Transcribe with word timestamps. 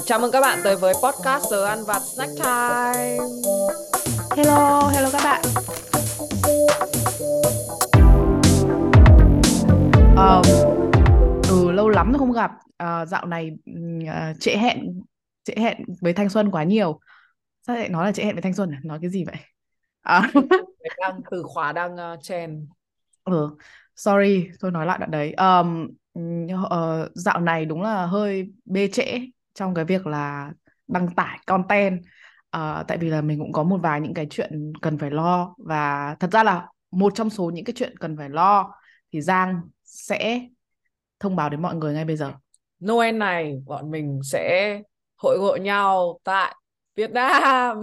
Chào 0.00 0.18
mừng 0.18 0.32
các 0.32 0.40
bạn 0.40 0.58
tới 0.64 0.76
với 0.76 0.94
podcast 0.94 1.44
giờ 1.50 1.64
ăn 1.64 1.78
vặt 1.86 1.98
snack 1.98 2.32
time. 2.36 3.18
Hello, 4.36 4.90
hello 4.94 5.10
các 5.12 5.20
bạn. 5.24 5.42
Ờ, 10.16 10.42
ừ, 11.48 11.70
lâu 11.72 11.88
lắm 11.88 12.12
rồi 12.12 12.18
không 12.18 12.32
gặp. 12.32 12.50
Ờ, 12.76 13.04
dạo 13.04 13.26
này 13.26 13.50
uh, 14.02 14.40
trễ 14.40 14.56
hẹn 14.56 15.02
trễ 15.44 15.54
hẹn 15.56 15.76
với 16.00 16.12
thanh 16.12 16.28
xuân 16.28 16.50
quá 16.50 16.64
nhiều. 16.64 17.00
Sao 17.66 17.76
lại 17.76 17.88
nói 17.88 18.06
là 18.06 18.12
trễ 18.12 18.24
hẹn 18.24 18.34
với 18.34 18.42
thanh 18.42 18.54
xuân 18.54 18.70
à? 18.70 18.80
Nói 18.84 18.98
cái 19.02 19.10
gì 19.10 19.24
vậy? 19.24 19.36
À, 20.02 20.30
Đang 20.98 21.20
từ 21.30 21.42
khóa 21.46 21.72
đang 21.72 21.94
uh, 21.94 22.22
trend. 22.22 22.62
ừ, 23.24 23.56
sorry, 23.96 24.48
tôi 24.60 24.70
nói 24.70 24.86
lại 24.86 24.98
đoạn 24.98 25.10
đấy. 25.10 25.32
Um, 25.32 25.88
ờ, 26.70 27.08
dạo 27.14 27.40
này 27.40 27.64
đúng 27.64 27.82
là 27.82 28.06
hơi 28.06 28.52
bê 28.64 28.88
trễ 28.88 29.20
trong 29.54 29.74
cái 29.74 29.84
việc 29.84 30.06
là 30.06 30.52
đăng 30.88 31.14
tải 31.14 31.38
content. 31.46 32.00
Uh, 32.56 32.86
tại 32.88 32.98
vì 32.98 33.10
là 33.10 33.20
mình 33.20 33.38
cũng 33.38 33.52
có 33.52 33.62
một 33.62 33.78
vài 33.82 34.00
những 34.00 34.14
cái 34.14 34.26
chuyện 34.30 34.72
cần 34.82 34.98
phải 34.98 35.10
lo. 35.10 35.54
Và 35.58 36.16
thật 36.20 36.30
ra 36.32 36.42
là 36.42 36.66
một 36.90 37.12
trong 37.14 37.30
số 37.30 37.50
những 37.50 37.64
cái 37.64 37.74
chuyện 37.76 37.96
cần 37.96 38.16
phải 38.16 38.28
lo 38.28 38.74
thì 39.12 39.20
Giang 39.20 39.60
sẽ 39.84 40.40
thông 41.20 41.36
báo 41.36 41.48
đến 41.48 41.62
mọi 41.62 41.74
người 41.74 41.94
ngay 41.94 42.04
bây 42.04 42.16
giờ. 42.16 42.32
Noel 42.84 43.16
này 43.16 43.62
bọn 43.66 43.90
mình 43.90 44.20
sẽ 44.24 44.80
hội 45.16 45.38
ngộ 45.38 45.56
nhau 45.56 46.18
tại 46.24 46.54
Việt 46.96 47.10
Nam 47.10 47.82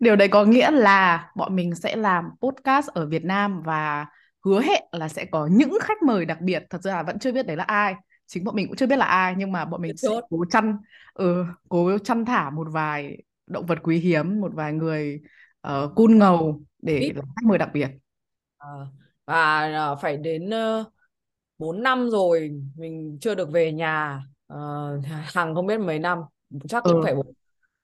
điều 0.00 0.16
đấy 0.16 0.28
có 0.28 0.44
nghĩa 0.44 0.70
là 0.70 1.30
bọn 1.36 1.56
mình 1.56 1.74
sẽ 1.74 1.96
làm 1.96 2.24
podcast 2.40 2.88
ở 2.88 3.06
Việt 3.06 3.24
Nam 3.24 3.62
và 3.62 4.06
hứa 4.44 4.60
hẹn 4.60 4.82
là 4.92 5.08
sẽ 5.08 5.24
có 5.24 5.48
những 5.52 5.78
khách 5.82 6.02
mời 6.02 6.24
đặc 6.24 6.40
biệt. 6.40 6.62
Thật 6.70 6.82
ra 6.82 7.02
vẫn 7.02 7.18
chưa 7.18 7.32
biết 7.32 7.46
đấy 7.46 7.56
là 7.56 7.64
ai 7.64 7.94
chính 8.26 8.44
bọn 8.44 8.54
mình 8.54 8.66
cũng 8.66 8.76
chưa 8.76 8.86
biết 8.86 8.96
là 8.96 9.06
ai 9.06 9.34
nhưng 9.38 9.52
mà 9.52 9.64
bọn 9.64 9.82
mình 9.82 9.96
sẽ 9.96 10.08
cố 10.30 10.44
chăn 10.50 10.76
ừ, 11.14 11.44
cố 11.68 11.98
chăn 11.98 12.24
thả 12.24 12.50
một 12.50 12.66
vài 12.70 13.22
động 13.46 13.66
vật 13.66 13.78
quý 13.82 13.98
hiếm 13.98 14.40
một 14.40 14.52
vài 14.54 14.72
người 14.72 15.20
uh, 15.68 15.94
cun 15.94 16.18
ngầu 16.18 16.60
để 16.82 17.12
làm 17.14 17.24
khách 17.24 17.44
mời 17.44 17.58
đặc 17.58 17.70
biệt. 17.72 17.88
À, 18.58 18.68
và 19.26 19.92
uh, 19.92 19.98
phải 20.02 20.16
đến 20.16 20.46
uh, 20.46 20.52
ờ, 20.52 20.84
4 21.58 21.82
năm 21.82 22.10
rồi 22.10 22.50
mình 22.76 23.18
chưa 23.20 23.34
được 23.34 23.50
về 23.50 23.72
nhà. 23.72 24.22
Uh, 24.52 25.04
Hằng 25.34 25.54
không 25.54 25.66
biết 25.66 25.80
mấy 25.80 25.98
năm 25.98 26.18
chắc 26.68 26.82
cũng 26.84 26.92
ừ. 26.92 27.00
phải 27.04 27.14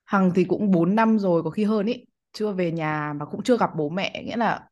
Hằng 0.05 0.31
thì 0.35 0.43
cũng 0.43 0.71
4 0.71 0.95
năm 0.95 1.19
rồi 1.19 1.43
có 1.43 1.49
khi 1.49 1.63
hơn 1.63 1.85
ý. 1.85 2.05
Chưa 2.33 2.51
về 2.51 2.71
nhà 2.71 3.13
mà 3.15 3.25
cũng 3.25 3.43
chưa 3.43 3.57
gặp 3.57 3.69
bố 3.75 3.89
mẹ 3.89 4.23
nghĩa 4.23 4.37
là 4.37 4.69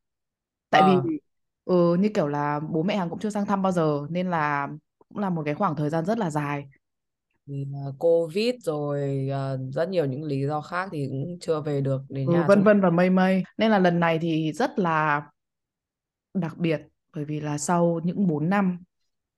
tại 0.69 0.81
à. 0.81 1.01
vì 1.03 1.19
ừ, 1.65 1.95
như 1.95 2.09
kiểu 2.13 2.27
là 2.27 2.59
bố 2.69 2.83
mẹ 2.83 2.97
Hằng 2.97 3.09
cũng 3.09 3.19
chưa 3.19 3.29
sang 3.29 3.45
thăm 3.45 3.61
bao 3.61 3.71
giờ 3.71 4.07
nên 4.09 4.29
là 4.29 4.67
cũng 5.17 5.21
là 5.23 5.29
một 5.29 5.41
cái 5.45 5.53
khoảng 5.53 5.75
thời 5.75 5.89
gian 5.89 6.05
rất 6.05 6.17
là 6.17 6.29
dài. 6.29 6.67
Covid 7.99 8.55
rồi 8.59 9.29
uh, 9.29 9.73
rất 9.73 9.89
nhiều 9.89 10.05
những 10.05 10.23
lý 10.23 10.47
do 10.47 10.61
khác 10.61 10.89
thì 10.91 11.07
cũng 11.09 11.37
chưa 11.41 11.61
về 11.61 11.81
được 11.81 12.01
đến 12.09 12.27
ừ, 12.27 12.33
nhà 12.33 12.45
vân 12.47 12.63
vân 12.63 12.81
và 12.81 12.89
mây 12.89 13.09
mây. 13.09 13.43
Nên 13.57 13.71
là 13.71 13.79
lần 13.79 13.99
này 13.99 14.19
thì 14.19 14.51
rất 14.53 14.79
là 14.79 15.21
đặc 16.33 16.57
biệt 16.57 16.81
bởi 17.15 17.25
vì 17.25 17.39
là 17.39 17.57
sau 17.57 17.99
những 18.03 18.27
4 18.27 18.49
năm 18.49 18.79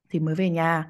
thì 0.10 0.20
mới 0.20 0.36
về 0.36 0.50
nhà. 0.50 0.90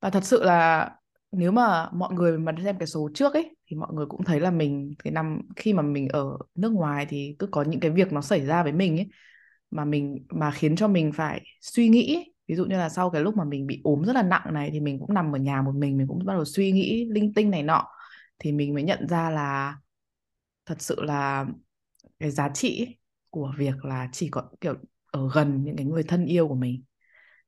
Và 0.00 0.10
thật 0.10 0.24
sự 0.24 0.42
là 0.44 0.90
nếu 1.32 1.52
mà 1.52 1.88
mọi 1.92 2.14
người 2.14 2.38
mà 2.38 2.52
xem 2.64 2.78
cái 2.78 2.86
số 2.86 3.08
trước 3.14 3.34
ấy 3.34 3.56
thì 3.70 3.76
mọi 3.76 3.88
người 3.92 4.06
cũng 4.06 4.24
thấy 4.24 4.40
là 4.40 4.50
mình 4.50 4.94
cái 5.04 5.12
năm 5.12 5.40
khi 5.56 5.72
mà 5.72 5.82
mình 5.82 6.08
ở 6.08 6.38
nước 6.54 6.72
ngoài 6.72 7.06
thì 7.08 7.36
cứ 7.38 7.46
có 7.46 7.62
những 7.62 7.80
cái 7.80 7.90
việc 7.90 8.12
nó 8.12 8.20
xảy 8.20 8.46
ra 8.46 8.62
với 8.62 8.72
mình 8.72 8.96
ấy 8.96 9.08
mà 9.70 9.84
mình 9.84 10.26
mà 10.28 10.50
khiến 10.50 10.76
cho 10.76 10.88
mình 10.88 11.12
phải 11.12 11.44
suy 11.60 11.88
nghĩ 11.88 12.14
ấy, 12.14 12.32
ví 12.48 12.54
dụ 12.56 12.64
như 12.64 12.78
là 12.78 12.88
sau 12.88 13.10
cái 13.10 13.22
lúc 13.22 13.36
mà 13.36 13.44
mình 13.44 13.66
bị 13.66 13.80
ốm 13.84 14.04
rất 14.04 14.12
là 14.12 14.22
nặng 14.22 14.54
này 14.54 14.70
thì 14.72 14.80
mình 14.80 14.98
cũng 15.00 15.14
nằm 15.14 15.32
ở 15.34 15.38
nhà 15.38 15.62
một 15.62 15.72
mình 15.74 15.98
mình 15.98 16.06
cũng 16.08 16.24
bắt 16.26 16.34
đầu 16.34 16.44
suy 16.44 16.72
nghĩ 16.72 17.08
linh 17.10 17.34
tinh 17.34 17.50
này 17.50 17.62
nọ, 17.62 17.86
thì 18.38 18.52
mình 18.52 18.74
mới 18.74 18.82
nhận 18.82 19.08
ra 19.08 19.30
là 19.30 19.76
thật 20.66 20.76
sự 20.82 21.02
là 21.04 21.46
cái 22.18 22.30
giá 22.30 22.48
trị 22.48 22.96
của 23.30 23.52
việc 23.58 23.84
là 23.84 24.08
chỉ 24.12 24.28
có, 24.28 24.42
kiểu, 24.60 24.74
ở 25.12 25.30
gần 25.34 25.64
những 25.64 25.76
cái 25.76 25.86
người 25.86 26.02
thân 26.02 26.26
yêu 26.26 26.48
của 26.48 26.54
mình. 26.54 26.82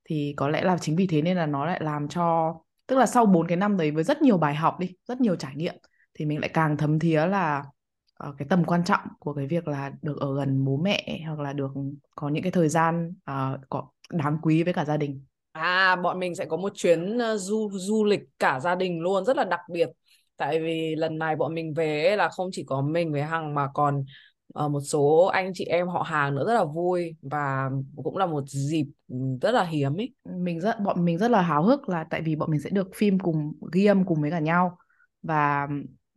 Thì 0.04 0.34
có 0.36 0.48
lẽ 0.48 0.62
là 0.62 0.78
chính 0.80 0.96
vì 0.96 1.06
thế 1.06 1.22
nên 1.22 1.36
là 1.36 1.46
nó 1.46 1.66
lại 1.66 1.80
làm 1.82 2.08
cho, 2.08 2.54
tức 2.86 2.98
là 2.98 3.06
sau 3.06 3.26
bốn 3.26 3.46
cái 3.46 3.56
năm 3.56 3.76
đấy 3.76 3.90
với 3.90 4.04
rất 4.04 4.22
nhiều 4.22 4.38
bài 4.38 4.54
học 4.54 4.76
đi, 4.80 4.94
rất 5.08 5.20
nhiều 5.20 5.36
trải 5.36 5.56
nghiệm, 5.56 5.74
thì 6.14 6.24
mình 6.24 6.40
lại 6.40 6.50
càng 6.54 6.76
thấm 6.76 6.98
thía 6.98 7.26
là 7.26 7.64
uh, 8.28 8.34
cái 8.38 8.48
tầm 8.50 8.64
quan 8.64 8.84
trọng 8.84 9.00
của 9.18 9.34
cái 9.34 9.46
việc 9.46 9.68
là 9.68 9.92
được 10.02 10.20
ở 10.20 10.36
gần 10.36 10.64
bố 10.64 10.76
mẹ 10.76 11.22
hoặc 11.26 11.40
là 11.40 11.52
được 11.52 11.70
có 12.14 12.28
những 12.28 12.42
cái 12.42 12.52
thời 12.52 12.68
gian 12.68 13.14
uh, 13.30 13.60
có 13.68 13.88
đáng 14.12 14.38
quý 14.42 14.62
với 14.62 14.72
cả 14.72 14.84
gia 14.84 14.96
đình? 14.96 15.24
À 15.52 15.96
bọn 15.96 16.18
mình 16.18 16.34
sẽ 16.34 16.44
có 16.44 16.56
một 16.56 16.72
chuyến 16.74 17.16
uh, 17.16 17.40
du 17.40 17.70
du 17.72 18.04
lịch 18.04 18.20
cả 18.38 18.60
gia 18.60 18.74
đình 18.74 19.00
luôn 19.00 19.24
rất 19.24 19.36
là 19.36 19.44
đặc 19.44 19.60
biệt. 19.72 19.88
Tại 20.36 20.60
vì 20.60 20.94
lần 20.96 21.18
này 21.18 21.36
bọn 21.36 21.54
mình 21.54 21.74
về 21.74 22.16
là 22.16 22.28
không 22.28 22.48
chỉ 22.52 22.64
có 22.66 22.82
mình 22.82 23.12
với 23.12 23.22
hằng 23.22 23.54
mà 23.54 23.68
còn 23.74 24.04
uh, 24.64 24.70
một 24.70 24.80
số 24.80 25.24
anh 25.24 25.50
chị 25.54 25.64
em 25.64 25.88
họ 25.88 26.02
hàng 26.02 26.34
nữa 26.34 26.44
rất 26.46 26.54
là 26.54 26.64
vui 26.64 27.16
và 27.22 27.70
cũng 28.04 28.16
là 28.16 28.26
một 28.26 28.44
dịp 28.46 28.86
rất 29.42 29.50
là 29.50 29.64
hiếm 29.64 30.00
ấy. 30.00 30.14
Mình 30.24 30.60
rất 30.60 30.80
bọn 30.80 31.04
mình 31.04 31.18
rất 31.18 31.30
là 31.30 31.42
háo 31.42 31.62
hức 31.62 31.88
là 31.88 32.04
tại 32.10 32.22
vì 32.22 32.36
bọn 32.36 32.50
mình 32.50 32.60
sẽ 32.60 32.70
được 32.70 32.88
phim 32.94 33.18
cùng 33.18 33.52
ghi 33.72 33.86
âm 33.86 34.04
cùng 34.04 34.20
với 34.20 34.30
cả 34.30 34.38
nhau. 34.38 34.78
Và 35.22 35.68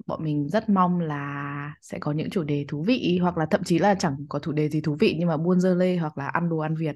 bọn 0.05 0.23
mình 0.23 0.49
rất 0.49 0.69
mong 0.69 0.99
là 0.99 1.73
sẽ 1.81 1.99
có 1.99 2.11
những 2.11 2.29
chủ 2.29 2.43
đề 2.43 2.65
thú 2.67 2.83
vị 2.83 3.19
hoặc 3.21 3.37
là 3.37 3.45
thậm 3.45 3.63
chí 3.63 3.79
là 3.79 3.95
chẳng 3.95 4.15
có 4.29 4.39
chủ 4.39 4.51
đề 4.51 4.69
gì 4.69 4.81
thú 4.81 4.97
vị 4.99 5.15
nhưng 5.19 5.27
mà 5.27 5.37
buôn 5.37 5.59
dơ 5.59 5.75
lê 5.75 5.97
hoặc 5.97 6.17
là 6.17 6.27
ăn 6.27 6.49
đồ 6.49 6.57
ăn 6.57 6.75
Việt. 6.75 6.95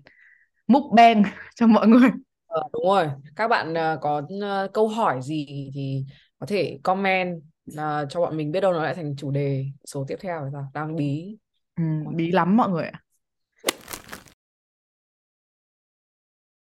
Múc 0.68 0.84
beng 0.96 1.24
cho 1.56 1.68
mọi 1.68 1.88
người. 1.88 2.10
Ờ, 2.48 2.62
đúng 2.74 2.86
rồi. 2.86 3.10
Các 3.36 3.48
bạn 3.48 3.74
uh, 3.74 4.02
có 4.02 4.18
uh, 4.18 4.74
câu 4.74 4.88
hỏi 4.88 5.22
gì 5.22 5.72
thì 5.74 6.06
có 6.40 6.46
thể 6.46 6.80
comment 6.84 7.38
uh, 7.72 7.78
cho 8.10 8.20
bọn 8.22 8.38
mình 8.38 8.52
biết 8.52 8.62
đâu 8.62 8.74
nó 8.74 8.84
lại 8.84 8.96
thành 8.96 9.16
chủ 9.16 9.32
đề 9.32 9.66
số 9.86 10.06
tiếp 10.08 10.18
theo 10.22 10.46
là 10.54 10.64
đang 10.74 10.96
bí. 10.96 11.38
Ừ, 11.76 11.84
bí 12.16 12.32
lắm 12.32 12.58
mọi 12.58 12.70
người 12.70 12.86
ạ. 12.86 13.02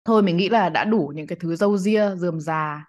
Thôi 0.05 0.23
mình 0.23 0.37
nghĩ 0.37 0.49
là 0.49 0.69
đã 0.69 0.83
đủ 0.83 1.11
những 1.15 1.27
cái 1.27 1.37
thứ 1.41 1.55
dâu 1.55 1.77
ria 1.77 2.15
dườm 2.15 2.39
già 2.39 2.85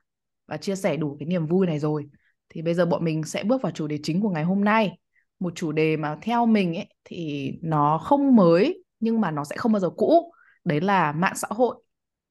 và 0.46 0.56
chia 0.56 0.76
sẻ 0.76 0.96
đủ 0.96 1.16
cái 1.20 1.26
niềm 1.26 1.46
vui 1.46 1.66
này 1.66 1.78
rồi 1.78 2.08
thì 2.48 2.62
bây 2.62 2.74
giờ 2.74 2.86
bọn 2.86 3.04
mình 3.04 3.24
sẽ 3.24 3.44
bước 3.44 3.62
vào 3.62 3.72
chủ 3.72 3.86
đề 3.86 3.98
chính 4.02 4.20
của 4.20 4.30
ngày 4.30 4.44
hôm 4.44 4.64
nay. 4.64 4.98
Một 5.38 5.52
chủ 5.56 5.72
đề 5.72 5.96
mà 5.96 6.16
theo 6.22 6.46
mình 6.46 6.74
ấy 6.74 6.88
thì 7.04 7.52
nó 7.62 7.98
không 7.98 8.36
mới 8.36 8.84
nhưng 9.00 9.20
mà 9.20 9.30
nó 9.30 9.44
sẽ 9.44 9.56
không 9.56 9.72
bao 9.72 9.80
giờ 9.80 9.90
cũ. 9.90 10.32
Đấy 10.64 10.80
là 10.80 11.12
mạng 11.12 11.34
xã 11.36 11.48
hội. 11.50 11.82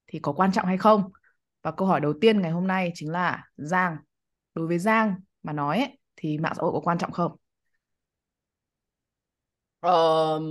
Thì 0.07 0.19
có 0.19 0.33
quan 0.33 0.51
trọng 0.51 0.65
hay 0.65 0.77
không? 0.77 1.11
Và 1.61 1.71
câu 1.71 1.87
hỏi 1.87 2.01
đầu 2.01 2.13
tiên 2.21 2.41
ngày 2.41 2.51
hôm 2.51 2.67
nay 2.67 2.91
chính 2.93 3.11
là 3.11 3.43
Giang. 3.57 3.97
Đối 4.53 4.67
với 4.67 4.79
Giang 4.79 5.15
mà 5.43 5.53
nói 5.53 5.79
ấy, 5.79 5.97
thì 6.15 6.37
mạng 6.37 6.53
xã 6.55 6.61
hội 6.61 6.71
có 6.73 6.79
quan 6.79 6.97
trọng 6.97 7.11
không? 7.11 7.31
Uh, 9.87 10.41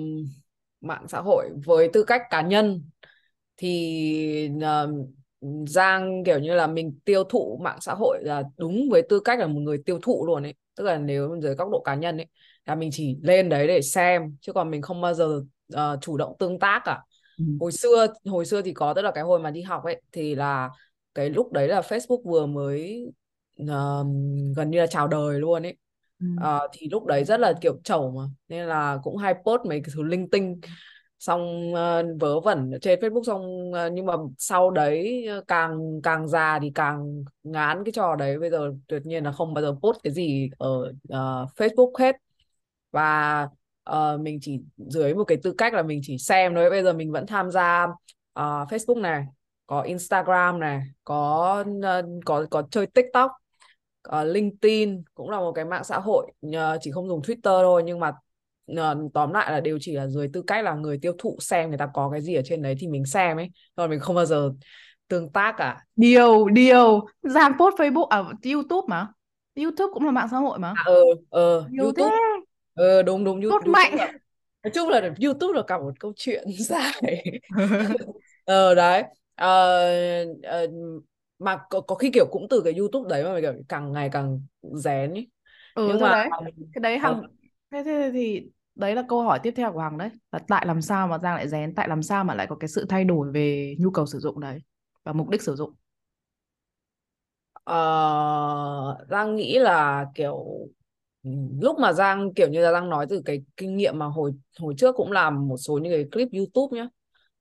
mạng 0.80 1.08
xã 1.08 1.20
hội 1.20 1.50
với 1.64 1.90
tư 1.92 2.04
cách 2.04 2.22
cá 2.30 2.42
nhân 2.42 2.84
thì 3.56 4.50
uh, 4.56 5.08
Giang 5.66 6.24
kiểu 6.24 6.38
như 6.38 6.54
là 6.54 6.66
mình 6.66 6.98
tiêu 7.04 7.24
thụ 7.24 7.60
mạng 7.62 7.78
xã 7.80 7.94
hội 7.94 8.18
là 8.22 8.42
đúng 8.56 8.88
với 8.90 9.02
tư 9.08 9.20
cách 9.20 9.38
là 9.38 9.46
một 9.46 9.60
người 9.60 9.78
tiêu 9.86 9.98
thụ 10.02 10.26
luôn 10.26 10.42
ấy 10.42 10.54
tức 10.76 10.84
là 10.84 10.98
nếu 10.98 11.36
dưới 11.42 11.54
góc 11.54 11.68
độ 11.72 11.82
cá 11.84 11.94
nhân 11.94 12.16
ấy 12.16 12.26
là 12.66 12.74
mình 12.74 12.90
chỉ 12.92 13.16
lên 13.22 13.48
đấy 13.48 13.66
để 13.66 13.82
xem 13.82 14.36
chứ 14.40 14.52
còn 14.52 14.70
mình 14.70 14.82
không 14.82 15.00
bao 15.00 15.14
giờ 15.14 15.42
uh, 15.74 16.00
chủ 16.00 16.16
động 16.16 16.36
tương 16.38 16.58
tác 16.58 16.82
cả 16.84 17.02
ừ. 17.38 17.44
hồi 17.60 17.72
xưa 17.72 18.06
hồi 18.24 18.46
xưa 18.46 18.62
thì 18.62 18.72
có 18.72 18.94
tức 18.94 19.02
là 19.02 19.10
cái 19.10 19.24
hồi 19.24 19.40
mà 19.40 19.50
đi 19.50 19.62
học 19.62 19.84
ấy 19.84 20.02
thì 20.12 20.34
là 20.34 20.70
cái 21.14 21.30
lúc 21.30 21.52
đấy 21.52 21.68
là 21.68 21.80
Facebook 21.80 22.22
vừa 22.24 22.46
mới 22.46 23.04
uh, 23.62 24.06
gần 24.56 24.70
như 24.70 24.78
là 24.78 24.86
chào 24.86 25.08
đời 25.08 25.40
luôn 25.40 25.62
ấy 25.62 25.76
ừ. 26.20 26.26
uh, 26.40 26.70
thì 26.72 26.88
lúc 26.90 27.06
đấy 27.06 27.24
rất 27.24 27.40
là 27.40 27.52
kiểu 27.60 27.76
chẩu 27.84 28.10
mà 28.10 28.22
nên 28.48 28.66
là 28.66 28.98
cũng 29.02 29.16
hay 29.16 29.34
post 29.34 29.66
mấy 29.68 29.80
cái 29.80 29.90
thứ 29.94 30.02
linh 30.02 30.30
tinh 30.30 30.60
xong 31.24 31.72
uh, 31.72 32.20
vớ 32.20 32.40
vẩn 32.40 32.70
trên 32.82 33.00
Facebook 33.00 33.22
xong 33.22 33.70
uh, 33.70 33.92
nhưng 33.92 34.06
mà 34.06 34.14
sau 34.38 34.70
đấy 34.70 35.26
ờ, 35.26 35.44
càng 35.48 36.00
càng 36.02 36.28
già 36.28 36.58
thì 36.62 36.72
càng 36.74 37.24
ngán 37.42 37.84
cái 37.84 37.92
trò 37.92 38.16
đấy. 38.16 38.38
Bây 38.38 38.50
giờ 38.50 38.72
tuyệt 38.88 39.06
nhiên 39.06 39.24
là 39.24 39.32
không 39.32 39.54
bao 39.54 39.62
giờ 39.62 39.76
post 39.82 39.98
cái 40.02 40.12
gì 40.12 40.50
ở 40.58 40.78
uh, 40.88 41.50
Facebook 41.56 41.92
hết. 41.98 42.16
Và 42.90 43.42
uh, 43.90 44.20
mình 44.20 44.38
chỉ 44.42 44.60
dưới 44.76 45.14
một 45.14 45.24
cái 45.24 45.38
tư 45.42 45.54
cách 45.58 45.74
là 45.74 45.82
mình 45.82 46.00
chỉ 46.02 46.18
xem 46.18 46.54
thôi. 46.54 46.70
Bây 46.70 46.82
giờ 46.82 46.92
mình 46.92 47.12
vẫn 47.12 47.26
tham 47.26 47.50
gia 47.50 47.84
uh, 47.84 47.94
Facebook 48.68 49.00
này 49.00 49.24
có 49.66 49.82
Instagram 49.82 50.60
này 50.60 50.82
có 51.04 51.64
uh, 51.78 52.24
có 52.24 52.46
có 52.50 52.62
chơi 52.70 52.86
TikTok 52.86 53.30
uh, 54.08 54.26
LinkedIn 54.26 55.02
cũng 55.14 55.30
là 55.30 55.38
một 55.38 55.52
cái 55.52 55.64
mạng 55.64 55.84
xã 55.84 55.98
hội 55.98 56.32
uh, 56.46 56.52
chỉ 56.80 56.90
không 56.90 57.08
dùng 57.08 57.20
Twitter 57.20 57.62
thôi. 57.62 57.82
Nhưng 57.86 58.00
mà 58.00 58.08
uh, 58.08 58.14
tóm 59.14 59.32
lại 59.32 59.52
là 59.52 59.60
đều 59.60 59.78
chỉ 59.80 59.92
là 59.92 60.06
dưới 60.06 60.28
tư 60.32 60.42
cách 60.46 60.64
là 60.64 60.74
người 60.74 60.98
tiêu 61.02 61.12
thụ 61.18 61.36
xem 61.40 61.68
người 61.68 61.78
ta 61.78 61.88
có 61.94 62.10
cái 62.10 62.20
gì 62.20 62.34
ở 62.34 62.42
trên 62.44 62.62
đấy 62.62 62.76
thì 62.78 62.88
mình 62.88 63.04
xem 63.04 63.36
ấy. 63.36 63.50
Còn 63.76 63.90
mình 63.90 64.00
không 64.00 64.16
bao 64.16 64.26
giờ 64.26 64.50
tương 65.08 65.32
tác 65.32 65.54
cả. 65.56 65.78
Điều 65.96 66.48
điều 66.48 67.06
Giang 67.22 67.52
post 67.58 67.74
Facebook 67.74 68.06
ở 68.06 68.22
à, 68.22 68.34
YouTube 68.52 68.86
mà. 68.88 69.08
YouTube 69.56 69.90
cũng 69.92 70.04
là 70.04 70.10
mạng 70.10 70.28
xã 70.30 70.36
hội 70.36 70.58
mà. 70.58 70.68
À, 70.76 70.82
ờ 70.84 71.00
ờ 71.30 71.68
YouTube 71.80 72.10
thế. 72.10 72.16
ờ 72.74 73.02
đúng 73.02 73.24
đúng 73.24 73.40
YouTube, 73.40 73.50
YouTube 73.50 73.72
mạnh. 73.72 73.94
là, 73.96 74.12
nói 74.62 74.70
chung 74.74 74.88
là 74.88 75.00
YouTube 75.22 75.56
là 75.56 75.62
cả 75.66 75.78
một 75.78 76.00
câu 76.00 76.12
chuyện 76.16 76.44
dài. 76.58 77.40
Ờ 78.44 78.74
đấy. 78.74 79.02
Uh, 79.42 80.36
uh, 80.64 81.04
mà 81.38 81.58
có, 81.70 81.80
có 81.80 81.94
khi 81.94 82.10
kiểu 82.10 82.26
cũng 82.30 82.46
từ 82.50 82.62
cái 82.64 82.74
YouTube 82.74 83.08
đấy 83.10 83.24
mà 83.24 83.40
kiểu 83.40 83.52
càng 83.68 83.92
ngày 83.92 84.08
càng 84.12 84.40
rén 84.62 85.10
ấy. 85.14 85.28
Ừ 85.74 85.88
nhưng 85.88 86.00
mà 86.00 86.08
đấy. 86.12 86.52
cái 86.74 86.80
đấy 86.80 86.96
ờ, 86.96 86.98
Hằng 86.98 87.22
thế, 87.82 87.92
thế 87.94 88.10
thì 88.14 88.50
đấy 88.74 88.94
là 88.94 89.02
câu 89.08 89.22
hỏi 89.22 89.40
tiếp 89.42 89.52
theo 89.56 89.72
của 89.72 89.78
Hằng 89.80 89.98
đấy. 89.98 90.10
Là 90.32 90.38
tại 90.48 90.66
làm 90.66 90.82
sao 90.82 91.08
mà 91.08 91.18
Giang 91.18 91.34
lại 91.34 91.48
rén 91.48 91.74
tại 91.74 91.88
làm 91.88 92.02
sao 92.02 92.24
mà 92.24 92.34
lại 92.34 92.46
có 92.50 92.56
cái 92.56 92.68
sự 92.68 92.86
thay 92.88 93.04
đổi 93.04 93.32
về 93.32 93.74
nhu 93.78 93.90
cầu 93.90 94.06
sử 94.06 94.18
dụng 94.18 94.40
đấy 94.40 94.58
và 95.04 95.12
mục 95.12 95.28
đích 95.28 95.42
sử 95.42 95.54
dụng? 95.56 95.74
Ờ, 97.64 97.74
Giang 99.10 99.36
nghĩ 99.36 99.58
là 99.58 100.04
kiểu 100.14 100.44
lúc 101.60 101.78
mà 101.78 101.92
Giang 101.92 102.34
kiểu 102.34 102.48
như 102.48 102.60
là 102.60 102.72
Giang 102.72 102.88
nói 102.90 103.06
từ 103.10 103.22
cái 103.24 103.42
kinh 103.56 103.76
nghiệm 103.76 103.98
mà 103.98 104.06
hồi 104.06 104.32
hồi 104.60 104.74
trước 104.78 104.94
cũng 104.96 105.12
làm 105.12 105.48
một 105.48 105.56
số 105.56 105.78
những 105.78 105.92
cái 105.92 106.04
clip 106.12 106.28
YouTube 106.32 106.78
nhá. 106.80 106.88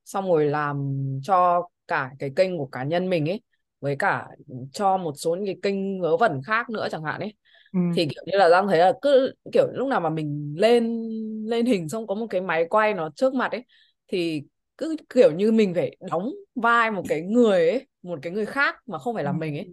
Xong 0.06 0.26
rồi 0.32 0.46
làm 0.46 0.96
cho 1.24 1.70
cả 1.88 2.12
cái 2.20 2.32
kênh 2.36 2.58
của 2.58 2.68
cá 2.68 2.84
nhân 2.84 3.10
mình 3.10 3.30
ấy 3.30 3.42
với 3.82 3.96
cả 4.00 4.28
cho 4.74 4.98
một 4.98 5.14
số 5.18 5.36
những 5.36 5.46
cái 5.46 5.58
kênh 5.64 6.02
vớ 6.02 6.18
vẩn 6.18 6.42
khác 6.46 6.70
nữa 6.70 6.88
chẳng 6.92 7.04
hạn 7.04 7.22
ấy 7.22 7.34
ừ. 7.74 7.80
thì 7.92 8.06
kiểu 8.06 8.24
như 8.26 8.38
là 8.38 8.50
Giang 8.50 8.68
thấy 8.68 8.80
là 8.80 8.94
cứ 9.02 9.34
kiểu 9.54 9.68
lúc 9.74 9.88
nào 9.88 10.00
mà 10.02 10.10
mình 10.10 10.54
lên 10.58 11.02
lên 11.46 11.66
hình 11.66 11.90
xong 11.90 12.08
có 12.08 12.16
một 12.16 12.28
cái 12.30 12.42
máy 12.42 12.66
quay 12.70 12.94
nó 12.94 13.10
trước 13.16 13.34
mặt 13.34 13.52
ấy 13.52 13.66
thì 14.08 14.44
cứ 14.78 14.96
kiểu 15.16 15.32
như 15.32 15.52
mình 15.52 15.74
phải 15.74 15.98
đóng 16.12 16.32
vai 16.56 16.92
một 16.92 17.04
cái 17.10 17.22
người 17.22 17.70
ấy 17.70 17.88
một 18.02 18.20
cái 18.22 18.34
người 18.34 18.46
khác 18.46 18.76
mà 18.88 19.00
không 19.00 19.16
phải 19.16 19.24
Ừ. 19.24 19.26
là 19.26 19.32
mình 19.34 19.58
ấy 19.58 19.72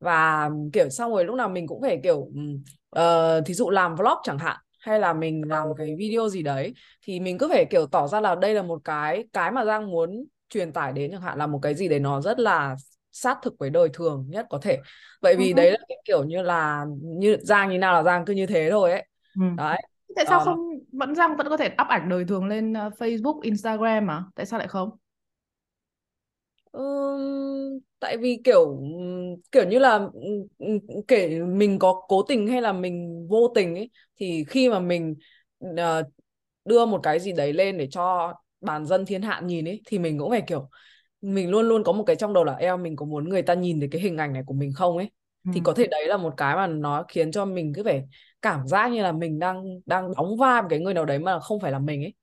và 0.00 0.50
kiểu 0.72 0.88
xong 0.90 1.10
rồi 1.12 1.24
lúc 1.24 1.36
nào 1.36 1.48
mình 1.48 1.66
cũng 1.66 1.82
phải 1.82 2.00
kiểu 2.02 2.18
uh, 2.98 3.46
thí 3.46 3.54
dụ 3.54 3.70
làm 3.70 3.94
vlog 3.96 4.18
chẳng 4.22 4.38
hạn 4.38 4.56
hay 4.80 5.00
là 5.00 5.12
mình 5.12 5.42
làm 5.48 5.68
một 5.68 5.74
cái 5.78 5.96
video 5.98 6.28
gì 6.28 6.42
đấy 6.42 6.74
thì 7.02 7.20
mình 7.20 7.38
cứ 7.38 7.48
phải 7.48 7.64
kiểu 7.70 7.86
tỏ 7.86 8.08
ra 8.08 8.20
là 8.20 8.34
đây 8.34 8.54
là 8.54 8.62
một 8.62 8.80
cái 8.84 9.24
cái 9.32 9.52
mà 9.52 9.64
Giang 9.64 9.90
muốn 9.90 10.24
truyền 10.48 10.72
tải 10.72 10.92
đến 10.92 11.10
chẳng 11.12 11.20
hạn 11.22 11.38
là 11.38 11.46
một 11.46 11.58
cái 11.62 11.74
gì 11.74 11.88
đấy 11.88 11.98
nó 12.00 12.20
rất 12.20 12.38
là 12.38 12.76
sát 13.12 13.38
thực 13.42 13.54
với 13.58 13.70
đời 13.70 13.88
thường 13.92 14.26
nhất 14.28 14.46
có 14.50 14.58
thể 14.62 14.82
vậy 15.22 15.36
vì 15.38 15.52
Ừ. 15.52 15.54
đấy 15.54 15.70
là 15.70 15.78
cái 15.88 15.98
kiểu 16.04 16.24
như 16.24 16.42
là 16.42 16.84
như 17.02 17.36
Giang 17.42 17.70
như 17.70 17.78
nào 17.78 17.92
là 17.94 18.02
Giang 18.02 18.24
cứ 18.24 18.32
như 18.34 18.46
thế 18.46 18.68
thôi 18.70 18.92
ấy 18.92 19.06
Ừ. 19.34 19.40
đấy 19.56 19.82
Tại 20.16 20.26
sao 20.28 20.40
Ờ, 20.40 20.44
không 20.44 20.58
vẫn 20.92 21.14
Giang 21.14 21.36
vẫn 21.36 21.48
có 21.48 21.56
thể 21.56 21.66
up 21.82 21.88
ảnh 21.88 22.08
đời 22.08 22.24
thường 22.28 22.46
lên 22.48 22.72
ờ, 22.72 22.88
Facebook, 22.98 23.40
Instagram 23.40 24.06
mà 24.06 24.24
tại 24.34 24.46
sao 24.46 24.58
lại 24.58 24.68
không? 24.68 24.90
Ừm, 26.72 27.78
tại 28.00 28.16
vì 28.16 28.40
kiểu 28.44 28.80
kiểu 29.52 29.68
như 29.68 29.78
là 29.78 29.92
ừm, 29.98 30.46
ừm, 30.58 30.78
kể 31.08 31.40
mình 31.42 31.78
có 31.78 32.02
cố 32.08 32.22
tình 32.28 32.46
hay 32.48 32.62
là 32.62 32.72
mình 32.72 33.26
vô 33.30 33.52
tình 33.54 33.74
ấy 33.74 33.90
thì 34.16 34.44
khi 34.48 34.68
mà 34.70 34.80
mình 34.80 35.14
ờ, 35.76 36.02
đưa 36.64 36.86
một 36.86 37.00
cái 37.02 37.20
gì 37.20 37.32
đấy 37.32 37.52
lên 37.52 37.78
để 37.78 37.88
cho 37.90 38.34
bàn 38.60 38.86
dân 38.86 39.06
thiên 39.06 39.22
hạ 39.22 39.40
nhìn 39.44 39.64
ấy 39.68 39.82
thì 39.86 39.98
mình 39.98 40.18
cũng 40.18 40.30
phải 40.30 40.42
kiểu 40.46 40.68
mình 41.20 41.50
luôn 41.50 41.68
luôn 41.68 41.84
có 41.84 41.92
một 41.92 42.04
cái 42.06 42.16
trong 42.16 42.32
đầu 42.32 42.44
là 42.44 42.54
eo 42.54 42.76
mình 42.76 42.96
có 42.96 43.06
muốn 43.06 43.28
người 43.28 43.42
ta 43.42 43.54
nhìn 43.54 43.80
thấy 43.80 43.88
cái 43.92 44.00
hình 44.00 44.16
ảnh 44.16 44.32
này 44.32 44.42
của 44.46 44.54
mình 44.54 44.72
không 44.72 44.96
ấy 44.96 45.10
Ừ. 45.44 45.50
thì 45.50 45.60
có 45.60 45.72
thể 45.74 45.86
đấy 45.90 46.06
là 46.08 46.16
một 46.16 46.34
cái 46.36 46.56
mà 46.56 46.66
nó 46.66 47.04
khiến 47.08 47.32
cho 47.32 47.44
mình 47.44 47.72
cứ 47.76 47.84
phải 47.84 48.04
cảm 48.42 48.66
giác 48.68 48.92
như 48.92 49.02
là 49.02 49.12
mình 49.12 49.38
đang 49.38 49.64
đang 49.86 50.12
đóng 50.16 50.36
vai 50.36 50.62
một 50.62 50.68
cái 50.70 50.78
người 50.80 50.94
nào 50.94 51.04
đấy 51.04 51.18
mà 51.18 51.40
không 51.40 51.60
phải 51.60 51.72
là 51.72 51.78
mình 51.78 52.02
ấy 52.04 52.14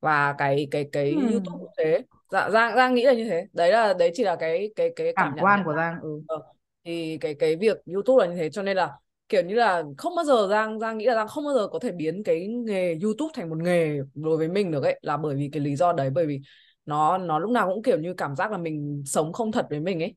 và 0.00 0.34
cái 0.38 0.68
cái 0.70 0.88
cái 0.92 1.10
Ừ. 1.10 1.16
YouTube 1.30 1.58
cũng 1.60 1.70
thế 1.78 2.02
dạ 2.30 2.50
Giang 2.50 2.76
Giang 2.76 2.94
nghĩ 2.94 3.04
là 3.06 3.12
như 3.12 3.24
thế 3.24 3.46
đấy 3.52 3.72
là 3.72 3.94
đấy 3.94 4.10
chỉ 4.14 4.24
là 4.24 4.36
cái 4.36 4.70
cái 4.76 4.90
cái 4.96 5.12
Cảm 5.14 5.28
cảm 5.28 5.34
nhận 5.36 5.44
quan 5.44 5.62
của 5.64 5.74
Giang. 5.74 6.00
Ừ. 6.02 6.22
ờ. 6.26 6.42
thì 6.84 7.18
cái 7.20 7.34
cái 7.34 7.56
việc 7.56 7.76
YouTube 7.94 8.26
là 8.26 8.32
như 8.32 8.38
thế 8.38 8.50
cho 8.50 8.62
nên 8.62 8.76
là 8.76 8.92
kiểu 9.28 9.42
như 9.42 9.54
là 9.54 9.82
không 9.98 10.14
bao 10.16 10.24
giờ 10.24 10.46
Giang 10.50 10.80
Giang 10.80 10.98
nghĩ 10.98 11.06
là 11.06 11.14
Giang 11.14 11.28
không 11.28 11.44
bao 11.44 11.54
giờ 11.54 11.68
có 11.72 11.78
thể 11.78 11.92
biến 11.92 12.22
cái 12.24 12.46
nghề 12.48 12.98
YouTube 13.02 13.30
thành 13.34 13.50
một 13.50 13.58
nghề 13.62 13.98
đối 14.14 14.36
với 14.36 14.48
mình 14.48 14.70
được 14.70 14.82
ấy 14.84 14.98
là 15.02 15.16
bởi 15.16 15.36
vì 15.36 15.48
cái 15.52 15.60
lý 15.62 15.76
do 15.76 15.92
đấy 15.92 16.10
bởi 16.10 16.26
vì 16.26 16.40
nó 16.86 17.18
nó 17.18 17.38
lúc 17.38 17.50
nào 17.50 17.68
cũng 17.74 17.82
kiểu 17.82 17.98
như 18.00 18.14
cảm 18.14 18.36
giác 18.36 18.50
là 18.52 18.58
mình 18.58 19.02
sống 19.06 19.32
không 19.32 19.52
thật 19.52 19.66
với 19.70 19.80
mình 19.80 20.02
ấy 20.02 20.14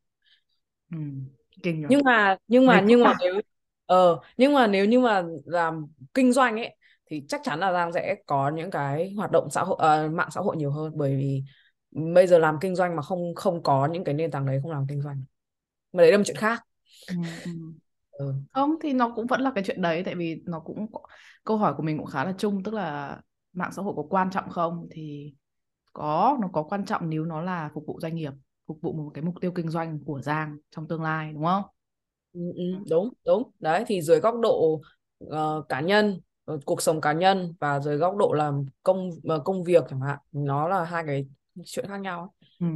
Ừ. 0.92 0.98
Kinh 1.64 1.82
rồi. 1.84 1.94
nhưng 1.94 2.02
mà 2.06 2.38
nhưng 2.48 2.66
mà 2.68 2.82
nhưng 2.82 3.04
mà 3.04 3.14
nếu 3.20 3.42
ờ 3.86 4.20
nhưng 4.38 4.54
mà 4.54 4.68
nếu 4.68 4.86
như 4.86 5.00
mà 5.00 5.24
làm 5.46 5.86
kinh 6.14 6.32
doanh 6.34 6.58
ấy 6.58 6.76
thì 7.06 7.26
chắc 7.30 7.42
chắn 7.44 7.60
là 7.60 7.72
Giang 7.74 7.94
sẽ 7.94 8.16
có 8.26 8.50
những 8.56 8.72
cái 8.72 9.14
hoạt 9.18 9.32
động 9.32 9.48
xã 9.52 9.62
hội 9.64 9.78
ờ, 9.80 10.10
mạng 10.10 10.30
xã 10.32 10.42
hội 10.42 10.58
nhiều 10.58 10.72
hơn 10.72 10.92
bởi 10.96 11.16
vì 11.16 11.44
bây 11.92 12.28
giờ 12.28 12.38
làm 12.40 12.58
kinh 12.62 12.76
doanh 12.76 12.96
mà 12.96 13.02
không 13.02 13.36
không 13.36 13.64
có 13.64 13.86
những 13.86 14.04
cái 14.04 14.16
nền 14.16 14.32
tảng 14.32 14.46
đấy 14.46 14.60
không 14.62 14.72
làm 14.72 14.86
kinh 14.90 15.02
doanh 15.02 15.24
mà 15.94 16.04
đấy 16.04 16.12
là 16.12 16.18
một 16.18 16.24
chuyện 16.28 16.38
khác 16.38 16.64
Ừ. 17.08 17.16
Ừ. 17.46 17.52
ừ. 18.12 18.34
Không 18.52 18.76
thì 18.82 18.94
nó 18.94 19.14
cũng 19.16 19.28
vẫn 19.28 19.42
là 19.42 19.52
cái 19.56 19.64
chuyện 19.68 19.82
đấy 19.82 20.04
tại 20.06 20.16
vì 20.16 20.42
nó 20.46 20.60
cũng 20.60 20.88
câu 21.44 21.58
hỏi 21.58 21.74
của 21.78 21.84
mình 21.84 21.98
cũng 21.98 22.08
khá 22.08 22.26
là 22.26 22.34
chung 22.38 22.64
tức 22.64 22.74
là 22.74 23.18
mạng 23.54 23.72
xã 23.76 23.82
hội 23.82 23.94
có 23.98 24.04
quan 24.10 24.30
trọng 24.32 24.50
không 24.50 24.88
thì 24.92 25.34
có 25.94 26.38
nó 26.42 26.48
có 26.54 26.64
quan 26.64 26.86
trọng 26.86 27.10
nếu 27.10 27.26
nó 27.26 27.42
là 27.42 27.70
phục 27.74 27.84
vụ 27.88 28.00
doanh 28.02 28.16
nghiệp 28.16 28.32
phục 28.68 28.80
vụ 28.82 28.94
một 28.94 29.12
cái 29.14 29.24
mục 29.24 29.36
tiêu 29.42 29.52
kinh 29.56 29.70
doanh 29.70 30.00
của 30.06 30.22
Giang 30.22 30.58
trong 30.72 30.88
tương 30.88 31.02
lai 31.02 31.34
đúng 31.34 31.44
không? 31.46 31.64
Ừ, 32.34 32.40
ừ, 32.56 32.64
đúng 32.90 33.10
đúng 33.26 33.52
đấy 33.60 33.84
thì 33.88 34.02
dưới 34.02 34.20
góc 34.20 34.36
độ 34.42 34.82
ờ, 35.30 35.64
cá 35.70 35.82
nhân 35.82 36.20
ờ, 36.46 36.58
cuộc 36.66 36.82
sống 36.82 37.02
cá 37.02 37.14
nhân 37.14 37.54
và 37.60 37.80
dưới 37.80 37.98
góc 37.98 38.16
độ 38.18 38.34
làm 38.34 38.66
công 38.84 39.10
ờ, 39.24 39.40
công 39.46 39.64
việc 39.64 39.84
chẳng 39.90 40.02
hạn 40.02 40.20
nó 40.32 40.68
là 40.68 40.84
hai 40.84 41.04
cái 41.08 41.26
chuyện 41.66 41.86
khác 41.88 41.98
nhau. 41.98 42.34
Ừ. 42.60 42.68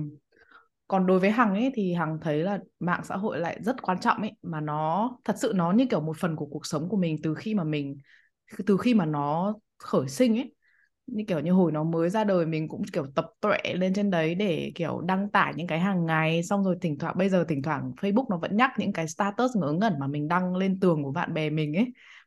Còn 0.87 1.05
đối 1.07 1.19
với 1.19 1.31
Hằng 1.31 1.53
ấy 1.55 1.71
thì 1.75 1.93
Hằng 1.93 2.17
thấy 2.21 2.43
là 2.43 2.59
mạng 2.79 3.01
xã 3.03 3.15
hội 3.15 3.39
lại 3.39 3.59
rất 3.63 3.81
quan 3.81 3.99
trọng 3.99 4.17
ấy 4.21 4.31
mà 4.41 4.61
nó 4.61 5.11
thật 5.23 5.35
sự 5.41 5.51
nó 5.55 5.71
như 5.71 5.85
kiểu 5.89 6.01
một 6.01 6.17
phần 6.19 6.35
của 6.35 6.45
cuộc 6.45 6.65
sống 6.65 6.89
của 6.89 6.97
mình 6.97 7.17
từ 7.23 7.35
khi 7.35 7.55
mà 7.55 7.63
mình 7.63 7.97
từ 8.65 8.77
khi 8.77 8.93
mà 8.93 9.05
nó 9.05 9.55
khởi 9.79 10.07
sinh 10.09 10.37
ấy 10.39 10.55
như 11.07 11.23
kiểu 11.27 11.39
như 11.39 11.51
hồi 11.51 11.71
nó 11.71 11.83
mới 11.83 12.09
ra 12.09 12.23
đời 12.23 12.45
mình 12.45 12.67
cũng, 12.67 12.81
kiểu, 12.93 13.05
tập 13.15 13.25
tuệ 13.41 13.57
lên 13.73 13.93
trên 13.93 14.09
đấy 14.09 14.35
để, 14.35 14.71
kiểu, 14.75 15.01
đăng 15.01 15.29
tải 15.31 15.53
những 15.55 15.67
cái 15.67 15.79
hàng 15.79 16.05
ngày. 16.05 16.43
Xong 16.43 16.63
rồi 16.63 16.77
thỉnh 16.81 16.97
thoảng, 16.99 17.15
bây 17.17 17.29
giờ 17.29 17.45
thỉnh 17.49 17.61
thoảng 17.61 17.91
Facebook 18.01 18.25
nó 18.29 18.37
vẫn 18.37 18.57
nhắc 18.57 18.71
những 18.77 18.93
cái 18.93 19.07
status 19.07 19.51
ngớ 19.57 19.71
ngẩn 19.71 19.93
mà 19.99 20.07
mình 20.07 20.27
đăng 20.27 20.55
lên 20.55 20.79
tường 20.79 21.03
của 21.03 21.11
bạn 21.11 21.33
bè 21.33 21.49
mình 21.49 21.73
ấy. 21.77 21.85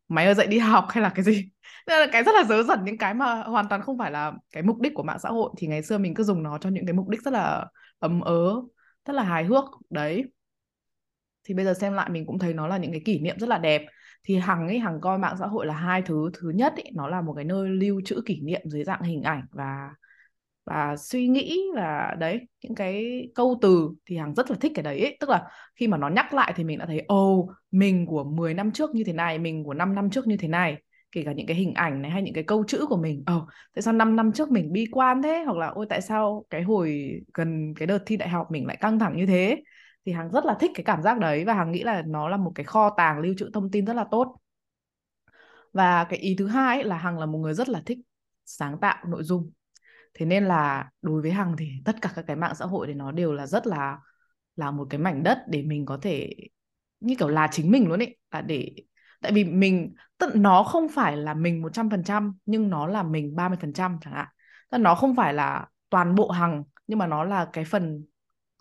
Mày 0.08 0.24
ơi, 0.26 0.34
dậy 0.34 0.46
đi 0.46 0.58
học 0.58 0.84
hay 0.88 1.02
là 1.02 1.08
cái 1.14 1.24
gì? 1.24 1.32
Nên 1.86 2.00
là 2.00 2.06
cái 2.12 2.22
rất 2.22 2.32
là 2.34 2.44
dớ 2.44 2.62
dẩn, 2.62 2.84
những 2.84 2.98
cái 2.98 3.14
mà 3.14 3.42
hoàn 3.42 3.68
toàn 3.68 3.82
không 3.82 3.98
phải 3.98 4.10
là 4.10 4.32
cái 4.52 4.62
mục 4.62 4.80
đích 4.80 4.92
của 4.94 5.02
mạng 5.02 5.18
xã 5.22 5.28
hội. 5.28 5.50
Thì 5.58 5.66
ngày 5.66 5.82
xưa 5.82 5.98
mình 5.98 6.14
cứ 6.14 6.22
dùng 6.24 6.42
nó 6.42 6.58
cho 6.58 6.70
những 6.70 6.86
cái 6.86 6.92
mục 6.92 7.08
đích 7.08 7.22
rất 7.22 7.32
là 7.32 7.66
ấm 7.98 8.20
ớ, 8.20 8.54
rất 9.06 9.12
là 9.14 9.22
hài 9.22 9.44
hước. 9.44 9.64
Đấy. 9.90 10.24
Thì 11.44 11.54
bây 11.54 11.64
giờ 11.64 11.74
xem 11.74 11.92
lại 11.92 12.10
mình 12.10 12.26
cũng 12.26 12.38
thấy 12.38 12.54
nó 12.54 12.66
là 12.66 12.76
những 12.76 12.90
cái 12.92 13.00
kỷ 13.04 13.18
niệm 13.20 13.38
rất 13.38 13.48
là 13.48 13.58
đẹp 13.58 13.82
thì 14.24 14.36
Hằng 14.36 14.66
ấy 14.68 14.78
Hằng 14.78 15.00
coi 15.00 15.18
mạng 15.18 15.36
xã 15.38 15.46
hội 15.46 15.66
là 15.66 15.74
hai 15.74 16.02
thứ. 16.02 16.30
Thứ 16.40 16.50
nhất 16.50 16.72
ấy, 16.76 16.90
nó 16.94 17.08
là 17.08 17.20
một 17.20 17.32
cái 17.36 17.44
nơi 17.44 17.68
lưu 17.68 18.00
trữ 18.04 18.20
kỷ 18.26 18.40
niệm 18.40 18.60
dưới 18.64 18.84
dạng 18.84 19.02
hình 19.02 19.22
ảnh 19.22 19.42
và 19.50 19.90
và 20.66 20.96
suy 20.96 21.28
nghĩ 21.28 21.62
và 21.74 22.16
đấy 22.18 22.40
những 22.64 22.74
cái 22.74 23.22
câu 23.34 23.58
từ 23.62 23.90
thì 24.06 24.16
Hằng 24.16 24.34
rất 24.34 24.50
là 24.50 24.56
thích 24.60 24.72
cái 24.74 24.82
đấy 24.82 25.00
ấy. 25.00 25.16
tức 25.20 25.30
là 25.30 25.44
khi 25.76 25.88
mà 25.88 25.96
nó 25.96 26.08
nhắc 26.08 26.34
lại 26.34 26.52
thì 26.56 26.64
mình 26.64 26.78
đã 26.78 26.86
thấy 26.86 27.04
ồ 27.08 27.48
mình 27.70 28.06
của 28.06 28.24
10 28.24 28.54
năm 28.54 28.72
trước 28.72 28.94
như 28.94 29.04
thế 29.04 29.12
này 29.12 29.38
mình 29.38 29.64
của 29.64 29.74
5 29.74 29.94
năm 29.94 30.10
trước 30.10 30.26
như 30.26 30.36
thế 30.36 30.48
này. 30.48 30.76
Kể 31.12 31.22
cả 31.26 31.32
những 31.32 31.46
cái 31.46 31.56
hình 31.56 31.74
ảnh 31.74 32.02
này 32.02 32.10
hay 32.10 32.22
những 32.22 32.34
cái 32.34 32.44
câu 32.44 32.64
chữ 32.68 32.86
của 32.88 32.96
mình 32.96 33.22
ồ 33.26 33.46
tại 33.74 33.82
sao 33.82 33.94
5 33.94 34.16
năm 34.16 34.32
trước 34.32 34.50
mình 34.50 34.72
bi 34.72 34.86
quan 34.92 35.22
thế? 35.22 35.42
Hoặc 35.46 35.56
là 35.56 35.66
ôi 35.66 35.86
tại 35.88 36.00
sao 36.00 36.44
cái 36.50 36.62
hồi 36.62 37.10
gần 37.34 37.74
cái 37.76 37.86
đợt 37.86 37.98
thi 38.06 38.16
đại 38.16 38.28
học 38.28 38.46
mình 38.50 38.66
lại 38.66 38.76
căng 38.80 38.98
thẳng 38.98 39.16
như 39.16 39.26
thế? 39.26 39.56
Thì 40.06 40.12
Hằng 40.12 40.30
rất 40.32 40.44
là 40.44 40.56
thích 40.60 40.70
cái 40.74 40.84
cảm 40.84 41.02
giác 41.02 41.18
đấy 41.18 41.44
và 41.44 41.54
Hằng 41.54 41.72
nghĩ 41.72 41.82
là 41.82 42.02
nó 42.06 42.28
là 42.28 42.36
một 42.36 42.52
cái 42.54 42.64
kho 42.66 42.90
tàng 42.96 43.20
lưu 43.20 43.34
trữ 43.38 43.50
thông 43.54 43.70
tin 43.70 43.84
rất 43.86 43.94
là 43.96 44.04
tốt. 44.10 44.36
Và 45.72 46.04
cái 46.04 46.18
ý 46.18 46.34
thứ 46.38 46.46
hai 46.46 46.76
ấy 46.76 46.84
là 46.84 46.96
Hằng 46.98 47.18
là 47.18 47.26
một 47.26 47.38
người 47.38 47.54
rất 47.54 47.68
là 47.68 47.82
thích 47.86 47.98
sáng 48.46 48.78
tạo 48.80 49.04
nội 49.06 49.22
dung. 49.24 49.50
Thế 50.14 50.26
nên 50.26 50.44
là 50.44 50.90
đối 51.02 51.22
với 51.22 51.30
Hằng 51.30 51.56
thì 51.58 51.70
tất 51.84 51.96
cả 52.02 52.12
các 52.16 52.24
cái 52.26 52.36
mạng 52.36 52.54
xã 52.54 52.64
hội 52.66 52.86
thì 52.86 52.94
nó 52.94 53.12
đều 53.12 53.32
là 53.32 53.46
rất 53.46 53.66
là 53.66 53.98
là 54.56 54.70
một 54.70 54.86
cái 54.90 55.00
mảnh 55.00 55.22
đất 55.22 55.38
để 55.48 55.62
mình 55.62 55.86
có 55.86 55.98
thể, 56.02 56.34
như 57.00 57.14
kiểu 57.18 57.28
là 57.28 57.48
chính 57.52 57.70
mình 57.70 57.88
luôn 57.88 58.00
ấy, 58.02 58.18
là 58.30 58.40
để, 58.40 58.74
tại 59.22 59.32
vì 59.32 59.44
mình, 59.44 59.94
tức 60.18 60.36
nó 60.36 60.62
không 60.64 60.88
phải 60.88 61.16
là 61.16 61.34
mình 61.34 61.62
100% 61.62 62.38
nhưng 62.46 62.70
nó 62.70 62.86
là 62.86 63.02
mình 63.02 63.36
30% 63.36 63.98
chẳng 64.00 64.14
hạn. 64.14 64.28
Tức 64.70 64.78
nó 64.78 64.94
không 64.94 65.16
phải 65.16 65.34
là 65.34 65.66
toàn 65.90 66.14
bộ 66.14 66.30
Hằng 66.30 66.64
nhưng 66.86 66.98
mà 66.98 67.06
nó 67.06 67.24
là 67.24 67.50
cái 67.52 67.64
phần 67.64 68.04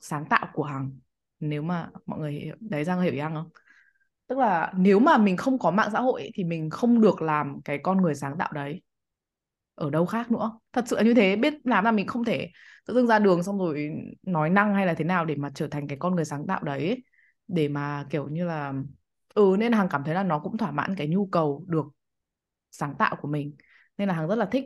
sáng 0.01 0.25
tạo 0.29 0.47
của 0.53 0.63
Hằng 0.63 0.99
nếu 1.39 1.61
mà 1.61 1.89
mọi 2.05 2.19
người 2.19 2.31
hiểu, 2.31 2.55
đấy 2.59 2.83
Giang 2.83 3.01
hiểu 3.01 3.13
ý 3.13 3.19
Hằng 3.19 3.35
không? 3.35 3.49
Tức 4.27 4.37
là 4.37 4.73
nếu 4.77 4.99
mà 4.99 5.17
mình 5.17 5.37
không 5.37 5.59
có 5.59 5.71
mạng 5.71 5.89
xã 5.93 5.99
hội 6.01 6.31
thì 6.35 6.43
mình 6.43 6.69
không 6.69 7.01
được 7.01 7.21
làm 7.21 7.61
cái 7.65 7.79
con 7.83 8.01
người 8.01 8.15
sáng 8.15 8.35
tạo 8.39 8.53
đấy. 8.53 8.81
Ở 9.75 9.89
đâu 9.89 10.05
khác 10.05 10.31
nữa? 10.31 10.59
Thật 10.73 10.83
sự 10.87 10.95
là 10.95 11.03
như 11.03 11.13
thế 11.13 11.35
biết 11.35 11.53
làm 11.63 11.83
là 11.85 11.91
mình 11.91 12.07
không 12.07 12.23
thể 12.25 12.49
tự 12.85 12.93
dưng 12.93 13.07
ra 13.07 13.19
đường 13.19 13.43
xong 13.43 13.59
rồi 13.59 13.89
nói 14.23 14.49
năng 14.49 14.75
hay 14.75 14.85
là 14.85 14.93
thế 14.93 15.05
nào 15.05 15.25
để 15.25 15.35
mà 15.35 15.49
trở 15.55 15.67
thành 15.67 15.87
cái 15.87 15.97
con 16.01 16.15
người 16.15 16.25
sáng 16.25 16.47
tạo 16.47 16.63
đấy. 16.63 16.79
Ấy. 16.87 17.03
để 17.47 17.67
mà 17.67 18.05
kiểu 18.09 18.27
như 18.29 18.45
là 18.45 18.73
ừ 19.33 19.55
nên 19.59 19.71
Hằng 19.73 19.87
cảm 19.89 20.03
thấy 20.03 20.15
là 20.15 20.23
nó 20.23 20.39
cũng 20.39 20.57
thỏa 20.57 20.71
mãn 20.71 20.95
cái 20.97 21.07
nhu 21.07 21.25
cầu 21.27 21.65
được 21.67 21.85
sáng 22.71 22.95
tạo 22.99 23.15
của 23.21 23.27
mình. 23.27 23.55
Nên 23.97 24.07
là 24.07 24.13
Hằng 24.13 24.27
rất 24.27 24.35
là 24.35 24.45
thích 24.45 24.65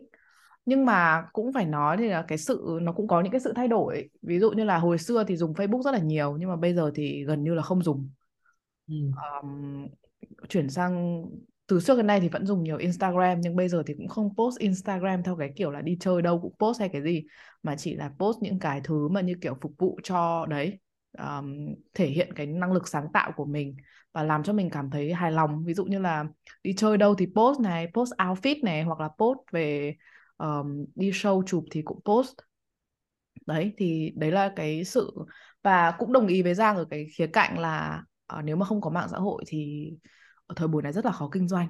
nhưng 0.66 0.86
mà 0.86 1.26
cũng 1.34 1.54
phải 1.54 1.66
nói 1.66 1.98
thì 1.98 2.08
là 2.08 2.26
cái 2.28 2.38
sự 2.38 2.80
nó 2.82 2.92
cũng 2.92 3.08
có 3.08 3.22
những 3.22 3.32
cái 3.32 3.42
sự 3.42 3.54
thay 3.56 3.68
đổi. 3.68 4.10
Ví 4.22 4.40
dụ 4.40 4.52
như 4.52 4.64
là 4.64 4.78
hồi 4.78 4.98
xưa 4.98 5.24
thì 5.28 5.38
dùng 5.38 5.54
Facebook 5.54 5.82
rất 5.82 5.92
là 5.92 6.00
nhiều 6.00 6.38
nhưng 6.40 6.50
mà 6.50 6.56
bây 6.56 6.74
giờ 6.74 6.92
thì 6.96 7.24
gần 7.24 7.44
như 7.44 7.54
là 7.54 7.62
không 7.62 7.84
dùng. 7.84 8.10
Ừ. 8.88 8.96
um, 9.42 9.88
chuyển 10.50 10.70
sang 10.70 11.26
từ 11.68 11.80
trước 11.82 11.98
đến 11.98 12.08
nay 12.08 12.20
thì 12.20 12.30
vẫn 12.30 12.46
dùng 12.46 12.64
nhiều 12.64 12.78
Instagram 12.78 13.42
nhưng 13.42 13.56
bây 13.56 13.70
giờ 13.70 13.84
thì 13.86 13.94
cũng 13.98 14.08
không 14.08 14.36
post 14.38 14.60
Instagram 14.60 15.24
theo 15.24 15.36
cái 15.36 15.52
kiểu 15.56 15.72
là 15.72 15.82
đi 15.82 15.98
chơi 16.00 16.22
đâu 16.22 16.40
cũng 16.42 16.54
post 16.60 16.80
hay 16.80 16.90
cái 16.90 17.02
gì 17.04 17.24
mà 17.64 17.76
chỉ 17.76 17.96
là 17.96 18.12
post 18.20 18.38
những 18.42 18.60
cái 18.60 18.82
thứ 18.84 19.08
mà 19.08 19.22
như 19.22 19.36
kiểu 19.42 19.58
phục 19.62 19.74
vụ 19.78 20.00
cho 20.04 20.46
đấy 20.46 20.80
um, 21.18 21.68
thể 21.94 22.08
hiện 22.08 22.34
cái 22.34 22.46
năng 22.46 22.72
lực 22.72 22.88
sáng 22.88 23.08
tạo 23.14 23.32
của 23.36 23.46
mình 23.46 23.76
và 24.14 24.24
làm 24.24 24.44
cho 24.44 24.54
mình 24.54 24.70
cảm 24.70 24.90
thấy 24.90 25.14
hài 25.14 25.32
lòng. 25.32 25.64
Ví 25.66 25.74
dụ 25.74 25.86
như 25.86 26.00
là 26.00 26.26
đi 26.64 26.74
chơi 26.78 26.98
đâu 26.98 27.16
thì 27.16 27.28
post 27.36 27.60
này 27.60 27.88
post 27.94 28.14
outfit 28.14 28.56
này 28.64 28.84
hoặc 28.84 29.00
là 29.00 29.10
post 29.18 29.40
về 29.52 29.96
um, 30.38 30.86
đi 30.96 31.12
show 31.12 31.44
chụp 31.44 31.66
thì 31.72 31.82
cũng 31.82 32.00
post. 32.06 32.34
Đấy 33.46 33.74
thì 33.78 34.12
đấy 34.16 34.32
là 34.32 34.54
cái 34.56 34.84
sự 34.84 35.12
và 35.64 35.92
cũng 36.00 36.14
đồng 36.14 36.28
ý 36.28 36.42
với 36.42 36.54
Giang 36.54 36.76
ở 36.76 36.86
cái 36.90 37.08
khía 37.18 37.28
cạnh 37.28 37.60
là 37.60 38.04
uh, 38.38 38.44
nếu 38.44 38.56
mà 38.56 38.66
không 38.66 38.82
có 38.82 38.90
mạng 38.90 39.08
xã 39.12 39.18
hội 39.18 39.44
thì 39.48 39.92
ở 40.48 40.56
thời 40.56 40.68
buổi 40.68 40.84
này 40.84 40.94
rất 40.94 41.06
là 41.06 41.12
khó 41.12 41.30
kinh 41.32 41.48
doanh. 41.48 41.68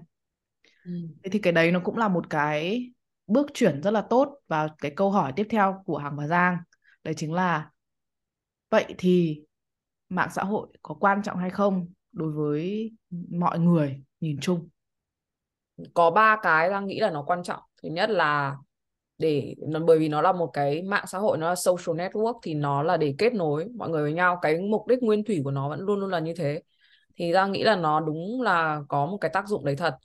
Ừ. 0.86 0.92
thế 1.24 1.30
thì 1.30 1.40
cái 1.40 1.54
đấy 1.54 1.72
nó 1.72 1.80
cũng 1.84 1.98
là 1.98 2.08
một 2.08 2.30
cái 2.30 2.92
bước 3.28 3.48
chuyển 3.54 3.82
rất 3.84 3.92
là 3.92 4.02
tốt 4.02 4.40
và 4.48 4.68
cái 4.78 4.92
câu 4.96 5.12
hỏi 5.12 5.34
tiếp 5.36 5.48
theo 5.50 5.84
của 5.86 5.98
Hằng 5.98 6.18
và 6.18 6.28
Giang. 6.28 6.58
Đấy 7.04 7.14
chính 7.18 7.34
là 7.34 7.70
vậy 8.70 8.96
thì 8.98 9.42
mạng 10.10 10.30
xã 10.36 10.44
hội 10.44 10.68
có 10.82 10.96
quan 11.00 11.24
trọng 11.24 11.38
hay 11.38 11.50
không 11.50 11.88
đối 12.12 12.32
với 12.32 12.92
mọi 13.30 13.60
người 13.60 14.04
nhìn 14.20 14.38
chung? 14.42 14.70
Có 15.94 16.12
ba 16.12 16.38
cái 16.42 16.70
Giang 16.70 16.88
nghĩ 16.88 17.00
là 17.00 17.12
nó 17.12 17.24
quan 17.28 17.44
trọng 17.44 17.62
thứ 17.84 17.90
nhất 17.90 18.10
là 18.10 18.56
để 19.18 19.56
bởi 19.88 20.00
vì 20.00 20.10
nó 20.10 20.22
là 20.22 20.32
một 20.32 20.48
cái 20.54 20.82
mạng 20.82 21.06
xã 21.08 21.18
hội 21.20 21.38
nó 21.38 21.50
là 21.50 21.56
social 21.56 21.98
network 22.02 22.40
thì 22.44 22.54
nó 22.54 22.84
là 22.84 22.98
để 22.98 23.16
kết 23.18 23.34
nối 23.34 23.66
mọi 23.78 23.90
người 23.90 24.02
với 24.02 24.14
nhau 24.14 24.40
cái 24.42 24.60
mục 24.60 24.88
đích 24.88 25.04
nguyên 25.04 25.24
thủy 25.24 25.42
của 25.44 25.52
nó 25.52 25.70
vẫn 25.70 25.80
luôn 25.82 26.00
luôn 26.00 26.10
là 26.12 26.20
như 26.20 26.34
thế 26.38 26.62
thì 27.18 27.34
Giang 27.34 27.52
nghĩ 27.52 27.64
là 27.64 27.76
nó 27.76 28.00
đúng 28.00 28.42
là 28.42 28.82
có 28.90 29.06
một 29.06 29.18
cái 29.22 29.32
tác 29.34 29.48
dụng 29.48 29.66
đấy 29.66 29.76
thật 29.76 29.98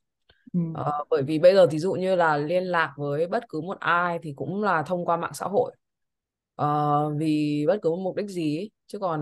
ừ. 0.52 0.60
ờ, 0.72 1.04
bởi 1.10 1.22
vì 1.22 1.38
bây 1.38 1.54
giờ 1.54 1.66
ví 1.66 1.78
dụ 1.78 1.92
như 1.92 2.16
là 2.16 2.36
liên 2.36 2.64
lạc 2.64 2.94
với 2.96 3.26
bất 3.26 3.44
cứ 3.48 3.60
một 3.60 3.80
ai 3.80 4.18
thì 4.22 4.32
cũng 4.36 4.62
là 4.62 4.82
thông 4.82 5.04
qua 5.04 5.16
mạng 5.16 5.34
xã 5.34 5.46
hội 5.46 5.76
ờ, 6.54 7.10
vì 7.18 7.64
bất 7.66 7.78
cứ 7.82 7.90
một 7.90 7.96
mục 8.04 8.16
đích 8.16 8.28
gì 8.30 8.56
ấy. 8.58 8.70
chứ 8.86 8.98
còn 8.98 9.20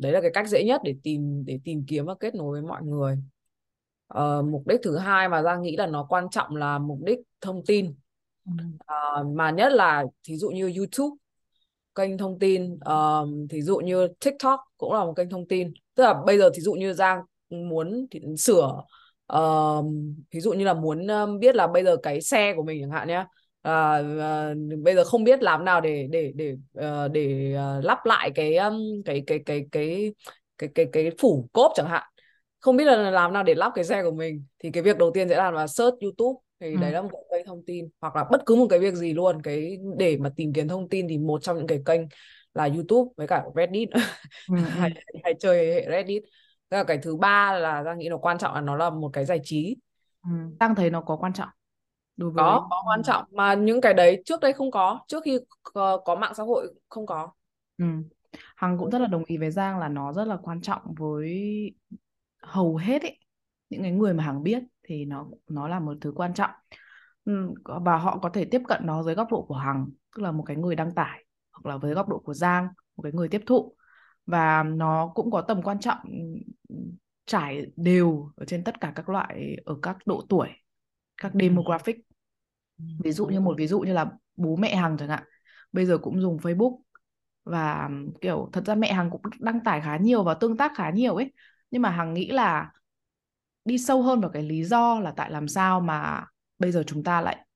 đấy 0.00 0.12
là 0.12 0.20
cái 0.20 0.30
cách 0.34 0.48
dễ 0.48 0.64
nhất 0.64 0.80
để 0.84 0.94
tìm 1.02 1.44
để 1.46 1.58
tìm 1.64 1.84
kiếm 1.88 2.06
và 2.06 2.14
kết 2.20 2.34
nối 2.34 2.52
với 2.52 2.62
mọi 2.62 2.82
người 2.82 3.18
ờ, 4.10 4.42
mục 4.42 4.66
đích 4.66 4.80
thứ 4.82 4.96
hai 4.96 5.28
mà 5.28 5.42
Giang 5.42 5.62
nghĩ 5.62 5.76
là 5.76 5.86
nó 5.86 6.06
quan 6.08 6.30
trọng 6.30 6.56
là 6.56 6.78
mục 6.78 6.98
đích 7.02 7.18
thông 7.40 7.62
tin. 7.66 7.94
Uh, 8.50 9.26
mà 9.34 9.50
nhất 9.50 9.72
là 9.72 10.04
thí 10.28 10.36
dụ 10.36 10.50
như 10.50 10.72
YouTube 10.76 11.16
kênh 11.94 12.18
thông 12.18 12.38
tin 12.38 12.74
uh, 12.74 13.50
thí 13.50 13.62
dụ 13.62 13.76
như 13.76 14.08
TikTok 14.24 14.60
cũng 14.76 14.92
là 14.92 15.04
một 15.04 15.12
kênh 15.16 15.30
thông 15.30 15.48
tin. 15.48 15.72
Tức 15.94 16.02
là 16.02 16.14
bây 16.26 16.38
giờ 16.38 16.50
thí 16.54 16.60
dụ 16.60 16.72
như 16.72 16.92
Giang 16.92 17.22
muốn 17.50 18.06
thì 18.10 18.20
sửa 18.38 18.82
uh, 19.36 19.84
ví 20.30 20.40
dụ 20.40 20.52
như 20.52 20.64
là 20.64 20.74
muốn 20.74 21.06
biết 21.40 21.56
là 21.56 21.66
bây 21.66 21.84
giờ 21.84 21.96
cái 22.02 22.20
xe 22.20 22.54
của 22.56 22.62
mình 22.62 22.82
chẳng 22.82 22.90
hạn 22.90 23.08
nhé 23.08 23.24
uh, 23.68 24.04
uh, 24.16 24.82
bây 24.82 24.94
giờ 24.94 25.04
không 25.04 25.24
biết 25.24 25.42
làm 25.42 25.64
nào 25.64 25.80
để 25.80 26.06
để 26.10 26.32
để 26.34 26.52
uh, 26.78 27.12
để 27.12 27.56
uh, 27.78 27.84
lắp 27.84 28.06
lại 28.06 28.30
cái 28.34 28.56
um, 28.56 29.02
cái 29.04 29.22
cái 29.26 29.38
cái 29.46 29.64
cái 29.72 30.12
cái 30.58 30.68
cái 30.74 30.86
cái 30.92 31.10
phủ 31.18 31.48
cốp 31.52 31.72
chẳng 31.74 31.88
hạn 31.88 32.09
không 32.60 32.76
biết 32.76 32.84
là 32.84 33.10
làm 33.10 33.32
nào 33.32 33.42
để 33.42 33.54
lắp 33.54 33.72
cái 33.74 33.84
xe 33.84 34.02
của 34.02 34.10
mình 34.10 34.44
thì 34.58 34.70
cái 34.70 34.82
việc 34.82 34.98
đầu 34.98 35.10
tiên 35.14 35.28
sẽ 35.28 35.36
làm 35.36 35.54
là 35.54 35.66
search 35.66 36.00
YouTube 36.00 36.40
thì 36.60 36.72
ừ. 36.72 36.80
đấy 36.80 36.92
là 36.92 37.02
một 37.02 37.08
cái 37.12 37.22
kênh 37.38 37.46
thông 37.46 37.64
tin 37.66 37.88
hoặc 38.00 38.16
là 38.16 38.24
bất 38.30 38.42
cứ 38.46 38.54
một 38.54 38.66
cái 38.70 38.78
việc 38.78 38.94
gì 38.94 39.12
luôn 39.12 39.42
cái 39.42 39.78
để 39.98 40.16
mà 40.16 40.30
tìm 40.36 40.52
kiếm 40.52 40.68
thông 40.68 40.88
tin 40.88 41.08
thì 41.08 41.18
một 41.18 41.42
trong 41.42 41.56
những 41.56 41.66
cái 41.66 41.82
kênh 41.86 42.00
là 42.54 42.64
YouTube 42.64 43.12
với 43.16 43.26
cả 43.26 43.44
Reddit 43.56 43.88
ừ. 44.48 44.56
ừ. 44.56 44.56
hay, 44.56 44.90
hay 45.24 45.34
chơi 45.40 45.74
hệ 45.74 45.86
Reddit 45.90 46.22
Thế 46.70 46.76
là 46.76 46.84
cái 46.84 46.98
thứ 46.98 47.16
ba 47.16 47.52
là 47.52 47.84
Giang 47.84 47.98
nghĩ 47.98 48.08
nó 48.08 48.16
quan 48.16 48.38
trọng 48.38 48.54
là 48.54 48.60
nó 48.60 48.76
là 48.76 48.90
một 48.90 49.10
cái 49.12 49.24
giải 49.24 49.40
trí 49.44 49.76
ừ. 50.22 50.30
Giang 50.60 50.74
thấy 50.74 50.90
nó 50.90 51.00
có 51.00 51.16
quan 51.16 51.32
trọng 51.32 51.48
đối 52.16 52.30
với... 52.30 52.42
có 52.44 52.66
có 52.70 52.82
quan 52.86 53.02
trọng 53.02 53.24
mà 53.30 53.54
những 53.54 53.80
cái 53.80 53.94
đấy 53.94 54.22
trước 54.24 54.40
đây 54.40 54.52
không 54.52 54.70
có 54.70 55.00
trước 55.08 55.22
khi 55.24 55.38
có, 55.62 55.96
có 55.96 56.14
mạng 56.14 56.34
xã 56.34 56.42
hội 56.42 56.74
không 56.88 57.06
có 57.06 57.28
ừ. 57.78 57.84
Hằng 58.56 58.78
cũng 58.78 58.90
rất 58.90 58.98
là 58.98 59.06
đồng 59.06 59.24
ý 59.24 59.36
với 59.36 59.50
Giang 59.50 59.78
là 59.78 59.88
nó 59.88 60.12
rất 60.12 60.24
là 60.24 60.36
quan 60.42 60.60
trọng 60.60 60.82
với 60.96 61.40
hầu 62.42 62.76
hết 62.76 63.02
ấy 63.02 63.18
những 63.70 63.82
cái 63.82 63.90
người 63.90 64.14
mà 64.14 64.24
Hằng 64.24 64.42
biết 64.42 64.62
thì 64.82 65.04
nó 65.04 65.26
nó 65.48 65.68
là 65.68 65.80
một 65.80 65.94
thứ 66.00 66.12
quan 66.16 66.34
trọng. 66.34 66.50
Và 67.64 67.96
họ 67.96 68.18
có 68.18 68.28
thể 68.28 68.44
tiếp 68.44 68.62
cận 68.68 68.86
nó 68.86 69.02
dưới 69.02 69.14
góc 69.14 69.28
độ 69.30 69.42
của 69.42 69.54
Hằng 69.54 69.88
tức 70.16 70.22
là 70.22 70.32
một 70.32 70.42
cái 70.46 70.56
người 70.56 70.76
đăng 70.76 70.94
tải 70.94 71.24
hoặc 71.52 71.70
là 71.70 71.76
với 71.76 71.94
góc 71.94 72.08
độ 72.08 72.18
của 72.18 72.34
Giang 72.34 72.68
một 72.96 73.02
cái 73.02 73.12
người 73.12 73.28
tiếp 73.28 73.42
thụ. 73.46 73.74
Và 74.26 74.62
nó 74.62 75.12
cũng 75.14 75.30
có 75.30 75.40
tầm 75.40 75.62
quan 75.62 75.80
trọng 75.80 75.98
trải 77.26 77.66
đều 77.76 78.30
ở 78.36 78.44
trên 78.44 78.64
tất 78.64 78.80
cả 78.80 78.92
các 78.96 79.08
loại 79.08 79.56
ở 79.64 79.76
các 79.82 79.96
độ 80.06 80.26
tuổi 80.28 80.48
các 81.16 81.32
demographic. 81.34 81.96
Ví 83.04 83.12
dụ 83.12 83.26
như 83.26 83.40
một 83.40 83.54
ví 83.58 83.66
dụ 83.66 83.80
như 83.80 83.92
là 83.92 84.10
bố 84.36 84.56
mẹ 84.56 84.76
Hằng 84.76 84.96
chẳng 84.98 85.08
hạn 85.08 85.22
bây 85.72 85.86
giờ 85.86 85.98
cũng 85.98 86.20
dùng 86.20 86.36
Facebook. 86.36 86.78
Và 87.44 87.90
kiểu 88.20 88.50
thật 88.52 88.66
ra 88.66 88.74
mẹ 88.74 88.92
Hằng 88.92 89.10
cũng 89.10 89.20
đăng 89.40 89.64
tải 89.64 89.80
khá 89.80 89.96
nhiều 89.96 90.24
và 90.24 90.34
tương 90.34 90.56
tác 90.56 90.72
khá 90.76 90.90
nhiều 90.90 91.14
ấy 91.14 91.32
nhưng 91.70 91.82
mà 91.82 91.90
Hằng 91.90 92.14
nghĩ 92.14 92.30
là 92.30 92.70
đi 93.64 93.78
sâu 93.78 94.02
hơn 94.02 94.20
vào 94.20 94.30
cái 94.30 94.42
lý 94.42 94.64
do 94.64 95.00
là 95.00 95.12
tại 95.16 95.30
làm 95.30 95.48
sao 95.48 95.80
mà 95.80 96.26
bây 96.58 96.72
giờ 96.72 96.84
chúng 96.86 97.04
ta 97.04 97.20
lại 97.20 97.46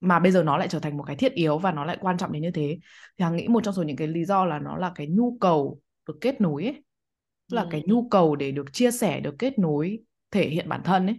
mà 0.00 0.18
bây 0.18 0.32
giờ 0.32 0.42
nó 0.42 0.58
lại 0.58 0.68
trở 0.68 0.80
thành 0.80 0.96
một 0.96 1.02
cái 1.02 1.16
thiết 1.16 1.32
yếu 1.32 1.58
và 1.58 1.72
nó 1.72 1.84
lại 1.84 1.96
quan 2.00 2.18
trọng 2.18 2.32
đến 2.32 2.42
như 2.42 2.50
thế. 2.50 2.78
Thì 3.18 3.22
hằng 3.22 3.36
nghĩ 3.36 3.48
một 3.48 3.64
trong 3.64 3.74
số 3.74 3.82
những 3.82 3.96
cái 3.96 4.08
lý 4.08 4.24
do 4.24 4.44
là 4.44 4.58
nó 4.58 4.76
là 4.76 4.92
cái 4.94 5.06
nhu 5.06 5.38
cầu 5.40 5.80
được 6.08 6.18
kết 6.20 6.40
nối 6.40 6.64
ấy. 6.64 6.84
Là 7.48 7.62
ừ. 7.62 7.68
cái 7.70 7.82
nhu 7.86 8.08
cầu 8.08 8.36
để 8.36 8.50
được 8.52 8.72
chia 8.72 8.90
sẻ 8.90 9.20
được 9.20 9.34
kết 9.38 9.58
nối 9.58 9.98
thể 10.30 10.48
hiện 10.48 10.68
bản 10.68 10.80
thân 10.84 11.06
ấy 11.06 11.16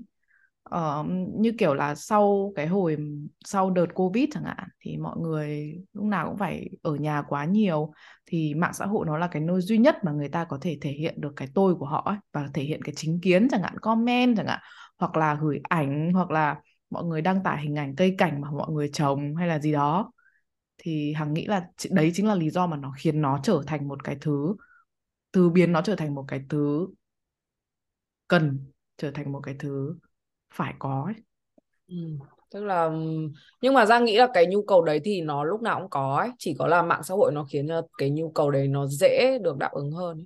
uh, 0.76 1.06
như 1.40 1.52
kiểu 1.58 1.74
là 1.74 1.96
sau 1.96 2.54
cái 2.56 2.68
hồi 2.68 2.98
sau 3.46 3.70
đợt 3.72 3.86
covid 3.94 4.30
chẳng 4.34 4.44
hạn 4.44 4.70
thì 4.80 4.98
mọi 4.98 5.18
người 5.20 5.74
lúc 5.94 6.06
nào 6.06 6.28
cũng 6.28 6.38
phải 6.38 6.70
ở 6.82 6.96
nhà 6.96 7.24
quá 7.28 7.46
nhiều 7.46 7.92
thì 8.26 8.54
mạng 8.54 8.74
xã 8.74 8.86
hội 8.86 9.06
nó 9.06 9.18
là 9.18 9.28
cái 9.28 9.42
nơi 9.42 9.62
duy 9.62 9.78
nhất 9.78 9.96
mà 10.04 10.12
người 10.12 10.30
ta 10.30 10.46
có 10.46 10.58
thể 10.62 10.78
thể 10.82 10.92
hiện 10.92 11.22
được 11.22 11.34
cái 11.36 11.48
tôi 11.54 11.76
của 11.76 11.86
họ 11.86 12.04
ấy, 12.06 12.18
và 12.34 12.50
thể 12.54 12.64
hiện 12.64 12.82
cái 12.84 12.94
chính 12.96 13.20
kiến 13.22 13.48
chẳng 13.52 13.62
hạn 13.62 13.80
comment 13.80 14.38
chẳng 14.38 14.48
hạn 14.48 14.60
hoặc 15.00 15.18
là 15.18 15.38
gửi 15.42 15.60
ảnh 15.64 16.14
hoặc 16.14 16.32
là 16.32 16.56
mọi 16.90 17.04
người 17.04 17.22
đăng 17.22 17.44
tải 17.44 17.62
hình 17.62 17.76
ảnh 17.76 17.96
cây 17.96 18.16
cảnh 18.18 18.42
mà 18.42 18.52
mọi 18.52 18.72
người 18.72 18.90
trồng 18.94 19.36
hay 19.36 19.48
là 19.48 19.60
gì 19.60 19.72
đó. 19.72 20.12
Thì 20.78 21.14
hằng 21.14 21.34
nghĩ 21.34 21.46
là 21.46 21.68
đấy 21.92 22.12
chính 22.14 22.28
là 22.28 22.36
lý 22.36 22.50
do 22.50 22.68
mà 22.68 22.78
nó 22.78 22.94
khiến 22.98 23.22
nó 23.22 23.40
trở 23.44 23.64
thành 23.68 23.88
một 23.88 24.04
cái 24.04 24.18
thứ 24.22 24.56
từ 25.32 25.50
biến 25.50 25.72
nó 25.72 25.82
trở 25.82 25.96
thành 25.96 26.16
một 26.16 26.26
cái 26.28 26.42
thứ 26.50 26.88
cần 28.28 28.60
trở 28.98 29.12
thành 29.12 29.32
một 29.32 29.40
cái 29.40 29.56
thứ 29.60 29.96
phải 30.54 30.74
có 30.80 31.04
ấy. 31.06 31.16
Ừ. 31.88 31.96
Tức 32.52 32.64
là 32.64 32.90
nhưng 33.62 33.74
mà 33.74 33.86
Giang 33.86 34.06
nghĩ 34.06 34.18
là 34.18 34.28
cái 34.34 34.46
nhu 34.46 34.62
cầu 34.62 34.82
đấy 34.82 35.02
thì 35.04 35.22
nó 35.22 35.44
lúc 35.44 35.62
nào 35.62 35.80
cũng 35.80 35.90
có 35.90 36.18
ấy, 36.18 36.30
chỉ 36.38 36.56
có 36.60 36.68
là 36.68 36.82
mạng 36.82 37.04
xã 37.04 37.14
hội 37.14 37.32
nó 37.34 37.46
khiến 37.52 37.68
cho 37.68 37.82
cái 37.98 38.10
nhu 38.10 38.32
cầu 38.32 38.52
đấy 38.52 38.68
nó 38.68 38.88
dễ 38.88 39.38
được 39.44 39.58
đáp 39.58 39.72
ứng 39.72 39.92
hơn. 39.92 40.18
Ấy. 40.18 40.26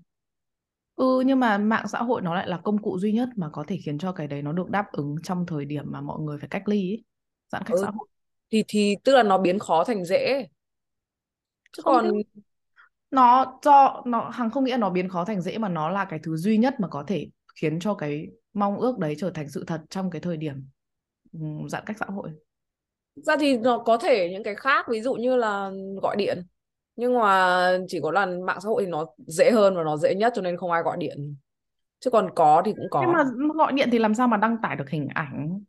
Ừ 0.95 1.23
nhưng 1.25 1.39
mà 1.39 1.57
mạng 1.57 1.87
xã 1.87 1.99
hội 1.99 2.21
nó 2.21 2.35
lại 2.35 2.47
là 2.47 2.57
công 2.57 2.77
cụ 2.77 2.97
duy 2.99 3.11
nhất 3.11 3.29
mà 3.35 3.49
có 3.53 3.63
thể 3.67 3.77
khiến 3.85 3.97
cho 3.97 4.11
cái 4.11 4.27
đấy 4.27 4.41
nó 4.41 4.51
được 4.51 4.69
đáp 4.69 4.85
ứng 4.91 5.15
trong 5.23 5.45
thời 5.45 5.65
điểm 5.65 5.83
mà 5.87 6.01
mọi 6.01 6.19
người 6.19 6.37
phải 6.37 6.49
cách 6.49 6.67
ly 6.67 6.91
ấy. 6.91 7.03
Giãn 7.51 7.63
cách 7.65 7.75
ừ. 7.75 7.81
xã 7.81 7.91
hội. 7.91 8.07
Thì 8.51 8.63
thì 8.67 8.95
tức 9.03 9.15
là 9.15 9.23
nó 9.23 9.37
biến 9.37 9.59
khó 9.59 9.83
thành 9.83 10.05
dễ. 10.05 10.47
Chứ 11.77 11.81
không 11.83 11.93
còn 11.93 12.11
nó 13.11 13.59
do 13.63 14.01
nó 14.05 14.29
hàng 14.29 14.49
không 14.49 14.63
nghĩa 14.63 14.77
nó 14.77 14.89
biến 14.89 15.09
khó 15.09 15.25
thành 15.25 15.41
dễ 15.41 15.57
mà 15.57 15.69
nó 15.69 15.89
là 15.89 16.05
cái 16.05 16.19
thứ 16.23 16.35
duy 16.37 16.57
nhất 16.57 16.75
mà 16.79 16.87
có 16.87 17.03
thể 17.07 17.27
khiến 17.55 17.79
cho 17.79 17.93
cái 17.93 18.27
mong 18.53 18.79
ước 18.79 18.98
đấy 18.98 19.15
trở 19.17 19.29
thành 19.29 19.50
sự 19.50 19.63
thật 19.67 19.81
trong 19.89 20.10
cái 20.10 20.22
thời 20.22 20.38
điểm 20.38 20.63
giãn 21.67 21.84
cách 21.86 21.98
xã 22.00 22.05
hội? 22.05 22.29
Ra 23.15 23.36
thì 23.39 23.58
nó 23.58 23.77
có 23.77 23.98
thể 23.98 24.29
những 24.31 24.43
cái 24.43 24.55
khác 24.55 24.86
ví 24.89 25.01
dụ 25.01 25.13
như 25.13 25.36
là 25.36 25.72
gọi 26.01 26.15
điện. 26.15 26.43
Nhưng 26.96 27.20
mà 27.20 27.77
chỉ 27.88 28.00
có 28.03 28.12
là 28.12 28.25
mạng 28.25 28.60
xã 28.63 28.67
hội 28.70 28.84
thì 28.84 28.91
nó 28.91 29.05
dễ 29.17 29.51
hơn 29.51 29.75
và 29.75 29.84
nó 29.84 29.98
dễ 29.98 30.15
nhất 30.15 30.34
cho 30.36 30.41
nên 30.41 30.58
không 30.58 30.72
ai 30.72 30.84
gọi 30.84 30.98
điện. 31.00 31.36
Chứ 32.00 32.10
còn 32.10 32.29
có 32.36 32.62
thì 32.65 32.74
cũng 32.77 32.88
có. 32.91 33.01
Nhưng 33.01 33.12
mà 33.12 33.24
gọi 33.55 33.72
điện 33.72 33.89
thì 33.91 34.00
làm 34.00 34.15
sao 34.15 34.27
mà 34.27 34.38
đăng 34.38 34.58
tải 34.62 34.75
được 34.75 34.89
hình 34.89 35.08
ảnh 35.13 35.60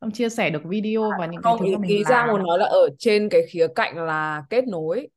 xong 0.00 0.10
chia 0.10 0.28
sẻ 0.28 0.50
được 0.50 0.62
video 0.64 1.10
và 1.18 1.26
những 1.26 1.42
không, 1.42 1.58
cái 1.58 1.68
thứ 1.68 1.76
mà 1.76 1.80
mình 1.80 1.90
ý 1.90 2.04
ra 2.04 2.26
muốn 2.26 2.42
nói 2.46 2.58
là 2.58 2.66
ở 2.66 2.88
trên 2.98 3.28
cái 3.28 3.42
khía 3.50 3.66
cạnh 3.74 3.96
là 3.96 4.44
kết 4.50 4.68
nối. 4.68 5.08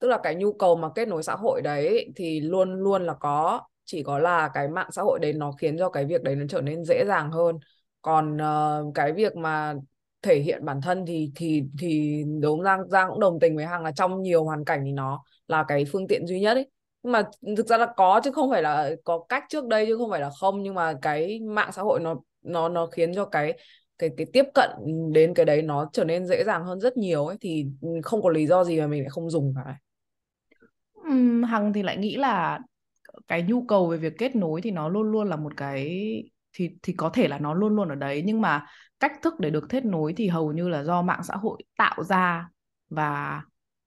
Tức 0.00 0.08
là 0.08 0.18
cái 0.22 0.34
nhu 0.34 0.52
cầu 0.52 0.76
mà 0.76 0.88
kết 0.94 1.08
nối 1.08 1.22
xã 1.22 1.34
hội 1.34 1.62
đấy 1.62 2.12
thì 2.16 2.40
luôn 2.40 2.74
luôn 2.74 3.06
là 3.06 3.14
có 3.14 3.60
chỉ 3.88 4.02
có 4.02 4.18
là 4.18 4.50
cái 4.54 4.68
mạng 4.68 4.88
xã 4.90 5.02
hội 5.02 5.18
đấy 5.22 5.32
nó 5.32 5.52
khiến 5.52 5.78
cho 5.78 5.88
cái 5.88 6.04
việc 6.04 6.22
đấy 6.22 6.36
nó 6.36 6.44
trở 6.48 6.60
nên 6.60 6.84
dễ 6.84 7.04
dàng 7.06 7.30
hơn. 7.30 7.58
Còn 8.02 8.36
uh, 8.36 8.94
cái 8.94 9.12
việc 9.12 9.36
mà 9.36 9.74
thể 10.22 10.38
hiện 10.40 10.64
bản 10.64 10.80
thân 10.80 11.06
thì 11.06 11.32
thì 11.36 11.62
thì 11.78 12.24
đúng 12.40 12.62
Giang 12.62 12.88
Giang 12.88 13.08
cũng 13.10 13.20
đồng 13.20 13.40
tình 13.40 13.56
với 13.56 13.66
Hằng 13.66 13.84
là 13.84 13.92
trong 13.92 14.22
nhiều 14.22 14.44
hoàn 14.44 14.64
cảnh 14.64 14.82
thì 14.84 14.92
nó 14.92 15.22
là 15.48 15.64
cái 15.68 15.84
phương 15.84 16.08
tiện 16.08 16.26
duy 16.26 16.40
nhất 16.40 16.54
ấy. 16.54 16.70
Nhưng 17.02 17.12
mà 17.12 17.22
thực 17.56 17.66
ra 17.66 17.76
là 17.78 17.86
có 17.96 18.20
chứ 18.24 18.32
không 18.32 18.50
phải 18.50 18.62
là 18.62 18.90
có 19.04 19.24
cách 19.28 19.44
trước 19.48 19.66
đây 19.66 19.86
chứ 19.86 19.96
không 19.96 20.10
phải 20.10 20.20
là 20.20 20.30
không. 20.40 20.62
Nhưng 20.62 20.74
mà 20.74 20.94
cái 21.02 21.40
mạng 21.40 21.72
xã 21.72 21.82
hội 21.82 22.00
nó 22.00 22.16
nó 22.42 22.68
nó 22.68 22.86
khiến 22.86 23.14
cho 23.14 23.24
cái 23.24 23.58
cái 23.98 24.10
cái 24.16 24.26
tiếp 24.32 24.44
cận 24.54 24.70
đến 25.12 25.34
cái 25.34 25.46
đấy 25.46 25.62
nó 25.62 25.90
trở 25.92 26.04
nên 26.04 26.26
dễ 26.26 26.44
dàng 26.44 26.64
hơn 26.64 26.80
rất 26.80 26.96
nhiều 26.96 27.26
ấy. 27.26 27.36
Thì 27.40 27.66
không 28.02 28.22
có 28.22 28.28
lý 28.28 28.46
do 28.46 28.64
gì 28.64 28.80
mà 28.80 28.86
mình 28.86 29.02
lại 29.02 29.10
không 29.10 29.30
dùng 29.30 29.54
cả. 29.56 29.76
Uhm, 31.08 31.42
Hằng 31.42 31.72
thì 31.72 31.82
lại 31.82 31.96
nghĩ 31.96 32.16
là 32.16 32.58
cái 33.28 33.42
nhu 33.42 33.64
cầu 33.66 33.88
về 33.88 33.96
việc 33.96 34.12
kết 34.18 34.36
nối 34.36 34.60
thì 34.60 34.70
nó 34.70 34.88
luôn 34.88 35.12
luôn 35.12 35.28
là 35.28 35.36
một 35.36 35.52
cái 35.56 35.98
thì 36.52 36.70
thì 36.82 36.92
có 36.92 37.10
thể 37.10 37.28
là 37.28 37.38
nó 37.38 37.54
luôn 37.54 37.76
luôn 37.76 37.88
ở 37.88 37.94
đấy. 37.94 38.22
Nhưng 38.26 38.40
mà 38.40 38.66
cách 39.00 39.12
thức 39.22 39.40
để 39.40 39.50
được 39.50 39.66
kết 39.68 39.84
nối 39.84 40.12
thì 40.16 40.28
hầu 40.28 40.52
như 40.52 40.68
là 40.68 40.84
do 40.84 41.02
mạng 41.02 41.22
xã 41.22 41.34
hội 41.36 41.62
tạo 41.76 42.04
ra 42.04 42.48
và 42.90 43.42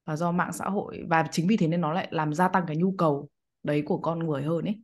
và 0.05 0.15
do 0.15 0.31
mạng 0.31 0.53
xã 0.53 0.65
hội 0.65 1.03
và 1.09 1.27
chính 1.31 1.47
vì 1.47 1.57
thế 1.57 1.67
nên 1.67 1.81
nó 1.81 1.93
lại 1.93 2.07
làm 2.11 2.33
gia 2.33 2.47
tăng 2.47 2.63
cái 2.67 2.77
nhu 2.77 2.95
cầu 2.97 3.29
đấy 3.63 3.83
của 3.85 3.97
con 3.97 4.19
người 4.19 4.43
hơn 4.43 4.65
ấy. 4.65 4.81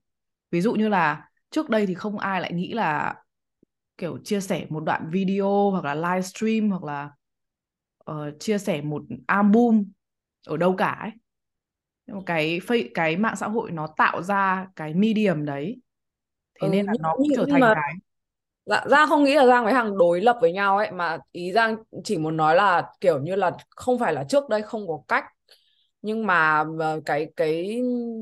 Ví 0.52 0.62
dụ 0.62 0.74
như 0.74 0.90
là 0.90 1.30
trước 1.52 1.70
đây 1.70 1.86
thì 1.86 1.94
không 1.94 2.20
ai 2.20 2.42
lại 2.42 2.54
nghĩ 2.54 2.74
là 2.74 3.16
kiểu 3.98 4.18
chia 4.24 4.42
sẻ 4.42 4.66
một 4.70 4.80
đoạn 4.80 5.10
video 5.12 5.72
hoặc 5.72 5.86
là 5.86 5.96
livestream 5.96 6.70
hoặc 6.70 6.84
là 6.84 7.10
uh, 8.12 8.40
chia 8.40 8.58
sẻ 8.58 8.82
một 8.82 9.04
album 9.28 9.84
ở 10.48 10.58
đâu 10.58 10.76
cả 10.78 10.98
ấy 11.02 11.12
nhưng 12.08 12.16
mà 12.16 12.22
cái 12.26 12.60
cái 12.94 13.18
mạng 13.18 13.36
xã 13.36 13.48
hội 13.48 13.72
nó 13.72 13.88
tạo 13.98 14.22
ra 14.22 14.68
cái 14.76 14.94
medium 14.94 15.46
đấy. 15.46 15.82
Thế 16.62 16.68
ừ, 16.68 16.72
nên 16.72 16.86
là 16.86 16.94
nó 17.00 17.14
cũng 17.18 17.28
trở 17.36 17.46
thành 17.50 17.60
mà 17.60 17.74
cái 17.76 17.94
Dạ, 18.68 18.84
Giang 18.90 19.10
không 19.10 19.24
nghĩ 19.24 19.36
là 19.36 19.46
Giang 19.46 19.64
với 19.64 19.74
Hằng 19.74 19.98
đối 19.98 20.22
lập 20.22 20.38
với 20.42 20.54
nhau 20.54 20.78
ấy 20.78 20.92
mà 20.92 21.18
ý 21.32 21.52
Giang 21.52 21.78
chỉ 22.04 22.18
muốn 22.18 22.38
nói 22.38 22.56
là 22.56 22.92
kiểu 23.02 23.20
như 23.20 23.36
là 23.36 23.52
không 23.70 24.00
phải 24.00 24.14
là 24.14 24.24
trước 24.24 24.50
đây 24.50 24.62
không 24.62 24.88
có 24.88 25.02
cách. 25.08 25.24
Nhưng 26.02 26.26
mà 26.28 26.64
ờ, 26.80 27.02
cái 27.06 27.28
cái 27.36 27.82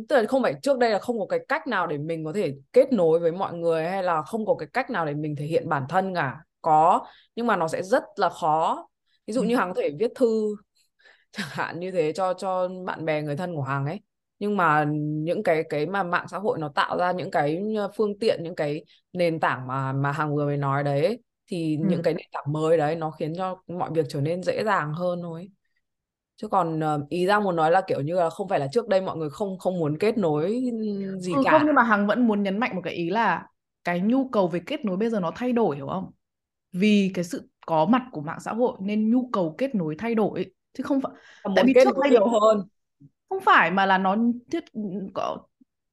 tức 0.10 0.16
là 0.16 0.26
không 0.28 0.44
phải 0.44 0.54
trước 0.64 0.78
đây 0.78 0.90
là 0.90 1.00
không 1.00 1.20
có 1.20 1.26
cái 1.30 1.40
cách 1.48 1.68
nào 1.68 1.88
để 1.88 1.98
mình 1.98 2.26
có 2.26 2.34
thể 2.36 2.54
kết 2.74 2.94
nối 2.94 3.20
với 3.20 3.32
mọi 3.32 3.54
người 3.54 3.88
hay 3.88 4.04
là 4.04 4.22
không 4.22 4.46
có 4.46 4.56
cái 4.56 4.68
cách 4.74 4.90
nào 4.90 5.06
để 5.06 5.14
mình 5.14 5.36
thể 5.36 5.46
hiện 5.46 5.70
bản 5.70 5.84
thân 5.90 6.16
cả. 6.16 6.38
Có 6.62 7.06
nhưng 7.36 7.48
mà 7.48 7.56
nó 7.56 7.68
sẽ 7.68 7.84
rất 7.84 8.04
là 8.16 8.30
khó. 8.30 8.88
Ví 9.28 9.34
dụ 9.34 9.42
ừ. 9.42 9.48
như 9.48 9.56
Hằng 9.56 9.74
có 9.74 9.82
thể 9.82 9.90
viết 10.00 10.12
thư 10.16 10.56
chẳng 11.36 11.48
hạn 11.52 11.80
như 11.80 11.92
thế 11.92 12.12
cho 12.14 12.34
cho 12.34 12.70
bạn 12.86 13.06
bè 13.06 13.22
người 13.22 13.36
thân 13.38 13.56
của 13.56 13.62
Hằng 13.62 13.86
ấy. 13.86 14.00
Nhưng 14.40 14.58
mà 14.58 14.86
những 14.92 15.44
cái 15.44 15.64
cái 15.70 15.86
mà 15.86 16.04
mạng 16.04 16.28
xã 16.32 16.38
hội 16.38 16.60
nó 16.60 16.70
tạo 16.76 16.98
ra 16.98 17.12
những 17.12 17.32
cái 17.32 17.64
ờ, 17.78 17.92
phương 17.98 18.20
tiện 18.20 18.44
những 18.44 18.56
cái 18.56 18.86
nền 19.14 19.40
tảng 19.40 19.68
mà 19.68 19.94
mà 19.94 20.12
Hằng 20.12 20.36
vừa 20.36 20.46
mới 20.46 20.58
nói 20.58 20.84
đấy 20.84 21.22
thì 21.48 21.78
Ừ. 21.82 21.88
những 21.88 22.02
cái 22.02 22.14
nền 22.14 22.26
tảng 22.32 22.54
mới 22.54 22.78
đấy 22.78 22.96
nó 22.96 23.12
khiến 23.12 23.34
cho 23.38 23.62
mọi 23.68 23.90
việc 23.94 24.06
trở 24.10 24.22
nên 24.22 24.44
dễ 24.44 24.64
dàng 24.66 24.94
hơn 24.94 25.20
thôi. 25.22 25.50
Chứ 26.38 26.48
còn 26.48 26.80
ờ, 26.80 27.06
ý 27.10 27.26
Giang 27.28 27.44
muốn 27.44 27.56
nói 27.56 27.72
là 27.72 27.82
kiểu 27.88 28.02
như 28.02 28.16
là 28.16 28.30
không 28.30 28.48
phải 28.50 28.60
là 28.60 28.68
trước 28.74 28.88
đây 28.88 29.02
mọi 29.02 29.18
người 29.18 29.30
không 29.30 29.60
không 29.60 29.80
muốn 29.80 29.98
kết 30.00 30.18
nối 30.18 30.62
gì 31.20 31.38
ừ 31.38 31.44
không 31.50 31.62
cả 31.62 31.66
nhưng 31.66 31.76
mà 31.76 31.84
Hằng 31.84 32.08
vẫn 32.08 32.28
muốn 32.28 32.44
nhấn 32.44 32.58
mạnh 32.60 32.76
một 32.76 32.82
cái 32.84 32.94
ý 32.94 33.10
là 33.10 33.48
cái 33.84 34.00
nhu 34.00 34.30
cầu 34.30 34.48
về 34.48 34.60
kết 34.66 34.86
nối 34.86 34.98
bây 34.98 35.10
giờ 35.10 35.20
nó 35.20 35.32
thay 35.36 35.54
đổi 35.54 35.76
hiểu 35.76 35.88
không? 35.88 36.12
Vì 36.74 37.12
cái 37.14 37.24
sự 37.24 37.50
có 37.68 37.86
mặt 37.86 38.04
của 38.12 38.22
mạng 38.22 38.40
xã 38.42 38.54
hội 38.54 38.78
nên 38.82 39.12
nhu 39.12 39.30
cầu 39.34 39.56
kết 39.58 39.76
nối 39.76 39.96
thay 40.00 40.16
đổi 40.16 40.46
chứ 40.78 40.84
không 40.84 41.02
phải 41.02 41.12
Là 41.44 41.54
tại 41.56 41.64
vì 41.68 41.74
trước 41.74 41.98
đây 41.98 42.12
nhiều 42.12 42.28
hơn. 42.28 42.68
không 43.30 43.42
phải 43.42 43.72
mà 43.72 43.86
là 43.86 43.98
nó 43.98 44.18
thiết 44.52 44.64
có 45.14 45.38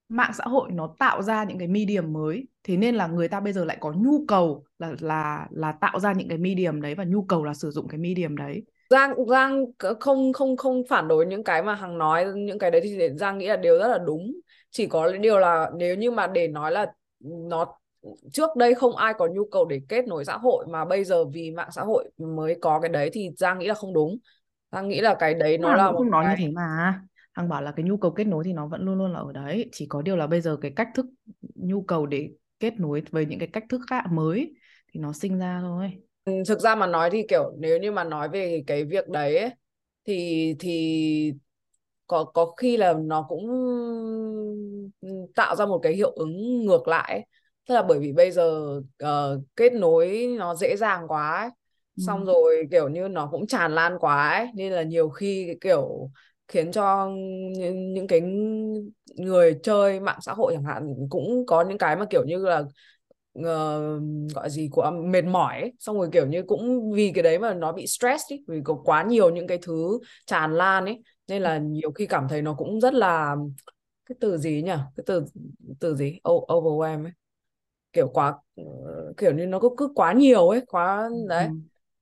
mạng 0.09 0.33
xã 0.39 0.45
hội 0.45 0.71
nó 0.73 0.95
tạo 0.99 1.23
ra 1.23 1.45
những 1.45 1.59
cái 1.59 1.69
medium 1.69 2.12
mới. 2.12 2.49
Thế 2.65 2.77
nên 2.77 2.95
là 2.95 3.07
người 3.07 3.29
ta 3.29 3.41
bây 3.41 3.53
giờ 3.53 3.65
lại 3.65 3.77
có 3.81 3.93
nhu 3.93 4.25
cầu 4.29 4.65
là 4.79 4.93
là 5.01 5.47
là 5.51 5.73
tạo 5.73 6.01
ra 6.01 6.12
những 6.12 6.29
cái 6.29 6.39
medium 6.39 6.81
đấy 6.81 6.95
và 6.95 7.05
nhu 7.05 7.23
cầu 7.23 7.45
là 7.45 7.55
sử 7.55 7.71
dụng 7.71 7.89
cái 7.89 7.99
medium 7.99 8.37
đấy. 8.37 8.62
Giang 8.91 9.27
Giang 9.29 9.65
không 10.01 10.33
không 10.33 10.57
không 10.57 10.83
phản 10.89 11.09
đối 11.09 11.27
những 11.27 11.45
cái 11.45 11.62
mà 11.62 11.75
Hằng 11.75 11.99
nói 11.99 12.27
những 12.37 12.59
cái 12.59 12.71
đấy 12.71 12.81
thì 12.85 13.09
Giang 13.17 13.39
nghĩ 13.39 13.47
là 13.47 13.57
điều 13.57 13.79
rất 13.79 13.89
là 13.89 13.99
đúng. 13.99 14.33
Chỉ 14.71 14.87
có 14.87 15.12
điều 15.12 15.39
là 15.39 15.71
nếu 15.77 15.97
như 15.97 16.11
mà 16.11 16.27
để 16.27 16.49
nói 16.49 16.73
là 16.73 16.87
nó 17.21 17.67
trước 18.33 18.57
đây 18.57 18.75
không 18.75 18.97
ai 18.97 19.15
có 19.19 19.27
nhu 19.27 19.45
cầu 19.45 19.65
để 19.65 19.81
kết 19.89 20.07
nối 20.07 20.25
xã 20.25 20.37
hội 20.37 20.67
mà 20.69 20.85
bây 20.85 21.05
giờ 21.05 21.25
vì 21.25 21.51
mạng 21.51 21.69
xã 21.73 21.83
hội 21.83 22.11
mới 22.19 22.57
có 22.61 22.81
cái 22.81 22.89
đấy 22.89 23.11
thì 23.12 23.31
Giang 23.37 23.59
nghĩ 23.59 23.67
là 23.67 23.75
không 23.75 23.95
đúng 23.95 24.19
Giang 24.73 24.88
nghĩ 24.88 25.00
là 25.00 25.17
cái 25.21 25.35
đấy 25.35 25.59
nó 25.59 25.75
là 25.75 25.91
cũng 25.91 25.93
một 25.93 25.97
không 25.97 26.11
nói 26.11 26.29
như 26.29 26.35
cái 26.35 26.38
thế 26.38 26.49
mà 26.49 27.00
Hằng 27.33 27.49
bảo 27.49 27.62
là 27.62 27.73
cái 27.76 27.85
nhu 27.85 27.97
cầu 27.97 28.11
kết 28.11 28.25
nối 28.25 28.45
thì 28.45 28.52
nó 28.52 28.67
vẫn 28.69 28.83
luôn 28.85 28.99
luôn 28.99 29.12
là 29.12 29.19
ở 29.21 29.33
đấy 29.33 29.69
chỉ 29.73 29.87
có 29.88 30.02
điều 30.02 30.17
là 30.17 30.26
bây 30.26 30.41
giờ 30.41 30.57
cái 30.61 30.73
cách 30.76 30.88
thức 30.95 31.07
nhu 31.55 31.83
cầu 31.83 32.07
để 32.07 32.31
kết 32.61 32.81
nối 32.81 33.02
với 33.11 33.26
những 33.26 33.38
cái 33.38 33.49
cách 33.52 33.64
thức 33.69 33.81
khác 33.91 34.05
mới 34.12 34.55
thì 34.93 35.00
nó 35.00 35.12
sinh 35.12 35.38
ra 35.38 35.59
thôi 35.61 36.02
Ừ, 36.25 36.33
thực 36.49 36.61
ra 36.61 36.75
mà 36.75 36.87
nói 36.87 37.11
thì 37.11 37.23
kiểu 37.29 37.52
nếu 37.59 37.79
như 37.79 37.93
mà 37.93 38.05
nói 38.05 38.29
về 38.29 38.64
cái 38.67 38.85
việc 38.85 39.09
đấy 39.09 39.38
ấy, 39.38 39.50
thì 40.05 40.55
thì 40.61 41.33
có 42.07 42.25
có 42.25 42.47
khi 42.57 42.76
là 42.76 42.95
nó 43.07 43.26
cũng 43.29 43.47
tạo 45.35 45.57
ra 45.57 45.67
một 45.67 45.79
cái 45.83 45.93
hiệu 45.95 46.11
ứng 46.11 46.64
ngược 46.64 46.88
lại 46.88 47.12
ấy. 47.12 47.26
Tức 47.69 47.75
là 47.75 47.83
bởi 47.83 47.99
vì 47.99 48.12
bây 48.12 48.31
giờ 48.31 48.64
ờ, 48.99 49.41
kết 49.57 49.73
nối 49.73 50.26
nó 50.38 50.55
dễ 50.55 50.76
dàng 50.76 51.05
quá 51.09 51.41
ấy. 51.41 51.50
Ừ. 51.97 52.03
Xong 52.03 52.25
rồi 52.25 52.69
kiểu 52.71 52.89
như 52.89 53.09
nó 53.09 53.26
cũng 53.33 53.47
tràn 53.47 53.73
lan 53.75 53.97
quá 54.00 54.31
ấy. 54.31 54.47
Nên 54.55 54.73
là 54.73 54.83
nhiều 54.83 55.09
khi 55.11 55.55
kiểu 55.61 56.11
khiến 56.49 56.73
cho 56.73 57.09
những, 57.59 57.93
những 57.95 58.07
cái 58.07 58.21
người 59.17 59.59
chơi 59.63 60.00
mạng 60.00 60.19
xã 60.23 60.33
hội 60.33 60.52
chẳng 60.55 60.65
hạn 60.65 60.95
cũng 61.11 61.47
có 61.47 61.65
những 61.69 61.78
cái 61.78 61.97
mà 61.97 62.05
kiểu 62.11 62.25
như 62.25 62.39
là 62.47 62.63
ờ, 63.45 63.81
gọi 64.35 64.50
gì 64.50 64.69
của 64.73 64.91
mệt 65.05 65.23
mỏi 65.25 65.61
ấy. 65.61 65.73
xong 65.81 65.97
rồi 65.99 66.09
kiểu 66.13 66.26
như 66.26 66.43
cũng 66.43 66.93
vì 66.93 67.13
cái 67.15 67.23
đấy 67.23 67.39
mà 67.39 67.55
nó 67.55 67.73
bị 67.73 67.87
stress 67.87 68.23
ấy 68.33 68.45
vì 68.49 68.61
có 68.65 68.75
quá 68.85 69.02
nhiều 69.02 69.31
những 69.31 69.47
cái 69.47 69.59
thứ 69.63 69.99
tràn 70.26 70.55
lan 70.55 70.85
ấy 70.85 71.02
nên 71.28 71.43
là 71.43 71.59
nhiều 71.59 71.93
khi 71.93 72.07
cảm 72.07 72.28
thấy 72.28 72.43
nó 72.43 72.55
cũng 72.55 72.81
rất 72.81 72.95
là 72.95 73.37
cái 74.07 74.17
từ 74.21 74.39
gì 74.39 74.63
nhỉ 74.63 74.73
cái 74.97 75.05
từ 75.07 75.25
từ 75.81 75.97
gì 75.97 76.19
O- 76.25 76.47
overwhelm 76.49 77.05
ấy 77.05 77.13
kiểu 77.93 78.09
quá 78.15 78.35
kiểu 79.17 79.33
như 79.35 79.47
nó 79.47 79.59
cứ 79.61 79.69
cứ 79.76 79.89
quá 79.95 80.13
nhiều 80.13 80.49
ấy 80.49 80.61
quá 80.69 81.09
Ừ. 81.39 81.47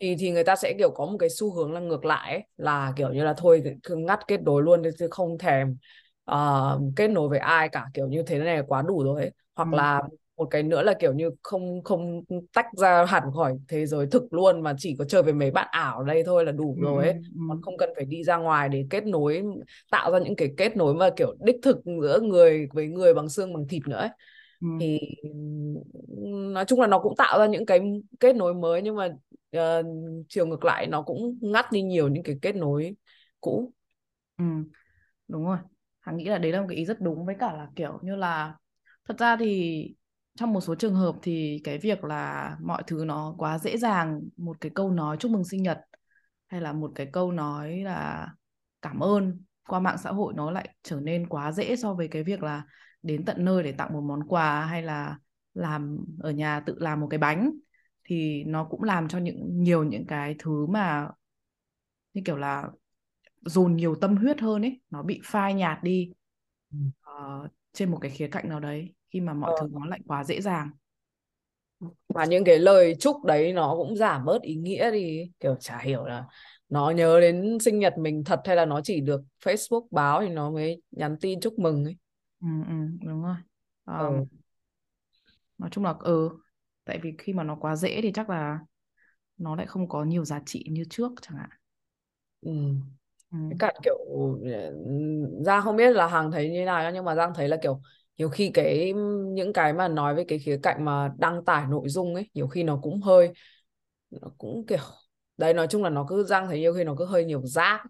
thì 0.00 0.16
thì 0.18 0.30
người 0.30 0.44
ta 0.44 0.56
sẽ 0.56 0.74
kiểu 0.78 0.90
có 0.90 1.06
một 1.06 1.16
cái 1.20 1.28
xu 1.30 1.52
hướng 1.54 1.72
là 1.72 1.80
ngược 1.80 2.04
lại 2.04 2.32
ấy, 2.32 2.42
là 2.56 2.92
kiểu 2.96 3.12
như 3.12 3.24
là 3.24 3.34
thôi 3.38 3.62
cứ 3.82 3.96
ngắt 3.96 4.20
kết 4.28 4.42
nối 4.42 4.62
luôn 4.62 4.82
chứ 4.98 5.08
không 5.10 5.38
thèm 5.38 5.76
ờ, 6.24 6.80
kết 6.96 7.08
nối 7.08 7.28
với 7.28 7.38
ai 7.38 7.68
cả 7.68 7.86
kiểu 7.94 8.08
như 8.08 8.22
thế 8.22 8.38
này 8.38 8.56
là 8.56 8.62
quá 8.68 8.82
đủ 8.82 9.02
rồi 9.04 9.20
ấy. 9.22 9.30
Ừ. 9.30 9.32
hoặc 9.56 9.72
là 9.72 10.02
một 10.36 10.48
cái 10.50 10.62
nữa 10.62 10.82
là 10.82 10.94
kiểu 11.00 11.12
như 11.14 11.30
không 11.42 11.82
không 11.84 12.22
tách 12.52 12.66
ra 12.78 13.04
hẳn 13.04 13.22
khỏi 13.34 13.58
thế 13.68 13.86
giới 13.86 14.06
thực 14.10 14.32
luôn 14.32 14.60
mà 14.62 14.74
chỉ 14.78 14.96
có 14.98 15.04
chơi 15.04 15.22
với 15.22 15.32
mấy 15.32 15.50
bạn 15.50 15.68
ảo 15.70 15.98
ở 15.98 16.04
đây 16.04 16.22
thôi 16.24 16.44
là 16.44 16.52
đủ 16.52 16.76
Ừ. 16.78 16.82
rồi 16.82 17.04
Ừ. 17.06 17.12
ấy 17.12 17.20
Ừ. 17.34 17.40
còn 17.46 17.60
không 17.62 17.76
cần 17.78 17.90
phải 17.96 18.04
đi 18.04 18.24
ra 18.24 18.36
ngoài 18.36 18.68
để 18.68 18.86
kết 18.90 19.06
nối 19.06 19.42
tạo 19.90 20.12
ra 20.12 20.18
những 20.18 20.36
cái 20.36 20.48
kết 20.56 20.76
nối 20.76 20.94
mà 20.94 21.10
kiểu 21.16 21.34
đích 21.44 21.56
thực 21.62 21.76
giữa 22.02 22.20
người 22.20 22.68
với 22.72 22.88
người 22.88 23.14
bằng 23.14 23.28
xương 23.28 23.52
bằng 23.54 23.68
thịt 23.68 23.82
nữa 23.88 23.96
ấy 23.96 24.08
Ừ. 24.60 24.66
thì 24.80 24.98
nói 26.54 26.64
chung 26.64 26.80
là 26.80 26.86
nó 26.86 26.98
cũng 26.98 27.14
tạo 27.16 27.38
ra 27.38 27.46
những 27.46 27.66
cái 27.66 27.80
kết 28.20 28.36
nối 28.36 28.54
mới 28.54 28.82
nhưng 28.82 28.96
mà 28.96 29.08
uh, 29.56 29.86
chiều 30.28 30.46
ngược 30.46 30.64
lại 30.64 30.86
nó 30.86 31.02
cũng 31.02 31.38
ngắt 31.42 31.72
đi 31.72 31.82
nhiều 31.82 32.08
những 32.08 32.22
cái 32.22 32.38
kết 32.42 32.56
nối 32.56 32.96
cũ 33.40 33.72
Ừ. 34.38 34.44
đúng 35.28 35.44
rồi 35.46 35.58
Hằng 36.00 36.16
nghĩ 36.16 36.24
là 36.24 36.38
đấy 36.38 36.52
là 36.52 36.60
một 36.60 36.66
cái 36.70 36.78
ý 36.78 36.84
rất 36.84 37.00
đúng 37.00 37.26
với 37.26 37.36
cả 37.40 37.52
là 37.52 37.68
kiểu 37.76 37.98
như 38.02 38.16
là 38.16 38.54
thật 39.08 39.18
ra 39.18 39.36
thì 39.40 39.94
trong 40.36 40.52
một 40.52 40.60
số 40.60 40.74
trường 40.74 40.94
hợp 40.94 41.16
thì 41.22 41.60
cái 41.64 41.78
việc 41.78 42.04
là 42.04 42.56
mọi 42.62 42.82
thứ 42.86 43.04
nó 43.06 43.34
quá 43.38 43.58
dễ 43.58 43.76
dàng 43.78 44.20
một 44.36 44.56
cái 44.60 44.72
câu 44.74 44.90
nói 44.90 45.16
chúc 45.20 45.30
mừng 45.30 45.44
sinh 45.44 45.62
nhật 45.62 45.78
hay 46.48 46.60
là 46.60 46.72
một 46.72 46.92
cái 46.94 47.08
câu 47.12 47.32
nói 47.32 47.78
là 47.84 48.28
cảm 48.82 49.00
ơn 49.00 49.42
qua 49.68 49.80
mạng 49.80 49.98
xã 50.04 50.10
hội 50.12 50.34
nó 50.36 50.50
lại 50.50 50.74
trở 50.82 51.00
nên 51.00 51.28
quá 51.28 51.52
dễ 51.52 51.76
so 51.76 51.94
với 51.94 52.08
cái 52.08 52.22
việc 52.24 52.42
là 52.42 52.62
đến 53.02 53.24
tận 53.24 53.44
nơi 53.44 53.62
để 53.62 53.72
tặng 53.72 53.92
một 53.92 54.00
món 54.00 54.28
quà 54.28 54.66
hay 54.66 54.82
là 54.82 55.18
làm 55.54 55.98
ở 56.20 56.30
nhà 56.30 56.60
tự 56.66 56.74
làm 56.78 57.00
một 57.00 57.06
cái 57.10 57.18
bánh 57.18 57.50
thì 58.04 58.44
nó 58.44 58.64
cũng 58.64 58.82
làm 58.82 59.08
cho 59.08 59.18
những 59.18 59.62
nhiều 59.62 59.84
những 59.84 60.06
cái 60.06 60.34
thứ 60.38 60.66
mà 60.66 61.08
như 62.14 62.22
kiểu 62.24 62.36
là 62.36 62.68
dồn 63.42 63.76
nhiều 63.76 63.96
tâm 64.00 64.16
huyết 64.16 64.40
hơn 64.40 64.62
ấy 64.62 64.80
nó 64.90 65.02
bị 65.02 65.20
phai 65.24 65.54
nhạt 65.54 65.78
đi 65.84 66.12
Ừ. 66.72 66.78
ờ, 67.02 67.48
trên 67.72 67.90
một 67.90 67.98
cái 68.02 68.10
khía 68.12 68.28
cạnh 68.32 68.48
nào 68.48 68.60
đấy 68.60 68.94
khi 69.10 69.20
mà 69.20 69.34
mọi 69.34 69.52
Ờ, 69.52 69.54
thứ 69.56 69.68
nó 69.72 69.86
lại 69.86 70.00
quá 70.06 70.24
dễ 70.24 70.40
dàng. 70.40 70.70
Và 72.08 72.24
những 72.24 72.44
cái 72.44 72.58
lời 72.58 72.94
chúc 73.00 73.24
đấy 73.24 73.52
nó 73.52 73.74
cũng 73.76 73.96
giảm 73.96 74.24
bớt 74.24 74.42
ý 74.42 74.54
nghĩa 74.54 74.90
đi 74.90 75.30
kiểu 75.40 75.56
chả 75.60 75.78
hiểu 75.78 76.04
là 76.04 76.24
nó 76.68 76.90
nhớ 76.90 77.20
đến 77.20 77.58
sinh 77.60 77.78
nhật 77.78 77.94
mình 77.98 78.24
thật 78.24 78.40
hay 78.44 78.56
là 78.56 78.64
nó 78.64 78.80
chỉ 78.84 79.00
được 79.00 79.20
Facebook 79.44 79.86
báo 79.90 80.20
thì 80.22 80.28
nó 80.28 80.50
mới 80.50 80.82
nhắn 80.90 81.16
tin 81.20 81.40
chúc 81.40 81.58
mừng 81.58 81.84
ấy 81.84 81.96
ừ, 82.40 82.46
ừ, 82.68 82.72
đúng 83.02 83.22
rồi 83.22 83.36
Ờ, 83.84 84.08
ừ. 84.08 84.24
nói 85.58 85.70
chung 85.72 85.84
là 85.84 85.94
ừ 86.00 86.30
tại 86.84 86.98
vì 87.02 87.14
khi 87.18 87.32
mà 87.32 87.44
nó 87.44 87.56
quá 87.60 87.76
dễ 87.76 88.00
thì 88.02 88.12
chắc 88.14 88.30
là 88.30 88.58
nó 89.38 89.56
lại 89.56 89.66
không 89.66 89.88
có 89.90 90.04
nhiều 90.04 90.24
giá 90.24 90.40
trị 90.46 90.66
như 90.70 90.84
trước 90.90 91.12
chẳng 91.22 91.36
hạn 91.38 91.50
Ừ. 92.42 92.52
ừ. 93.32 93.38
Cái 93.48 93.56
cả 93.60 93.72
kiểu 93.84 93.96
Giang 95.44 95.62
không 95.64 95.76
biết 95.76 95.90
là 95.90 96.06
Hằng 96.06 96.30
thấy 96.32 96.50
như 96.50 96.64
nào 96.64 96.82
nhá, 96.82 96.90
nhưng 96.94 97.04
mà 97.04 97.14
Giang 97.14 97.32
thấy 97.34 97.48
là 97.48 97.56
kiểu 97.62 97.80
nhiều 98.16 98.28
khi 98.28 98.50
cái 98.54 98.92
những 99.34 99.52
cái 99.52 99.72
mà 99.72 99.88
nói 99.88 100.14
về 100.14 100.24
cái 100.28 100.38
khía 100.38 100.58
cạnh 100.62 100.84
mà 100.84 101.12
đăng 101.18 101.44
tải 101.44 101.66
nội 101.66 101.88
dung 101.88 102.14
ấy 102.14 102.30
nhiều 102.34 102.48
khi 102.48 102.62
nó 102.62 102.78
cũng 102.82 103.00
hơi 103.02 103.32
nó 104.10 104.28
cũng 104.38 104.66
kiểu 104.66 104.78
đấy 105.36 105.54
nói 105.54 105.66
chung 105.70 105.82
là 105.84 105.90
nó 105.90 106.06
cứ 106.08 106.24
Giang 106.24 106.46
thấy 106.48 106.60
nhiều 106.60 106.74
khi 106.74 106.84
nó 106.84 106.94
cứ 106.98 107.04
hơi 107.04 107.24
nhiều 107.24 107.42
rác 107.46 107.84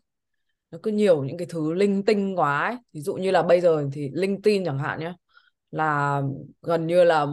nó 0.71 0.79
cứ 0.83 0.91
nhiều 0.91 1.25
những 1.25 1.39
cái 1.39 1.47
thứ 1.51 1.73
linh 1.75 2.03
tinh 2.05 2.39
quá 2.39 2.67
ấy. 2.69 2.77
ví 2.93 3.01
dụ 3.01 3.15
như 3.15 3.31
là 3.31 3.43
bây 3.43 3.61
giờ 3.61 3.89
thì 3.93 4.11
LinkedIn 4.15 4.65
chẳng 4.65 4.79
hạn 4.79 5.01
nhé 5.01 5.15
là 5.71 6.23
gần 6.63 6.87
như 6.87 7.05
là 7.05 7.27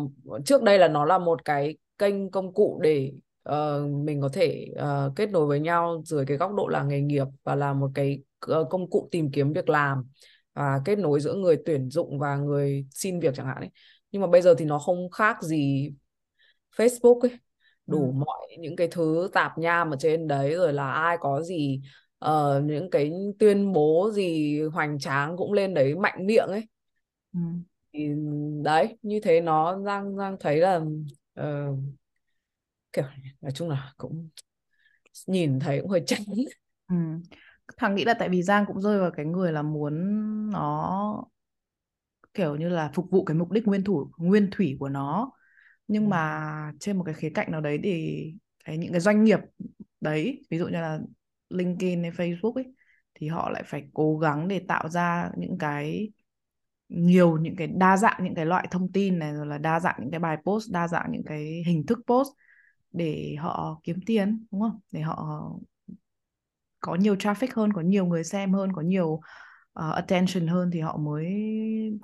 trước 0.45 0.63
đây 0.63 0.79
là 0.79 0.87
nó 0.87 1.05
là 1.05 1.17
một 1.17 1.45
cái 1.45 1.77
kênh 1.97 2.31
công 2.31 2.53
cụ 2.53 2.79
để 2.83 3.11
ờ, 3.43 3.85
mình 3.87 4.21
có 4.21 4.29
thể 4.33 4.67
ờ, 4.77 5.13
kết 5.15 5.29
nối 5.31 5.47
với 5.47 5.59
nhau 5.59 6.03
dưới 6.05 6.25
cái 6.25 6.37
góc 6.37 6.53
độ 6.55 6.67
là 6.67 6.83
nghề 6.83 7.01
nghiệp 7.01 7.25
và 7.43 7.55
là 7.55 7.73
một 7.73 7.91
cái 7.95 8.19
ờ, 8.39 8.63
công 8.69 8.89
cụ 8.89 9.09
tìm 9.11 9.31
kiếm 9.31 9.53
việc 9.53 9.69
làm 9.69 10.03
và 10.53 10.81
kết 10.85 10.99
nối 10.99 11.19
giữa 11.21 11.33
người 11.35 11.57
tuyển 11.65 11.89
dụng 11.89 12.19
và 12.19 12.37
người 12.37 12.87
xin 12.93 13.19
việc 13.19 13.35
chẳng 13.35 13.45
hạn 13.47 13.57
ấy 13.57 13.69
nhưng 14.11 14.21
mà 14.21 14.27
bây 14.27 14.41
giờ 14.41 14.55
thì 14.57 14.65
nó 14.65 14.79
không 14.79 15.09
khác 15.11 15.43
gì 15.43 15.91
Facebook 16.77 17.19
ấy 17.19 17.31
Ừ. 17.87 17.93
đủ 17.93 18.11
mọi 18.11 18.47
những 18.59 18.75
cái 18.75 18.87
thứ 18.91 19.29
tạp 19.33 19.57
nham 19.57 19.91
ở 19.91 19.97
trên 19.99 20.27
đấy 20.27 20.55
rồi 20.55 20.73
là 20.73 20.91
ai 20.91 21.17
có 21.21 21.41
gì 21.43 21.81
uh, 22.25 22.63
những 22.63 22.89
cái 22.89 23.11
tuyên 23.39 23.73
bố 23.73 24.11
gì 24.13 24.61
hoành 24.61 24.99
tráng 24.99 25.37
cũng 25.37 25.53
lên 25.53 25.73
đấy 25.73 25.95
mạnh 25.95 26.25
miệng 26.27 26.47
ấy 26.47 26.67
ừ. 27.33 27.39
thì 27.93 28.09
đấy 28.63 28.97
như 29.01 29.19
thế 29.23 29.41
nó 29.41 29.79
Giang 29.85 30.17
Giang 30.17 30.37
thấy 30.39 30.57
là 30.57 30.75
uh, 31.41 31.79
kiểu 32.93 33.05
nói 33.41 33.51
chung 33.51 33.69
là 33.69 33.93
cũng 33.97 34.29
nhìn 35.27 35.59
thấy 35.59 35.81
cũng 35.81 35.89
hơi 35.89 36.03
chán 36.07 36.21
ừ. 36.89 36.95
thằng 37.77 37.95
nghĩ 37.95 38.03
là 38.05 38.13
tại 38.13 38.29
vì 38.29 38.43
Giang 38.43 38.65
cũng 38.67 38.81
rơi 38.81 38.99
vào 38.99 39.11
cái 39.11 39.25
người 39.25 39.51
là 39.51 39.61
muốn 39.61 39.95
nó 40.51 41.23
kiểu 42.33 42.55
như 42.55 42.69
là 42.69 42.91
phục 42.93 43.11
vụ 43.11 43.23
cái 43.25 43.37
mục 43.37 43.51
đích 43.51 43.67
nguyên 43.67 43.83
thủ 43.83 44.11
nguyên 44.17 44.49
thủy 44.51 44.77
của 44.79 44.89
nó 44.89 45.31
nhưng 45.87 46.03
Ừ. 46.03 46.09
mà 46.09 46.71
trên 46.79 46.97
một 46.97 47.03
cái 47.03 47.13
khía 47.13 47.29
cạnh 47.29 47.51
nào 47.51 47.61
đấy 47.61 47.79
thì 47.83 48.23
cái 48.65 48.77
những 48.77 48.91
cái 48.91 49.01
doanh 49.01 49.23
nghiệp 49.23 49.39
đấy 50.01 50.45
ví 50.49 50.57
dụ 50.57 50.65
như 50.65 50.71
là 50.71 50.99
LinkedIn 51.49 52.03
hay 52.03 52.11
Facebook 52.11 52.53
ấy 52.53 52.73
thì 53.13 53.27
họ 53.27 53.49
lại 53.49 53.63
phải 53.65 53.83
cố 53.93 54.17
gắng 54.17 54.47
để 54.47 54.61
tạo 54.67 54.89
ra 54.89 55.31
những 55.37 55.57
cái 55.57 56.11
nhiều 56.89 57.37
những 57.37 57.55
cái 57.55 57.67
đa 57.67 57.97
dạng 57.97 58.23
những 58.23 58.35
cái 58.35 58.45
loại 58.45 58.67
thông 58.71 58.91
tin 58.91 59.19
này 59.19 59.33
rồi 59.33 59.45
là 59.45 59.57
đa 59.57 59.79
dạng 59.79 59.95
những 59.99 60.11
cái 60.11 60.19
bài 60.19 60.37
post 60.45 60.71
đa 60.71 60.87
dạng 60.87 61.11
những 61.11 61.23
cái 61.25 61.63
hình 61.65 61.85
thức 61.85 61.99
post 62.07 62.27
để 62.91 63.35
họ 63.39 63.79
kiếm 63.83 63.99
tiền 64.05 64.45
đúng 64.51 64.61
không? 64.61 64.79
Để 64.91 65.01
họ 65.01 65.49
có 66.79 66.95
nhiều 66.95 67.15
traffic 67.15 67.47
hơn 67.55 67.73
có 67.73 67.81
nhiều 67.81 68.05
người 68.05 68.23
xem 68.23 68.53
hơn 68.53 68.73
có 68.73 68.81
nhiều 68.81 69.07
uh, 69.07 69.21
attention 69.73 70.47
hơn 70.47 70.69
thì 70.73 70.79
họ 70.79 70.97
mới 70.97 71.25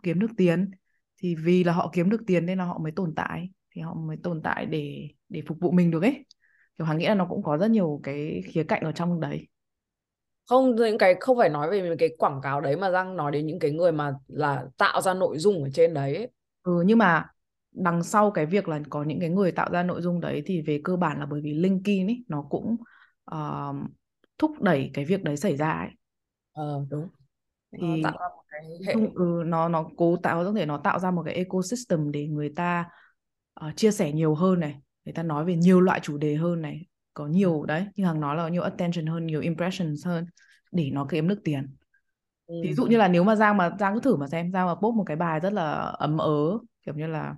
kiếm 0.04 0.20
được 0.20 0.32
tiền. 0.38 0.72
Thì 1.18 1.36
vì 1.36 1.64
là 1.64 1.74
họ 1.74 1.90
kiếm 1.94 2.10
được 2.10 2.22
tiền 2.28 2.46
nên 2.46 2.58
là 2.58 2.66
họ 2.66 2.78
mới 2.78 2.92
tồn 2.92 3.14
tại 3.16 3.50
thì 3.76 3.82
họ 3.82 3.94
mới 3.94 4.18
tồn 4.24 4.42
tại 4.44 4.66
để 4.66 5.08
để 5.30 5.42
phục 5.48 5.58
vụ 5.60 5.72
mình 5.72 5.92
được 5.92 6.02
ấy 6.02 6.26
kiểu 6.78 6.88
hàng 6.88 6.98
nghĩ 6.98 7.08
là 7.08 7.16
nó 7.16 7.26
cũng 7.26 7.44
có 7.44 7.58
rất 7.58 7.72
nhiều 7.72 8.00
cái 8.04 8.42
khía 8.46 8.64
cạnh 8.64 8.84
ở 8.84 8.92
trong 8.92 9.20
đấy. 9.20 9.48
Không 10.50 10.76
những 10.76 10.98
cái 10.98 11.16
không 11.20 11.38
phải 11.38 11.50
nói 11.50 11.70
về 11.70 11.96
cái 12.00 12.10
quảng 12.18 12.40
cáo 12.42 12.62
đấy 12.62 12.76
mà 12.76 12.92
Giang 12.92 13.16
nói 13.16 13.32
đến 13.32 13.46
những 13.46 13.60
cái 13.60 13.72
người 13.72 13.92
mà 13.92 14.14
là 14.28 14.66
tạo 14.78 15.02
ra 15.02 15.14
nội 15.14 15.38
dung 15.38 15.64
ở 15.64 15.70
trên 15.74 15.94
đấy 15.94 16.16
ấy. 16.16 16.28
ừ, 16.64 16.84
nhưng 16.86 16.98
mà 16.98 17.26
đằng 17.72 18.04
sau 18.04 18.32
cái 18.32 18.46
việc 18.46 18.68
là 18.68 18.80
có 18.90 19.04
những 19.04 19.20
cái 19.20 19.30
người 19.30 19.52
tạo 19.52 19.70
ra 19.72 19.84
nội 19.84 20.02
dung 20.02 20.22
đấy 20.22 20.44
thì 20.46 20.62
về 20.62 20.82
cơ 20.84 20.96
bản 20.96 21.20
là 21.20 21.26
bởi 21.26 21.42
vì 21.42 21.54
LinkedIn 21.54 22.08
ấy 22.08 22.24
nó 22.28 22.46
cũng 22.50 22.76
uh, 23.32 23.76
thúc 24.38 24.62
đẩy 24.62 24.92
cái 24.94 25.06
việc 25.06 25.24
đấy 25.24 25.38
xảy 25.38 25.58
ra 25.58 25.72
ấy. 25.72 25.90
Ờ 26.54 26.86
đúng. 26.90 27.08
Nó 27.72 27.88
thì 27.96 28.02
tạo 28.04 28.18
ra 28.20 28.28
một 28.36 28.44
cái 28.50 28.62
hệ 28.88 28.94
ừ, 29.16 29.44
nó 29.46 29.70
nó 29.70 29.90
cố 29.98 30.16
tạo 30.24 30.44
có 30.44 30.54
thể 30.54 30.66
nó 30.66 30.78
tạo 30.78 31.00
ra 31.00 31.12
một 31.12 31.24
cái 31.26 31.34
ecosystem 31.34 32.12
để 32.12 32.28
người 32.28 32.54
ta 32.56 32.90
uh, 33.66 33.76
chia 33.76 33.92
sẻ 33.92 34.12
nhiều 34.12 34.36
hơn 34.36 34.60
này 34.60 34.76
người 35.06 35.14
ta 35.14 35.24
nói 35.24 35.46
về 35.46 35.56
nhiều 35.56 35.82
loại 35.82 36.00
chủ 36.00 36.18
đề 36.18 36.36
hơn 36.36 36.62
này 36.62 36.86
có 37.14 37.28
nhiều 37.28 37.66
đấy 37.66 37.88
như 37.96 38.06
hàng 38.06 38.20
nói 38.20 38.36
là 38.36 38.44
có 38.44 38.48
nhiều 38.48 38.62
attention 38.62 39.06
hơn 39.06 39.26
nhiều 39.26 39.42
impressions 39.42 40.06
hơn 40.06 40.26
để 40.72 40.90
nó 40.94 41.06
kiếm 41.10 41.28
được 41.28 41.40
tiền. 41.44 41.76
Ừ. 42.48 42.56
ví 42.64 42.74
dụ 42.74 42.86
như 42.86 42.98
là 42.98 43.08
nếu 43.08 43.24
mà 43.24 43.36
Giang 43.36 43.58
mà 43.58 43.76
Giang 43.80 43.94
cứ 43.94 44.00
thử 44.00 44.16
mà 44.16 44.28
xem 44.28 44.52
Giang 44.52 44.68
mà 44.68 44.76
post 44.76 44.96
một 44.96 45.04
cái 45.08 45.18
bài 45.18 45.40
rất 45.40 45.54
là 45.54 45.72
ấm 45.74 46.18
ớ 46.18 46.60
kiểu 46.86 46.96
như 46.96 47.08
là 47.08 47.36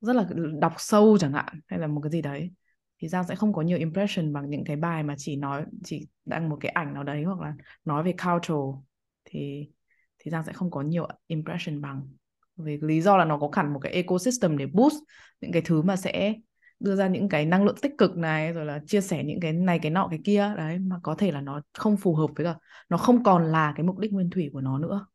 rất 0.00 0.16
là 0.16 0.26
đọc 0.60 0.74
sâu 0.78 1.18
chẳng 1.18 1.32
hạn 1.32 1.60
hay 1.66 1.78
là 1.78 1.86
một 1.86 2.00
cái 2.00 2.10
gì 2.10 2.22
đấy 2.22 2.50
thì 2.98 3.08
Giang 3.08 3.26
sẽ 3.26 3.34
không 3.34 3.52
có 3.52 3.62
nhiều 3.62 3.78
impression 3.78 4.32
bằng 4.32 4.50
những 4.50 4.64
cái 4.64 4.76
bài 4.76 5.02
mà 5.02 5.14
chỉ 5.18 5.36
nói 5.36 5.64
chỉ 5.84 6.06
đăng 6.24 6.48
một 6.48 6.58
cái 6.60 6.70
ảnh 6.72 6.94
nào 6.94 7.04
đấy 7.04 7.22
hoặc 7.22 7.40
là 7.40 7.54
nói 7.84 8.02
về 8.02 8.12
cultural 8.12 8.82
thì 9.24 9.70
thì 10.18 10.30
Giang 10.30 10.44
sẽ 10.44 10.52
không 10.52 10.70
có 10.70 10.82
nhiều 10.82 11.08
impression 11.26 11.80
bằng 11.80 12.08
vì 12.56 12.78
lý 12.82 13.00
do 13.00 13.16
là 13.16 13.24
nó 13.24 13.38
có 13.38 13.50
hẳn 13.52 13.72
một 13.72 13.78
cái 13.82 13.92
ecosystem 13.92 14.58
để 14.58 14.66
boost 14.66 14.96
những 15.40 15.52
cái 15.52 15.62
thứ 15.62 15.82
mà 15.82 15.96
sẽ 15.96 16.34
đưa 16.80 16.96
ra 16.96 17.08
những 17.08 17.28
cái 17.28 17.46
năng 17.46 17.64
lượng 17.64 17.76
tích 17.82 17.92
cực 17.98 18.16
này 18.16 18.52
rồi 18.52 18.64
là 18.64 18.80
chia 18.86 19.00
sẻ 19.00 19.24
những 19.24 19.40
cái 19.40 19.52
này 19.52 19.78
cái 19.82 19.90
nọ 19.90 20.08
cái 20.10 20.20
kia. 20.24 20.52
Đấy 20.56 20.78
mà 20.78 20.96
có 21.02 21.14
thể 21.14 21.32
là 21.32 21.40
nó 21.40 21.60
không 21.74 21.96
phù 21.96 22.14
hợp 22.14 22.26
với 22.36 22.46
cả 22.46 22.54
nó 22.88 22.96
không 22.96 23.24
còn 23.24 23.52
là 23.52 23.72
cái 23.76 23.86
mục 23.86 23.98
đích 23.98 24.12
nguyên 24.12 24.30
thủy 24.30 24.50
của 24.52 24.60
nó 24.60 24.78
nữa. 24.78 25.06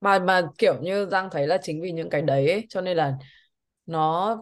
Mà 0.00 0.18
mà 0.18 0.42
kiểu 0.58 0.74
như 0.82 1.06
Giang 1.10 1.28
thấy 1.30 1.46
là 1.46 1.58
chính 1.62 1.82
vì 1.82 1.92
những 1.92 2.10
cái 2.10 2.22
đấy 2.22 2.50
ấy, 2.50 2.66
cho 2.68 2.80
nên 2.80 2.96
là 2.96 3.14
nó 3.86 4.36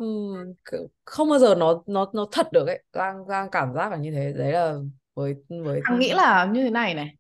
không 1.05 1.31
bao 1.31 1.39
giờ 1.39 1.55
nó 1.55 1.83
nó 1.87 2.11
nó 2.15 2.27
thật 2.33 2.47
được 2.53 2.67
ấy. 2.67 2.83
Giang 2.93 3.27
Giang 3.29 3.51
cảm 3.51 3.75
giác 3.75 3.91
là 3.91 3.97
như 3.97 4.11
thế. 4.11 4.33
Đấy 4.37 4.53
là 4.53 4.75
với 5.15 5.35
với 5.65 5.81
Hằng 5.85 5.99
nghĩ 5.99 6.13
là 6.13 6.45
như 6.45 6.63
thế 6.63 6.71
này 6.71 6.95
này. 6.95 7.17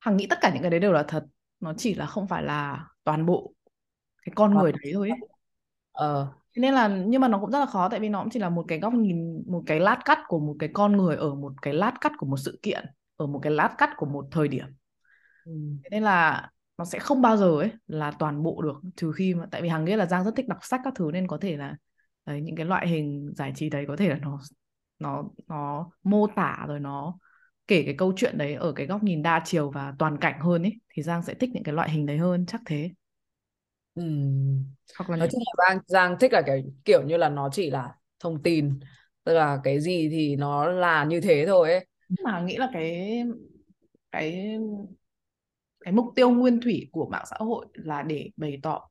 Hằng 0.00 0.16
nghĩ 0.16 0.26
tất 0.30 0.38
cả 0.40 0.50
những 0.54 0.62
cái 0.62 0.70
đấy 0.70 0.80
đều 0.80 0.92
là 0.92 1.02
thật. 1.02 1.24
Nó 1.60 1.74
chỉ 1.76 1.94
là 1.94 2.06
không 2.06 2.28
phải 2.28 2.42
là 2.42 2.86
toàn 3.06 3.26
bộ 3.26 3.54
cái 4.26 4.32
con 4.36 4.58
người 4.58 4.72
đấy 4.72 4.92
thôi 4.94 5.10
ấy. 5.10 5.20
ờ 5.92 6.28
Thế 6.56 6.60
nên 6.62 6.74
là 6.74 6.88
nhưng 6.88 7.20
mà 7.20 7.28
nó 7.28 7.38
cũng 7.40 7.50
rất 7.50 7.58
là 7.60 7.66
khó 7.66 7.88
tại 7.88 8.00
vì 8.00 8.08
nó 8.08 8.20
cũng 8.20 8.30
chỉ 8.30 8.38
là 8.38 8.48
một 8.50 8.64
cái 8.68 8.78
góc 8.80 8.94
nhìn 8.94 9.42
một 9.46 9.62
cái 9.66 9.80
lát 9.80 9.98
cắt 10.04 10.18
của 10.28 10.38
một 10.38 10.56
cái 10.58 10.70
con 10.74 10.96
người 10.96 11.16
ở 11.16 11.34
một 11.34 11.52
cái 11.62 11.74
lát 11.74 11.92
cắt 12.00 12.12
của 12.18 12.26
một 12.26 12.36
sự 12.36 12.58
kiện 12.62 12.84
ở 13.16 13.26
một 13.26 13.40
cái 13.42 13.52
lát 13.52 13.74
cắt 13.78 13.90
của 13.96 14.06
một 14.06 14.28
thời 14.30 14.48
điểm 14.48 14.66
ừ. 15.44 15.52
thế 15.82 15.88
nên 15.90 16.02
là 16.02 16.48
nó 16.78 16.84
sẽ 16.84 16.98
không 16.98 17.22
bao 17.22 17.36
giờ 17.36 17.46
ấy 17.60 17.70
là 17.86 18.10
toàn 18.18 18.42
bộ 18.42 18.62
được 18.62 18.80
trừ 18.96 19.12
khi 19.16 19.34
mà 19.34 19.46
tại 19.50 19.62
vì 19.62 19.68
Hằng 19.68 19.84
nghĩ 19.84 19.96
là 19.96 20.06
Giang 20.06 20.24
rất 20.24 20.34
thích 20.36 20.48
đọc 20.48 20.58
sách 20.62 20.80
các 20.84 20.92
thứ 20.96 21.10
nên 21.12 21.26
có 21.26 21.38
thể 21.40 21.56
là 21.56 21.76
đấy, 22.26 22.40
những 22.42 22.56
cái 22.56 22.66
loại 22.66 22.88
hình 22.88 23.32
giải 23.36 23.52
trí 23.56 23.70
đấy 23.70 23.84
có 23.88 23.96
thể 23.96 24.08
là 24.08 24.16
nó 24.22 24.40
nó 24.98 25.24
nó 25.48 25.90
mô 26.02 26.26
tả 26.36 26.64
rồi 26.68 26.80
nó 26.80 27.18
kể 27.68 27.82
cái 27.86 27.94
câu 27.98 28.12
chuyện 28.16 28.38
đấy 28.38 28.54
ở 28.54 28.72
cái 28.72 28.86
góc 28.86 29.02
nhìn 29.02 29.22
đa 29.22 29.42
chiều 29.44 29.70
và 29.70 29.94
toàn 29.98 30.18
cảnh 30.20 30.40
hơn 30.40 30.62
ấy 30.62 30.72
thì 30.94 31.02
Giang 31.02 31.22
sẽ 31.22 31.34
thích 31.34 31.50
những 31.54 31.62
cái 31.62 31.74
loại 31.74 31.90
hình 31.90 32.06
đấy 32.06 32.18
hơn 32.18 32.46
chắc 32.46 32.60
thế. 32.66 32.90
Ừ. 33.94 34.02
hoặc 34.98 35.10
là 35.10 35.16
nói 35.16 35.28
chung 35.32 35.42
là 35.46 35.68
Giang 35.68 35.78
Giang 35.86 36.16
thích 36.20 36.32
là 36.32 36.42
cái 36.46 36.64
kiểu 36.84 37.02
như 37.02 37.16
là 37.16 37.28
nó 37.28 37.48
chỉ 37.52 37.70
là 37.70 37.94
thông 38.20 38.42
tin 38.42 38.80
tức 39.24 39.34
là 39.34 39.60
cái 39.64 39.80
gì 39.80 40.08
thì 40.10 40.36
nó 40.36 40.66
là 40.66 41.04
như 41.04 41.20
thế 41.20 41.44
thôi 41.46 41.72
ấy. 41.72 41.86
Mà 42.24 42.40
nghĩ 42.40 42.56
là 42.56 42.68
cái 42.72 43.22
cái 44.12 44.58
cái 45.80 45.92
mục 45.92 46.06
tiêu 46.16 46.30
nguyên 46.30 46.60
thủy 46.60 46.88
của 46.92 47.06
mạng 47.06 47.24
xã 47.30 47.36
hội 47.38 47.66
là 47.72 48.02
để 48.02 48.30
bày 48.36 48.58
tỏ 48.62 48.88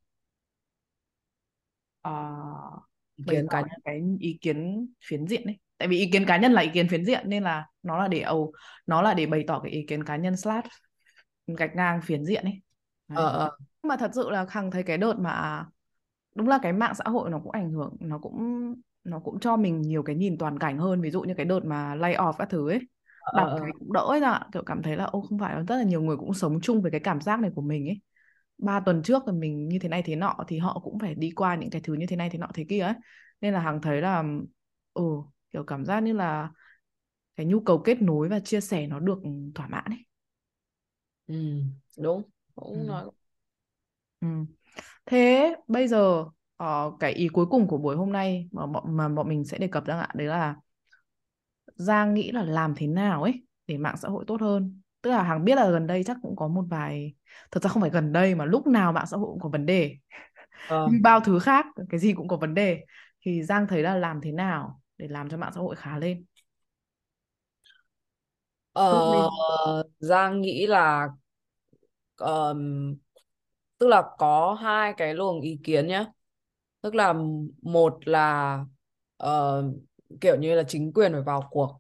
uh, 2.08 2.84
ý 3.16 3.24
bày 3.28 3.36
kiến 3.36 3.46
tỏ 3.48 3.52
cá 3.52 3.62
nhân 3.62 3.80
cái 3.84 4.02
ý 4.20 4.38
kiến 4.42 4.88
phiến 5.06 5.28
diện 5.28 5.44
ấy 5.44 5.58
tại 5.78 5.88
vì 5.88 5.98
ý 5.98 6.10
kiến 6.12 6.26
cá 6.26 6.38
nhân 6.38 6.52
là 6.52 6.62
ý 6.62 6.70
kiến 6.74 6.88
phiến 6.90 7.06
diện 7.06 7.30
nên 7.30 7.44
là 7.44 7.66
nó 7.84 7.98
là 7.98 8.08
để 8.08 8.20
ầu 8.22 8.54
nó 8.88 9.02
là 9.02 9.14
để 9.14 9.26
bày 9.26 9.44
tỏ 9.48 9.60
cái 9.64 9.72
ý 9.72 9.86
kiến 9.88 10.04
cá 10.04 10.16
nhân 10.16 10.38
slash 10.38 10.68
gạch 11.48 11.76
ngang 11.76 12.02
phiến 12.02 12.26
diện 12.26 12.44
ấy. 12.44 12.62
Ờ 13.14 13.30
ờ. 13.30 13.58
Nhưng 13.60 13.88
mà 13.90 13.98
thật 13.98 14.12
sự 14.16 14.30
là 14.30 14.46
Hằng 14.50 14.72
thấy 14.72 14.84
cái 14.84 14.98
đợt 14.98 15.14
mà 15.20 15.66
đúng 16.36 16.48
là 16.48 16.60
cái 16.62 16.74
mạng 16.74 16.94
xã 16.96 17.04
hội 17.08 17.30
nó 17.30 17.40
cũng 17.40 17.52
ảnh 17.52 17.72
hưởng 17.72 17.98
nó 18.00 18.20
cũng 18.20 18.74
nó 19.04 19.20
cũng 19.20 19.40
cho 19.40 19.58
mình 19.58 19.82
nhiều 19.82 20.04
cái 20.04 20.16
nhìn 20.16 20.38
toàn 20.38 20.60
cảnh 20.60 20.78
hơn. 20.78 21.02
Ví 21.02 21.12
dụ 21.12 21.22
như 21.22 21.34
cái 21.38 21.46
đợt 21.46 21.60
mà 21.66 21.96
lay 21.96 22.14
off 22.16 22.34
các 22.38 22.50
thứ 22.50 22.70
ấy 22.70 22.80
ờ 23.20 23.32
đọc 23.32 23.50
ờ 23.50 23.60
thấy 23.60 23.72
cũng 23.80 23.94
đỡ 23.94 24.02
ấy 24.02 24.20
ra. 24.20 24.40
Kiểu 24.54 24.64
cảm 24.66 24.82
thấy 24.84 24.98
là 24.98 25.04
ô 25.06 25.22
không 25.22 25.40
phải 25.40 25.56
rất 25.68 25.76
là 25.76 25.84
nhiều 25.84 26.02
người 26.02 26.18
cũng 26.18 26.34
sống 26.34 26.62
chung 26.62 26.82
với 26.82 26.92
cái 26.92 27.00
cảm 27.00 27.22
giác 27.22 27.40
này 27.40 27.52
của 27.56 27.62
mình 27.62 27.88
ấy. 27.88 28.02
Ba 28.58 28.80
tuần 28.80 29.04
trước 29.04 29.28
là 29.28 29.34
mình 29.34 29.68
như 29.68 29.80
thế 29.80 29.90
này 29.90 30.02
thế 30.06 30.16
nọ 30.16 30.36
thì 30.48 30.58
họ 30.58 30.80
cũng 30.84 31.00
phải 31.00 31.16
đi 31.16 31.32
qua 31.36 31.56
những 31.56 31.70
cái 31.70 31.82
thứ 31.82 31.94
như 31.94 32.06
thế 32.10 32.16
này 32.16 32.30
thế 32.30 32.40
nọ 32.40 32.48
thế 32.54 32.66
kia 32.70 32.80
ấy. 32.82 32.94
Nên 33.42 33.54
là 33.54 33.60
Hằng 33.60 33.82
thấy 33.82 34.02
là 34.02 34.24
ừ 34.94 35.04
kiểu 35.56 35.66
cảm 35.66 35.86
giác 35.86 36.02
như 36.04 36.14
là 36.14 36.50
cái 37.38 37.48
nhu 37.48 37.60
cầu 37.62 37.80
kết 37.86 38.04
nối 38.04 38.30
và 38.30 38.40
chia 38.42 38.62
sẻ 38.62 38.88
nó 38.88 39.00
được 39.00 39.20
thỏa 39.56 39.68
mãn 39.68 39.86
ấy 39.86 40.00
ừ. 41.28 41.36
đúng 41.98 42.22
ừ. 42.74 42.80
cũng 42.80 42.86
nói 42.88 43.06
Ừ. 44.22 44.28
Thế 45.06 45.54
bây 45.68 45.88
giờ 45.88 46.26
ờ, 46.58 46.92
cái 47.00 47.14
ý 47.14 47.28
cuối 47.28 47.46
cùng 47.46 47.68
của 47.68 47.78
buổi 47.78 47.96
hôm 47.96 48.12
nay 48.12 48.50
mà 48.52 48.68
bọn 48.68 48.98
mà 48.98 49.10
bọn 49.10 49.30
mình 49.30 49.46
sẽ 49.46 49.58
đề 49.58 49.68
cập 49.68 49.86
ra 49.88 50.00
ạ 50.02 50.10
đấy 50.16 50.28
là 50.28 50.56
Giang 51.76 52.14
nghĩ 52.14 52.32
là 52.32 52.44
làm 52.44 52.74
thế 52.78 52.88
nào 52.88 53.24
ấy 53.24 53.44
để 53.68 53.78
mạng 53.78 53.98
xã 53.98 54.08
hội 54.10 54.24
tốt 54.28 54.42
hơn. 54.42 54.82
Tức 55.02 55.10
là 55.12 55.24
Hằng 55.24 55.46
biết 55.46 55.56
là 55.56 55.70
gần 55.70 55.88
đây 55.88 56.04
chắc 56.04 56.18
cũng 56.22 56.36
có 56.36 56.48
một 56.48 56.64
vài 56.70 57.14
thật 57.52 57.64
ra 57.64 57.70
không 57.70 57.82
phải 57.82 57.90
gần 57.90 58.14
đây 58.14 58.36
mà 58.36 58.46
lúc 58.46 58.68
nào 58.68 58.92
mạng 58.94 59.06
xã 59.12 59.18
hội 59.18 59.28
cũng 59.32 59.40
có 59.40 59.50
vấn 59.50 59.66
đề. 59.66 59.98
ờ 60.66 60.90
bao 61.04 61.20
thứ 61.20 61.40
khác, 61.40 61.66
cái 61.90 62.00
gì 62.00 62.14
cũng 62.14 62.28
có 62.28 62.38
vấn 62.38 62.54
đề. 62.54 62.86
Thì 63.22 63.44
Giang 63.44 63.68
thấy 63.68 63.84
là 63.84 63.96
làm 63.96 64.22
thế 64.22 64.32
nào 64.32 64.82
để 64.98 65.08
làm 65.08 65.30
cho 65.30 65.38
mạng 65.38 65.52
xã 65.56 65.62
hội 65.62 65.76
khá 65.76 65.98
lên, 66.00 66.26
Ờ. 68.74 68.84
Giang 70.00 70.42
nghĩ 70.42 70.68
là 70.68 71.08
ờm, 72.16 72.96
tức 73.78 73.88
là 73.88 74.04
có 74.18 74.54
hai 74.54 74.94
cái 74.98 75.14
luồng 75.16 75.42
ý 75.42 75.60
kiến 75.64 75.88
nhé 75.88 76.06
tức 76.82 76.96
là 76.96 77.14
một 77.62 78.00
là 78.08 78.60
ờ, 79.18 79.64
kiểu 80.22 80.38
như 80.42 80.56
là 80.56 80.64
chính 80.70 80.94
quyền 80.94 81.14
phải 81.14 81.22
vào 81.22 81.48
cuộc. 81.52 81.80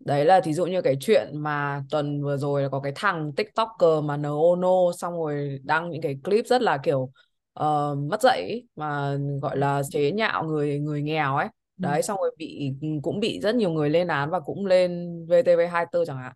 Đấy 0.00 0.24
là 0.24 0.40
thí 0.40 0.54
dụ 0.54 0.66
như 0.66 0.82
cái 0.82 0.96
chuyện 1.00 1.28
mà 1.34 1.84
tuần 1.90 2.22
vừa 2.24 2.36
rồi 2.36 2.62
là 2.62 2.68
có 2.68 2.80
cái 2.80 2.92
thằng 2.96 3.32
TikToker 3.36 4.04
mà 4.04 4.16
NONO 4.16 4.92
xong 4.98 5.14
rồi 5.14 5.60
đăng 5.64 5.90
những 5.90 6.02
cái 6.02 6.16
clip 6.24 6.46
rất 6.46 6.62
là 6.62 6.78
kiểu 6.84 7.12
ờ, 7.52 7.94
mất 7.96 8.22
dạy 8.22 8.62
mà 8.76 9.16
gọi 9.42 9.58
là 9.58 9.82
chế 9.90 10.12
nhạo 10.12 10.44
người 10.44 10.78
người 10.80 11.02
nghèo 11.02 11.36
ấy 11.36 11.48
Ừ. 11.80 11.86
đấy 11.88 12.02
xong 12.02 12.18
rồi 12.20 12.30
bị 12.38 12.72
cũng 13.02 13.20
bị 13.20 13.40
rất 13.40 13.54
nhiều 13.54 13.70
người 13.70 13.90
lên 13.90 14.08
án 14.08 14.30
và 14.30 14.40
cũng 14.40 14.66
lên 14.66 15.08
VTV24 15.28 16.04
chẳng 16.06 16.16
hạn 16.18 16.32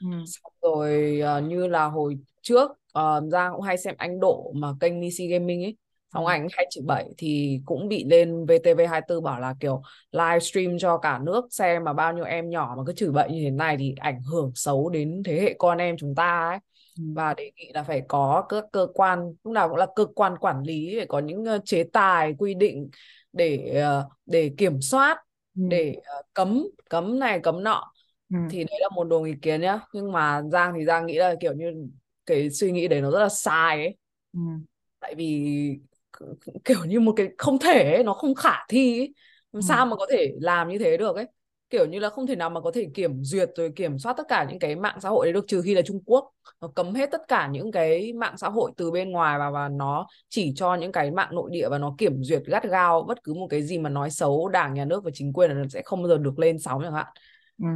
Ừ. 0.00 0.06
xong 0.24 0.52
rồi 0.62 1.20
ờ, 1.20 1.40
như 1.40 1.66
là 1.66 1.84
hồi 1.86 2.18
trước 2.42 2.70
ờ, 2.92 3.22
Giang 3.32 3.52
cũng 3.52 3.62
hay 3.62 3.78
xem 3.78 3.94
anh 3.98 4.20
Độ 4.20 4.52
mà 4.56 4.68
kênh 4.80 5.00
Missy 5.00 5.28
Gaming 5.28 5.62
ấy 5.64 5.76
xong 6.14 6.26
Ừ. 6.26 6.32
ảnh 6.32 6.48
hay 6.52 6.66
chửi 6.70 6.82
bậy 6.86 7.04
thì 7.18 7.60
cũng 7.66 7.88
bị 7.88 8.04
lên 8.04 8.46
VTV24 8.46 9.20
bảo 9.20 9.40
là 9.40 9.54
kiểu 9.60 9.82
livestream 10.12 10.78
cho 10.78 10.98
cả 10.98 11.18
nước 11.18 11.46
xem 11.50 11.84
mà 11.84 11.92
bao 11.92 12.12
nhiêu 12.14 12.24
em 12.24 12.50
nhỏ 12.50 12.74
mà 12.78 12.82
cứ 12.86 12.92
chửi 12.92 13.10
bậy 13.10 13.30
như 13.32 13.40
thế 13.44 13.50
này 13.50 13.76
thì 13.78 13.94
ảnh 14.00 14.22
hưởng 14.22 14.52
xấu 14.54 14.90
đến 14.90 15.22
thế 15.24 15.40
hệ 15.40 15.54
con 15.58 15.78
em 15.78 15.96
chúng 15.98 16.14
ta 16.14 16.48
ấy 16.50 16.58
Ừ. 16.96 17.02
và 17.12 17.34
đề 17.34 17.50
nghị 17.56 17.70
là 17.74 17.82
phải 17.82 18.02
có 18.08 18.46
các 18.48 18.64
cơ 18.72 18.86
quan 18.94 19.20
lúc 19.44 19.52
nào 19.54 19.68
cũng 19.68 19.76
là 19.78 19.86
cơ 19.96 20.06
quan 20.14 20.36
quản 20.38 20.62
lý 20.62 20.94
phải 20.98 21.06
có 21.06 21.18
những 21.18 21.44
ờ, 21.44 21.58
chế 21.64 21.84
tài 21.92 22.34
quy 22.38 22.54
định 22.54 22.90
để 23.38 23.72
ờ, 23.82 24.08
để 24.26 24.54
kiểm 24.58 24.82
soát 24.82 25.18
Ừ. 25.56 25.62
để 25.68 25.96
ờ, 26.04 26.22
cấm 26.34 26.68
cấm 26.90 27.20
này 27.20 27.40
cấm 27.44 27.64
nọ 27.64 27.92
Ừ. 28.30 28.36
thì 28.48 28.64
đấy 28.64 28.78
là 28.82 28.88
một 28.96 29.04
luồng 29.04 29.24
ý 29.24 29.34
kiến 29.42 29.62
nhá 29.62 29.80
nhưng 29.94 30.12
mà 30.12 30.42
Giang 30.52 30.74
thì 30.78 30.86
Giang 30.86 31.06
nghĩ 31.06 31.14
là 31.18 31.34
kiểu 31.40 31.54
như 31.54 31.72
cái 32.26 32.50
suy 32.50 32.72
nghĩ 32.72 32.88
đấy 32.88 33.02
nó 33.02 33.12
rất 33.12 33.20
là 33.20 33.30
sai 33.30 33.76
ấy 33.84 33.96
Ừ. 34.32 34.40
tại 35.00 35.14
vì 35.14 35.78
kiểu 36.64 36.84
như 36.84 37.00
một 37.00 37.12
cái 37.16 37.28
không 37.38 37.58
thể 37.58 37.92
ấy, 37.94 38.04
nó 38.04 38.12
không 38.14 38.34
khả 38.34 38.50
thi 38.68 38.98
ấy. 39.00 39.14
làm 39.52 39.62
Ừ. 39.62 39.62
sao 39.62 39.86
mà 39.86 39.96
có 39.96 40.06
thể 40.10 40.32
làm 40.40 40.68
như 40.68 40.78
thế 40.78 40.96
được 40.96 41.16
ấy 41.16 41.26
kiểu 41.70 41.86
như 41.86 41.98
là 41.98 42.08
không 42.10 42.26
thể 42.26 42.36
nào 42.36 42.50
mà 42.50 42.60
có 42.60 42.70
thể 42.74 42.88
kiểm 42.94 43.24
duyệt 43.24 43.50
rồi 43.56 43.72
kiểm 43.76 43.98
soát 43.98 44.14
tất 44.16 44.24
cả 44.28 44.46
những 44.50 44.58
cái 44.58 44.76
mạng 44.76 44.98
xã 45.02 45.08
hội 45.08 45.26
đấy 45.26 45.32
được 45.32 45.44
trừ 45.48 45.62
khi 45.62 45.74
là 45.74 45.82
Trung 45.82 46.00
Quốc 46.06 46.32
nó 46.60 46.68
cấm 46.68 46.94
hết 46.94 47.10
tất 47.12 47.20
cả 47.28 47.48
những 47.52 47.72
cái 47.72 48.12
mạng 48.12 48.36
xã 48.38 48.48
hội 48.48 48.70
từ 48.76 48.90
bên 48.90 49.10
ngoài 49.10 49.38
và 49.38 49.50
và 49.50 49.68
nó 49.68 50.06
chỉ 50.28 50.52
cho 50.56 50.74
những 50.74 50.92
cái 50.92 51.10
mạng 51.10 51.28
nội 51.34 51.50
địa 51.52 51.68
và 51.68 51.78
nó 51.78 51.94
kiểm 51.98 52.22
duyệt 52.24 52.42
gắt 52.46 52.64
gao 52.64 53.02
bất 53.08 53.24
cứ 53.24 53.34
một 53.34 53.46
cái 53.50 53.62
gì 53.62 53.78
mà 53.78 53.90
nói 53.90 54.10
xấu 54.10 54.48
đảng 54.48 54.74
nhà 54.74 54.84
nước 54.84 55.04
và 55.04 55.10
chính 55.14 55.32
quyền 55.32 55.50
là 55.50 55.56
nó 55.56 55.68
sẽ 55.68 55.82
không 55.84 56.02
bao 56.02 56.08
giờ 56.08 56.18
được 56.18 56.38
lên 56.38 56.58
sóng 56.58 56.80
chẳng 56.84 56.94
hạn 56.94 57.06
Ừ. 57.62 57.66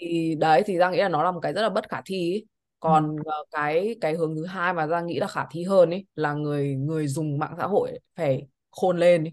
thì 0.00 0.34
đấy 0.40 0.62
thì 0.66 0.78
Giang 0.78 0.92
nghĩ 0.92 0.98
là 0.98 1.08
nó 1.08 1.22
là 1.22 1.30
một 1.30 1.40
cái 1.40 1.52
rất 1.52 1.62
là 1.62 1.68
bất 1.70 1.88
khả 1.88 2.00
thi 2.06 2.16
ý. 2.16 2.44
Ừ. 2.80 2.80
còn 2.80 3.16
ờ, 3.24 3.44
cái 3.50 3.96
cái 4.00 4.14
hướng 4.14 4.34
thứ 4.36 4.46
hai 4.46 4.72
mà 4.72 4.86
Giang 4.86 5.06
nghĩ 5.06 5.18
là 5.20 5.26
khả 5.26 5.44
thi 5.50 5.62
hơn 5.64 5.90
ấy 5.90 6.06
là 6.14 6.32
người 6.32 6.74
người 6.76 7.06
dùng 7.08 7.38
mạng 7.38 7.54
xã 7.58 7.66
hội 7.66 7.98
phải 8.16 8.46
khôn 8.70 8.98
lên 8.98 9.24
ý. 9.24 9.30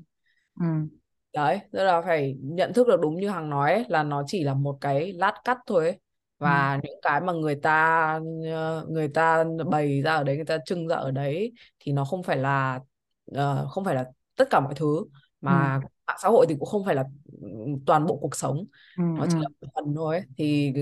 Ừ. 0.60 0.65
đấy 1.38 1.60
tức 1.71 1.84
là 1.84 2.02
phải 2.02 2.36
nhận 2.41 2.73
thức 2.73 2.88
được 2.88 3.00
đúng 3.02 3.15
như 3.15 3.30
Hằng 3.30 3.50
nói 3.50 3.73
ấy, 3.73 3.86
là 3.89 4.04
nó 4.04 4.23
chỉ 4.28 4.43
là 4.43 4.54
một 4.54 4.78
cái 4.82 5.13
lát 5.13 5.34
cắt 5.45 5.58
thôi 5.67 5.84
ấy. 5.86 5.91
Ừ. 5.91 5.97
và 6.39 6.80
những 6.84 7.00
cái 7.02 7.21
mà 7.21 7.34
người 7.34 7.56
ta 7.56 8.19
ờ, 8.52 8.86
người 8.89 9.08
ta 9.08 9.43
bày 9.71 10.02
ra 10.02 10.15
ở 10.15 10.23
đấy 10.23 10.36
người 10.36 10.45
ta 10.45 10.58
trưng 10.65 10.88
ra 10.88 10.95
ở 10.95 11.12
đấy 11.12 11.54
thì 11.80 11.91
nó 11.91 12.06
không 12.06 12.23
phải 12.23 12.38
là 12.38 12.80
ờ, 13.34 13.67
không 13.71 13.86
phải 13.86 13.95
là 13.95 14.06
tất 14.36 14.47
cả 14.50 14.60
mọi 14.60 14.73
thứ 14.76 15.06
Ừ. 15.47 15.54
mạng 16.08 16.17
xã 16.24 16.30
hội 16.30 16.46
thì 16.50 16.56
cũng 16.60 16.65
không 16.70 16.86
phải 16.86 16.96
là 16.96 17.04
ừ, 17.41 17.48
toàn 17.86 18.06
bộ 18.06 18.17
cuộc 18.22 18.36
sống 18.36 18.65
Ừ. 18.98 19.04
nó 19.15 19.26
Ừ. 19.26 19.30
chỉ 19.30 19.39
là 19.41 19.50
một 19.62 19.67
phần 19.76 19.96
thôi 19.96 20.15
ấy. 20.15 20.26
thì 20.38 20.74
ừ, 20.76 20.82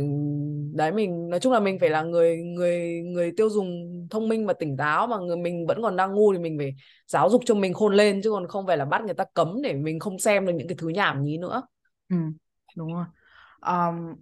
đấy 0.76 0.92
mình 0.92 1.30
nói 1.30 1.40
chung 1.40 1.54
là 1.54 1.60
mình 1.60 1.80
phải 1.80 1.90
là 1.90 2.04
người 2.04 2.38
người 2.44 3.02
người 3.02 3.32
tiêu 3.38 3.50
dùng 3.50 3.68
thông 4.12 4.30
minh 4.30 4.46
và 4.48 4.54
tỉnh 4.54 4.78
táo 4.78 5.08
mà 5.08 5.18
người 5.18 5.38
mình 5.38 5.68
vẫn 5.68 5.82
còn 5.82 5.96
đang 5.96 6.14
ngu 6.16 6.34
thì 6.34 6.40
mình 6.40 6.58
phải 6.58 6.76
giáo 7.08 7.30
dục 7.30 7.42
cho 7.46 7.56
mình 7.56 7.74
khôn 7.74 7.94
lên 7.94 8.22
chứ 8.24 8.32
còn 8.32 8.48
không 8.48 8.68
phải 8.68 8.78
là 8.78 8.86
bắt 8.86 9.02
người 9.06 9.14
ta 9.14 9.24
cấm 9.34 9.62
để 9.64 9.74
mình 9.74 10.00
không 10.00 10.20
xem 10.20 10.46
được 10.46 10.54
những 10.56 10.68
cái 10.68 10.78
thứ 10.80 10.90
nhảm 10.90 11.24
nhí 11.24 11.38
nữa 11.38 11.62
Ừ. 12.10 12.16
Đúng 12.76 12.94
rồi. 12.94 13.06
Um, 13.62 14.16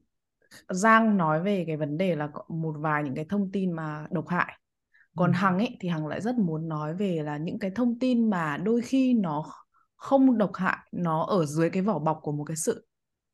Giang 0.69 1.17
nói 1.17 1.43
về 1.43 1.63
cái 1.67 1.77
vấn 1.77 1.97
đề 1.97 2.15
là 2.17 2.29
một 2.49 2.75
vài 2.79 3.03
những 3.03 3.15
cái 3.15 3.25
thông 3.29 3.51
tin 3.53 3.71
mà 3.73 4.07
độc 4.11 4.27
hại. 4.29 4.59
ừ. 5.15 5.21
Còn 5.21 5.33
Hằng 5.33 5.57
ấy 5.59 5.77
thì 5.81 5.89
Hằng 5.89 6.07
lại 6.07 6.21
rất 6.21 6.35
muốn 6.37 6.69
nói 6.69 6.95
về 6.95 7.23
là 7.23 7.37
những 7.37 7.59
cái 7.59 7.71
thông 7.75 7.99
tin 7.99 8.31
mà 8.31 8.57
đôi 8.57 8.81
khi 8.81 9.13
nó 9.13 9.45
không 10.03 10.37
độc 10.37 10.51
hại, 10.55 10.77
nó 10.91 11.23
ở 11.25 11.45
dưới 11.45 11.69
cái 11.69 11.83
vỏ 11.83 11.99
bọc 11.99 12.19
của 12.21 12.31
một 12.31 12.43
cái 12.43 12.57
sự 12.57 12.87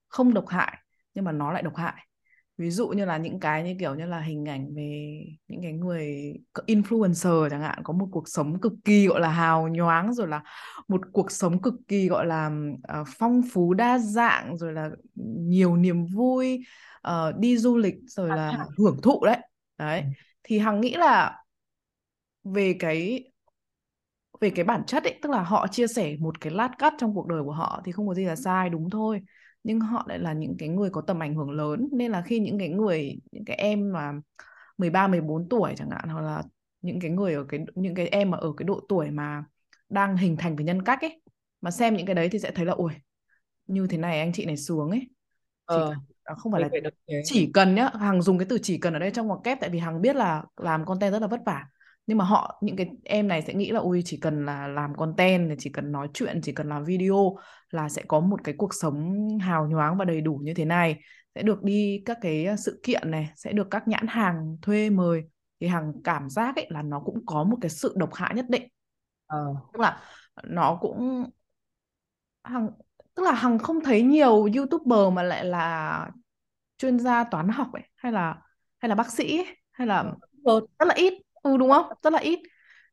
không 0.08 0.34
độc 0.34 0.47
hại 0.47 0.77
nhưng 1.13 1.25
mà 1.25 1.32
nó 1.32 1.51
lại 1.51 1.63
độc 1.63 1.75
hại. 1.75 2.05
Ví 2.58 2.71
dụ 2.71 2.88
như 2.88 3.05
là 3.05 3.17
những 3.17 3.39
cái 3.39 3.63
như 3.63 3.75
kiểu 3.79 3.95
như 3.95 4.05
là 4.05 4.19
hình 4.19 4.45
ảnh 4.49 4.75
về 4.75 5.19
những 5.47 5.62
cái 5.62 5.73
người 5.73 6.34
influencer 6.67 7.49
chẳng 7.49 7.62
hạn 7.62 7.79
có 7.84 7.93
một 7.93 8.08
cuộc 8.12 8.27
sống 8.29 8.62
cực 8.62 8.73
kỳ 8.86 9.08
gọi 9.08 9.19
là 9.19 9.29
hào 9.29 9.67
nhoáng 9.67 10.13
rồi 10.13 10.27
là 10.27 10.43
một 10.88 11.01
cuộc 11.13 11.32
sống 11.32 11.62
cực 11.62 11.73
kỳ 11.88 12.08
gọi 12.08 12.25
là 12.25 12.51
ờ, 12.84 13.03
phong 13.17 13.41
phú 13.53 13.73
đa 13.73 13.99
dạng 13.99 14.58
rồi 14.58 14.73
là 14.73 14.89
nhiều 15.47 15.75
niềm 15.75 16.05
vui 16.05 16.63
ờ, 17.01 17.32
đi 17.39 17.58
du 17.58 17.77
lịch 17.77 17.95
rồi 18.08 18.29
là 18.29 18.65
hưởng 18.77 18.99
thụ 19.03 19.25
đấy. 19.25 19.38
Đấy. 19.77 20.01
Ừ. 20.01 20.08
Thì 20.43 20.60
Hằng 20.60 20.82
nghĩ 20.82 20.95
là 20.95 21.43
về 22.43 22.75
cái 22.79 23.28
về 24.39 24.49
cái 24.49 24.65
bản 24.65 24.84
chất 24.88 25.04
ấy 25.04 25.19
tức 25.21 25.30
là 25.30 25.43
họ 25.43 25.67
chia 25.67 25.88
sẻ 25.88 26.15
một 26.19 26.41
cái 26.41 26.54
lát 26.54 26.69
cắt 26.80 26.93
trong 26.97 27.15
cuộc 27.15 27.28
đời 27.28 27.43
của 27.43 27.52
họ 27.52 27.82
thì 27.86 27.91
không 27.91 28.08
có 28.08 28.13
gì 28.13 28.25
là 28.25 28.36
sai 28.36 28.69
đúng 28.69 28.89
thôi. 28.89 29.21
Nhưng 29.63 29.80
họ 29.80 30.06
lại 30.08 30.19
là 30.19 30.34
những 30.34 30.56
cái 30.60 30.69
người 30.69 30.89
có 30.89 31.02
tầm 31.02 31.23
ảnh 31.23 31.36
hưởng 31.36 31.52
lớn 31.52 31.89
nên 31.91 32.12
là 32.12 32.21
khi 32.21 32.39
những 32.39 32.60
cái 32.60 32.69
người 32.69 33.19
những 33.32 33.45
cái 33.45 33.58
em 33.58 33.91
mà 33.91 34.13
13 34.78 35.08
14 35.08 35.49
tuổi 35.49 35.73
chẳng 35.78 35.89
hạn 35.89 36.10
hoặc 36.10 36.21
là 36.21 36.43
những 36.82 36.99
cái 36.99 37.12
người 37.12 37.34
ở 37.34 37.43
cái 37.49 37.60
những 37.75 37.95
cái 37.95 38.08
em 38.08 38.32
mà 38.32 38.38
ở 38.38 38.54
cái 38.58 38.63
độ 38.63 38.80
tuổi 38.89 39.12
mà 39.12 39.43
đang 39.89 40.17
hình 40.17 40.38
thành 40.38 40.56
cái 40.58 40.65
nhân 40.65 40.82
cách 40.82 41.02
ấy 41.02 41.21
mà 41.62 41.71
xem 41.71 41.95
những 41.95 42.06
cái 42.06 42.15
đấy 42.15 42.30
thì 42.32 42.39
sẽ 42.39 42.52
thấy 42.52 42.65
là 42.65 42.73
ui 42.73 42.93
như 43.67 43.88
thế 43.88 43.97
này 43.97 44.19
anh 44.19 44.34
chị 44.34 44.45
này 44.45 44.58
sướng 44.58 44.89
ấy. 44.89 45.10
Ờ 45.65 45.93
à, 46.23 46.36
không 46.36 46.52
phải 46.52 46.62
là 46.62 46.69
chỉ 47.23 47.52
cần 47.54 47.75
nhá 47.75 47.89
Hằng 47.93 48.21
dùng 48.21 48.38
cái 48.38 48.45
từ 48.49 48.58
chỉ 48.63 48.78
cần 48.78 48.93
ở 48.93 48.99
đây 48.99 49.12
trong 49.12 49.28
ngoặc 49.28 49.39
kép 49.43 49.58
tại 49.62 49.69
vì 49.69 49.80
Hằng 49.80 50.02
biết 50.02 50.15
là 50.15 50.43
làm 50.58 50.86
content 50.86 51.12
rất 51.12 51.21
là 51.21 51.28
vất 51.28 51.39
vả 51.45 51.65
nhưng 52.09 52.17
mà 52.17 52.25
họ 52.25 52.59
những 52.61 52.75
cái 52.75 52.89
em 53.03 53.27
này 53.27 53.41
sẽ 53.41 53.53
nghĩ 53.53 53.71
là 53.71 53.79
ui 53.79 54.01
chỉ 54.05 54.17
cần 54.17 54.45
là 54.45 54.67
làm 54.67 54.95
content 54.95 55.55
chỉ 55.59 55.69
cần 55.69 55.91
nói 55.91 56.07
chuyện 56.13 56.41
chỉ 56.43 56.51
cần 56.51 56.69
làm 56.69 56.83
video 56.83 57.37
là 57.69 57.89
sẽ 57.89 58.03
có 58.07 58.19
một 58.19 58.43
cái 58.43 58.55
cuộc 58.57 58.73
sống 58.73 59.27
hào 59.41 59.67
nhoáng 59.67 59.97
và 59.97 60.05
đầy 60.05 60.21
đủ 60.21 60.39
như 60.43 60.53
thế 60.53 60.65
này. 60.65 60.99
Sẽ 61.35 61.43
được 61.43 61.63
đi 61.63 62.03
các 62.05 62.17
cái 62.21 62.47
sự 62.57 62.79
kiện 62.83 63.11
này 63.11 63.29
sẽ 63.35 63.53
được 63.53 63.67
các 63.71 63.87
nhãn 63.87 64.07
hàng 64.07 64.57
thuê 64.61 64.89
mời. 64.89 65.23
Thì 65.59 65.67
Hằng 65.67 65.93
cảm 66.03 66.29
giác 66.29 66.55
ấy 66.55 66.67
là 66.69 66.81
nó 66.81 66.99
cũng 66.99 67.25
có 67.25 67.43
một 67.43 67.57
cái 67.61 67.69
sự 67.69 67.93
độc 67.97 68.13
hại 68.13 68.33
nhất 68.35 68.45
định. 68.49 68.67
Ờ. 69.25 69.55
Tức 69.73 69.79
là 69.79 70.01
nó 70.43 70.77
cũng 70.81 71.25
Hằng 72.43 72.69
tức 73.15 73.23
là 73.23 73.31
Hằng 73.31 73.59
không 73.59 73.83
thấy 73.83 74.01
nhiều 74.01 74.47
YouTuber 74.55 75.13
mà 75.13 75.23
lại 75.23 75.45
là 75.45 76.09
chuyên 76.77 76.99
gia 76.99 77.23
toán 77.23 77.49
học 77.49 77.67
ấy 77.73 77.83
hay 77.95 78.11
là 78.11 78.41
hay 78.79 78.89
là 78.89 78.95
bác 78.95 79.11
sĩ 79.11 79.37
ấy, 79.37 79.57
hay 79.71 79.87
là 79.87 80.13
ờ. 80.43 80.61
rất 80.79 80.85
là 80.85 80.93
ít 80.93 81.13
ừ 81.43 81.58
đúng 81.58 81.69
không? 81.71 81.86
Rất 82.04 82.13
là 82.13 82.19
ít. 82.19 82.39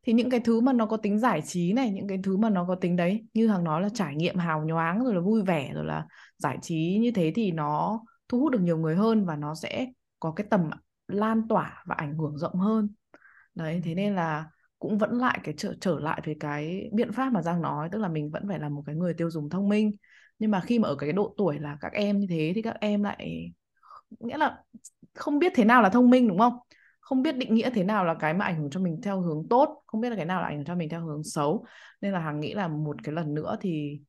Thì 0.03 0.13
những 0.13 0.31
cái 0.31 0.41
thứ 0.41 0.61
mà 0.61 0.73
nó 0.73 0.87
có 0.87 0.97
tính 0.97 1.19
giải 1.19 1.43
trí 1.43 1.73
này, 1.73 1.91
những 1.91 2.09
cái 2.09 2.19
thứ 2.25 2.37
mà 2.37 2.51
nó 2.51 2.65
có 2.69 2.75
tính 2.75 2.97
đấy, 2.97 3.27
như 3.35 3.49
hàng 3.49 3.65
nói 3.65 3.83
là 3.83 3.89
trải 3.95 4.15
nghiệm 4.17 4.37
hào 4.37 4.65
nhoáng, 4.65 5.05
rồi 5.05 5.15
là 5.15 5.21
vui 5.21 5.43
vẻ, 5.43 5.71
rồi 5.75 5.85
là 5.85 6.07
giải 6.39 6.59
trí 6.63 6.99
như 7.03 7.11
thế 7.11 7.33
thì 7.35 7.53
nó 7.53 8.01
thu 8.29 8.41
hút 8.41 8.53
được 8.53 8.61
nhiều 8.63 8.79
người 8.79 8.97
hơn 8.97 9.25
và 9.27 9.37
nó 9.37 9.55
sẽ 9.55 9.87
có 10.21 10.33
cái 10.37 10.47
tầm 10.51 10.71
lan 11.09 11.49
tỏa 11.49 11.83
và 11.87 11.95
ảnh 11.99 12.15
hưởng 12.19 12.39
rộng 12.39 12.55
hơn. 12.55 12.89
Đấy, 13.55 13.81
thế 13.85 13.95
nên 13.95 14.15
là 14.15 14.47
cũng 14.79 14.99
vẫn 14.99 15.19
lại 15.19 15.41
cái 15.45 15.55
trở 15.59 15.75
trở 15.81 15.99
lại 16.01 16.21
với 16.27 16.37
cái 16.41 16.91
biện 16.93 17.13
pháp 17.13 17.31
mà 17.33 17.43
Giang 17.43 17.63
nói, 17.63 17.89
tức 17.93 17.99
là 17.99 18.09
mình 18.09 18.31
vẫn 18.31 18.49
phải 18.49 18.59
là 18.59 18.69
một 18.69 18.83
cái 18.87 18.95
người 18.95 19.15
tiêu 19.15 19.31
dùng 19.31 19.51
thông 19.51 19.69
minh. 19.69 19.93
Nhưng 20.39 20.51
mà 20.51 20.61
khi 20.61 20.79
mà 20.79 20.89
ở 20.89 20.95
cái 20.97 21.13
độ 21.13 21.35
tuổi 21.37 21.59
là 21.59 21.77
các 21.81 21.93
em 21.93 22.21
như 22.21 22.27
thế 22.31 22.53
thì 22.55 22.63
các 22.63 22.77
em 22.81 23.03
lại, 23.03 23.53
nghĩa 24.21 24.39
là 24.39 24.59
không 25.15 25.39
biết 25.39 25.53
thế 25.57 25.65
nào 25.65 25.83
là 25.83 25.89
thông 25.91 26.11
minh, 26.11 26.29
đúng 26.29 26.39
không? 26.39 26.53
Không 27.07 27.23
biết 27.23 27.37
định 27.37 27.55
nghĩa 27.55 27.71
thế 27.71 27.85
nào 27.85 28.05
là 28.05 28.15
cái 28.15 28.35
mà 28.35 28.45
ảnh 28.45 28.57
hưởng 28.57 28.71
cho 28.71 28.81
mình 28.81 29.01
theo 29.03 29.21
hướng 29.21 29.49
tốt, 29.51 29.83
không 29.87 30.01
biết 30.01 30.11
là 30.11 30.17
cái 30.17 30.25
nào 30.25 30.41
là 30.41 30.47
ảnh 30.47 30.57
hưởng 30.57 30.65
cho 30.65 30.75
mình 30.75 30.89
theo 30.89 31.05
hướng 31.05 31.25
xấu. 31.25 31.65
Nên 32.01 32.13
là 32.13 32.19
Hằng 32.19 32.41
nghĩ 32.41 32.55
là 32.55 32.69
một 32.69 32.97
cái 33.05 33.15
lần 33.15 33.35
nữa 33.35 33.57
thì 33.61 34.01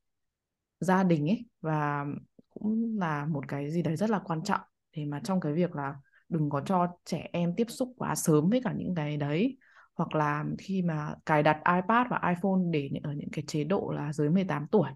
gia 0.80 1.02
đình 1.02 1.28
ấy, 1.28 1.46
và 1.60 2.04
cũng 2.50 2.96
là 2.98 3.26
một 3.26 3.48
cái 3.48 3.70
gì 3.70 3.82
đấy 3.82 3.96
rất 3.96 4.10
là 4.10 4.18
quan 4.24 4.42
trọng 4.44 4.60
để 4.96 5.04
mà 5.04 5.20
trong 5.24 5.40
cái 5.40 5.52
việc 5.52 5.76
là 5.76 5.94
đừng 6.28 6.50
có 6.50 6.60
cho 6.60 6.86
trẻ 7.04 7.28
em 7.32 7.54
tiếp 7.56 7.66
xúc 7.70 7.92
quá 7.98 8.14
sớm 8.14 8.50
với 8.50 8.60
cả 8.64 8.72
những 8.76 8.94
cái 8.94 9.16
đấy. 9.16 9.56
Hoặc 9.94 10.14
là 10.14 10.44
khi 10.58 10.82
mà 10.82 11.14
cài 11.26 11.42
đặt 11.42 11.56
iPad 11.56 12.06
và 12.10 12.20
iPhone 12.28 12.60
để 12.70 12.90
ở 13.02 13.12
những 13.12 13.30
cái 13.32 13.44
chế 13.46 13.64
độ 13.64 13.92
là 13.96 14.12
dưới 14.12 14.30
18 14.30 14.66
tuổi 14.70 14.90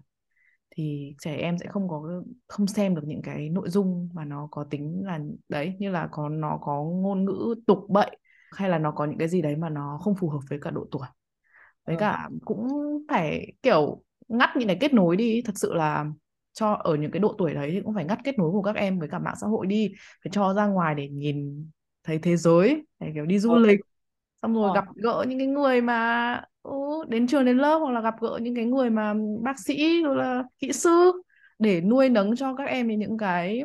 thì 0.77 1.15
trẻ 1.21 1.35
em 1.35 1.57
sẽ 1.57 1.67
không 1.67 1.89
có 1.89 2.23
không 2.47 2.67
xem 2.67 2.95
được 2.95 3.01
những 3.05 3.21
cái 3.21 3.49
nội 3.49 3.69
dung 3.69 4.09
mà 4.13 4.25
nó 4.25 4.47
có 4.51 4.63
tính 4.69 5.01
là 5.05 5.19
đấy 5.49 5.75
như 5.79 5.89
là 5.91 6.07
có 6.11 6.29
nó 6.29 6.57
có 6.61 6.83
ngôn 6.83 7.25
ngữ 7.25 7.55
tục 7.67 7.79
bậy 7.89 8.17
hay 8.51 8.69
là 8.69 8.77
nó 8.79 8.91
có 8.91 9.05
những 9.05 9.17
cái 9.17 9.27
gì 9.27 9.41
đấy 9.41 9.55
mà 9.55 9.69
nó 9.69 9.99
không 10.03 10.15
phù 10.15 10.29
hợp 10.29 10.39
với 10.49 10.59
cả 10.61 10.71
độ 10.71 10.85
tuổi. 10.91 11.07
Với 11.87 11.95
ờ 11.95 11.97
cả 11.97 12.29
cũng 12.45 12.67
phải 13.09 13.53
kiểu 13.63 14.03
ngắt 14.27 14.49
những 14.57 14.67
cái 14.67 14.77
kết 14.81 14.93
nối 14.93 15.15
đi. 15.17 15.41
Thật 15.45 15.53
sự 15.55 15.73
là 15.73 16.05
cho 16.53 16.73
ở 16.73 16.95
những 16.95 17.11
cái 17.11 17.19
độ 17.19 17.35
tuổi 17.37 17.53
đấy 17.53 17.69
thì 17.73 17.81
cũng 17.85 17.93
phải 17.93 18.05
ngắt 18.05 18.19
kết 18.23 18.37
nối 18.39 18.51
của 18.51 18.61
các 18.61 18.75
em 18.75 18.99
với 18.99 19.09
cả 19.09 19.19
mạng 19.19 19.35
xã 19.41 19.47
hội 19.47 19.67
đi 19.67 19.93
phải 20.23 20.31
cho 20.33 20.53
ra 20.53 20.67
ngoài 20.67 20.95
để 20.95 21.09
nhìn 21.09 21.69
thấy 22.03 22.19
thế 22.19 22.37
giới 22.37 22.85
để 22.99 23.11
kiểu 23.13 23.25
đi 23.25 23.39
du 23.39 23.55
ờ 23.55 23.59
lịch 23.59 23.79
xong 24.41 24.53
rồi 24.55 24.71
ờ 24.71 24.75
gặp 24.75 24.85
gỡ 24.95 25.25
những 25.29 25.39
cái 25.39 25.47
người 25.47 25.81
mà 25.81 26.41
ừ, 26.63 26.71
đến 27.07 27.27
trường 27.27 27.45
đến 27.45 27.57
lớp 27.57 27.77
hoặc 27.77 27.91
là 27.91 28.01
gặp 28.01 28.15
gỡ 28.21 28.39
những 28.41 28.55
cái 28.55 28.65
người 28.65 28.89
mà 28.89 29.13
bác 29.41 29.59
sĩ 29.59 30.03
rồi 30.03 30.15
là 30.15 30.43
kỹ 30.59 30.71
sư 30.73 31.21
để 31.59 31.81
nuôi 31.81 32.09
nấng 32.09 32.35
cho 32.35 32.55
các 32.55 32.63
em 32.65 32.87
những 32.87 33.17
cái 33.17 33.63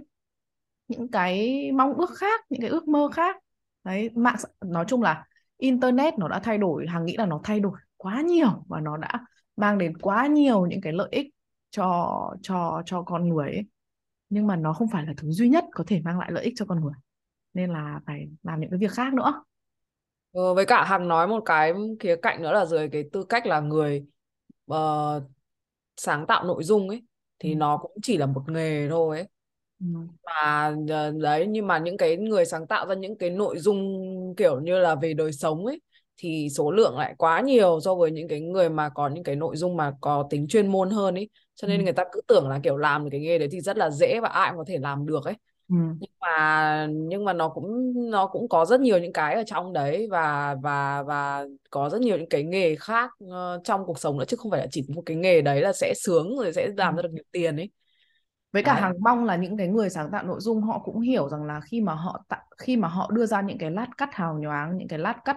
những 0.89 1.11
cái 1.11 1.63
mong 1.73 1.95
ước 1.95 2.11
khác 2.19 2.41
những 2.51 2.61
cái 2.61 2.71
ước 2.71 2.89
mơ 2.89 3.09
khác 3.13 3.37
đấy 3.85 4.11
mạng 4.15 4.37
nói 4.65 4.85
chung 4.89 5.03
là 5.03 5.27
internet 5.57 6.19
nó 6.19 6.29
đã 6.29 6.41
thay 6.41 6.59
đổi 6.59 6.87
hàng 6.87 7.05
nghĩ 7.05 7.17
là 7.17 7.27
nó 7.27 7.41
thay 7.45 7.61
đổi 7.61 7.73
quá 7.97 8.21
nhiều 8.21 8.65
và 8.69 8.81
nó 8.81 8.97
đã 8.97 9.21
mang 9.57 9.79
đến 9.79 9.99
quá 9.99 10.27
nhiều 10.27 10.67
những 10.67 10.81
cái 10.81 10.93
lợi 10.93 11.09
ích 11.11 11.27
cho 11.71 12.11
cho 12.43 12.83
cho 12.87 13.03
con 13.03 13.29
người 13.29 13.51
ấy. 13.51 13.67
nhưng 14.29 14.47
mà 14.47 14.57
nó 14.57 14.73
không 14.73 14.89
phải 14.93 15.07
là 15.07 15.13
thứ 15.17 15.31
duy 15.31 15.49
nhất 15.49 15.65
có 15.73 15.85
thể 15.87 16.01
mang 16.05 16.19
lại 16.19 16.33
lợi 16.33 16.45
ích 16.45 16.55
cho 16.57 16.65
con 16.67 16.81
người 16.81 16.95
nên 17.55 17.71
là 17.71 18.01
phải 18.07 18.29
làm 18.43 18.61
những 18.61 18.71
cái 18.71 18.79
việc 18.79 18.93
khác 18.93 19.15
nữa 19.15 19.43
Ờ, 20.33 20.55
với 20.55 20.67
cả 20.67 20.85
Hằng 20.85 21.09
nói 21.09 21.29
một 21.29 21.43
cái 21.45 21.73
khía 22.01 22.17
cạnh 22.23 22.43
nữa 22.43 22.53
là 22.53 22.65
dưới 22.67 22.89
cái 22.93 23.05
tư 23.13 23.25
cách 23.29 23.47
là 23.47 23.61
người 23.61 24.07
uh, 24.73 24.77
sáng 25.97 26.27
tạo 26.29 26.45
nội 26.45 26.65
dung 26.65 26.89
ấy 26.89 27.03
thì 27.39 27.55
Ừ. 27.55 27.57
nó 27.57 27.79
cũng 27.79 27.93
chỉ 28.03 28.17
là 28.19 28.27
một 28.27 28.43
nghề 28.49 28.89
thôi 28.91 29.19
ấy 29.19 29.29
Ừ. 29.81 29.87
mà 30.27 30.33
ờ, 30.89 31.11
đấy 31.23 31.47
nhưng 31.49 31.67
mà 31.67 31.79
những 31.79 31.97
cái 31.97 32.17
người 32.17 32.45
sáng 32.45 32.67
tạo 32.67 32.87
ra 32.87 32.95
những 32.95 33.19
cái 33.19 33.31
nội 33.31 33.59
dung 33.59 34.05
kiểu 34.37 34.61
như 34.61 34.79
là 34.79 34.95
về 34.95 35.15
đời 35.15 35.33
sống 35.33 35.67
ấy 35.67 35.81
thì 36.17 36.49
số 36.51 36.71
lượng 36.71 36.97
lại 36.99 37.15
quá 37.19 37.41
nhiều 37.41 37.81
so 37.81 37.95
với 37.95 38.11
những 38.11 38.29
cái 38.29 38.41
người 38.41 38.69
mà 38.71 38.89
có 38.89 39.09
những 39.09 39.25
cái 39.25 39.37
nội 39.37 39.57
dung 39.57 39.77
mà 39.77 39.93
có 40.01 40.27
tính 40.31 40.49
chuyên 40.49 40.67
môn 40.67 40.91
hơn 40.91 41.15
ấy 41.15 41.29
cho 41.55 41.69
Ừ. 41.69 41.69
nên 41.69 41.85
người 41.85 41.93
ta 41.93 42.05
cứ 42.13 42.21
tưởng 42.29 42.49
là 42.49 42.61
kiểu 42.63 42.77
làm 42.77 43.05
được 43.05 43.09
cái 43.13 43.21
nghề 43.21 43.39
đấy 43.39 43.49
thì 43.53 43.61
rất 43.61 43.77
là 43.77 43.91
dễ 43.91 44.21
và 44.23 44.29
ai 44.29 44.51
cũng 44.51 44.59
có 44.59 44.65
thể 44.69 44.79
làm 44.79 45.07
được 45.07 45.25
ấy 45.25 45.35
Ừ. 45.69 45.75
nhưng 46.01 46.11
mà 46.21 46.87
nhưng 46.91 47.25
mà 47.25 47.33
nó 47.33 47.49
cũng 47.49 47.93
nó 48.11 48.27
cũng 48.27 48.49
có 48.49 48.65
rất 48.65 48.81
nhiều 48.81 48.99
những 48.99 49.13
cái 49.13 49.35
ở 49.35 49.43
trong 49.47 49.73
đấy 49.73 50.09
và 50.11 50.55
và 50.63 51.03
và 51.03 51.45
có 51.71 51.91
rất 51.91 52.01
nhiều 52.01 52.19
những 52.19 52.29
cái 52.29 52.43
nghề 52.45 52.77
khác 52.77 53.11
ờ, 53.31 53.61
trong 53.65 53.85
cuộc 53.87 53.99
sống 53.99 54.19
nữa 54.19 54.25
chứ 54.29 54.37
không 54.37 54.51
phải 54.51 54.61
là 54.61 54.67
chỉ 54.71 54.87
một 54.89 55.03
cái 55.07 55.17
nghề 55.17 55.43
đấy 55.43 55.61
là 55.61 55.73
sẽ 55.73 55.95
sướng 55.97 56.37
rồi 56.39 56.53
sẽ 56.53 56.69
Ừ. 56.75 56.75
làm 56.77 56.97
ra 56.97 57.03
được 57.03 57.11
nhiều 57.13 57.25
tiền 57.33 57.57
ấy 57.57 57.71
với 58.53 58.63
cả 58.63 58.75
đấy 58.75 58.75
Hằng 58.75 58.95
mong 59.03 59.25
là 59.25 59.37
những 59.37 59.57
cái 59.57 59.69
người 59.69 59.91
sáng 59.91 60.11
tạo 60.13 60.25
nội 60.27 60.41
dung 60.41 60.63
họ 60.63 60.79
cũng 60.85 61.01
hiểu 61.01 61.29
rằng 61.29 61.45
là 61.45 61.61
khi 61.61 61.81
mà 61.81 61.95
họ 61.95 62.25
tạo, 62.29 62.41
khi 62.59 62.77
mà 62.77 62.89
họ 62.89 63.11
đưa 63.15 63.27
ra 63.27 63.41
những 63.41 63.59
cái 63.59 63.71
lát 63.71 63.87
cắt 63.99 64.09
hào 64.15 64.39
nhoáng 64.39 64.77
những 64.79 64.89
cái 64.89 64.99
lát 64.99 65.17
cắt 65.25 65.37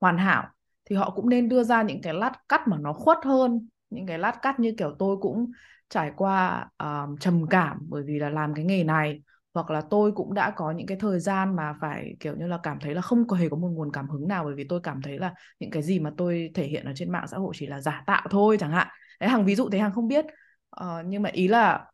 hoàn 0.00 0.18
hảo 0.18 0.44
thì 0.84 0.96
họ 0.96 1.10
cũng 1.16 1.28
nên 1.28 1.48
đưa 1.48 1.62
ra 1.64 1.82
những 1.82 2.02
cái 2.02 2.14
lát 2.14 2.32
cắt 2.48 2.68
mà 2.68 2.76
nó 2.80 2.92
khuất 2.92 3.18
hơn 3.24 3.68
những 3.90 4.06
cái 4.06 4.18
lát 4.18 4.38
cắt 4.42 4.60
như 4.60 4.74
kiểu 4.78 4.96
tôi 4.98 5.16
cũng 5.20 5.50
trải 5.88 6.12
qua 6.16 6.66
uh, 6.84 7.20
trầm 7.20 7.46
cảm 7.50 7.78
bởi 7.88 8.02
vì 8.06 8.18
là 8.18 8.30
làm 8.30 8.54
cái 8.54 8.64
nghề 8.64 8.84
này 8.84 9.22
hoặc 9.54 9.70
là 9.70 9.80
tôi 9.90 10.12
cũng 10.12 10.34
đã 10.34 10.52
có 10.56 10.70
những 10.70 10.86
cái 10.86 10.98
thời 11.00 11.20
gian 11.20 11.56
mà 11.56 11.74
phải 11.80 12.14
kiểu 12.20 12.36
như 12.36 12.46
là 12.46 12.58
cảm 12.62 12.78
thấy 12.80 12.94
là 12.94 13.00
không 13.00 13.26
có 13.26 13.36
hề 13.36 13.48
có 13.48 13.56
một 13.56 13.68
nguồn 13.68 13.92
cảm 13.92 14.08
hứng 14.08 14.28
nào 14.28 14.44
bởi 14.44 14.54
vì 14.54 14.64
tôi 14.68 14.80
cảm 14.82 15.02
thấy 15.02 15.18
là 15.18 15.34
những 15.60 15.70
cái 15.70 15.82
gì 15.82 15.98
mà 16.00 16.10
tôi 16.16 16.50
thể 16.54 16.64
hiện 16.66 16.84
ở 16.84 16.92
trên 16.96 17.12
mạng 17.12 17.26
xã 17.30 17.36
hội 17.36 17.52
chỉ 17.56 17.66
là 17.66 17.80
giả 17.80 18.02
tạo 18.06 18.26
thôi 18.30 18.56
chẳng 18.60 18.70
hạn. 18.72 18.88
Đấy 19.20 19.30
Hằng 19.30 19.44
ví 19.44 19.54
dụ 19.54 19.68
thế 19.70 19.78
Hằng 19.78 19.92
không 19.92 20.08
biết. 20.08 20.24
Ờ, 20.70 21.02
nhưng 21.06 21.22
mà 21.22 21.30
ý 21.32 21.48
là 21.48 21.86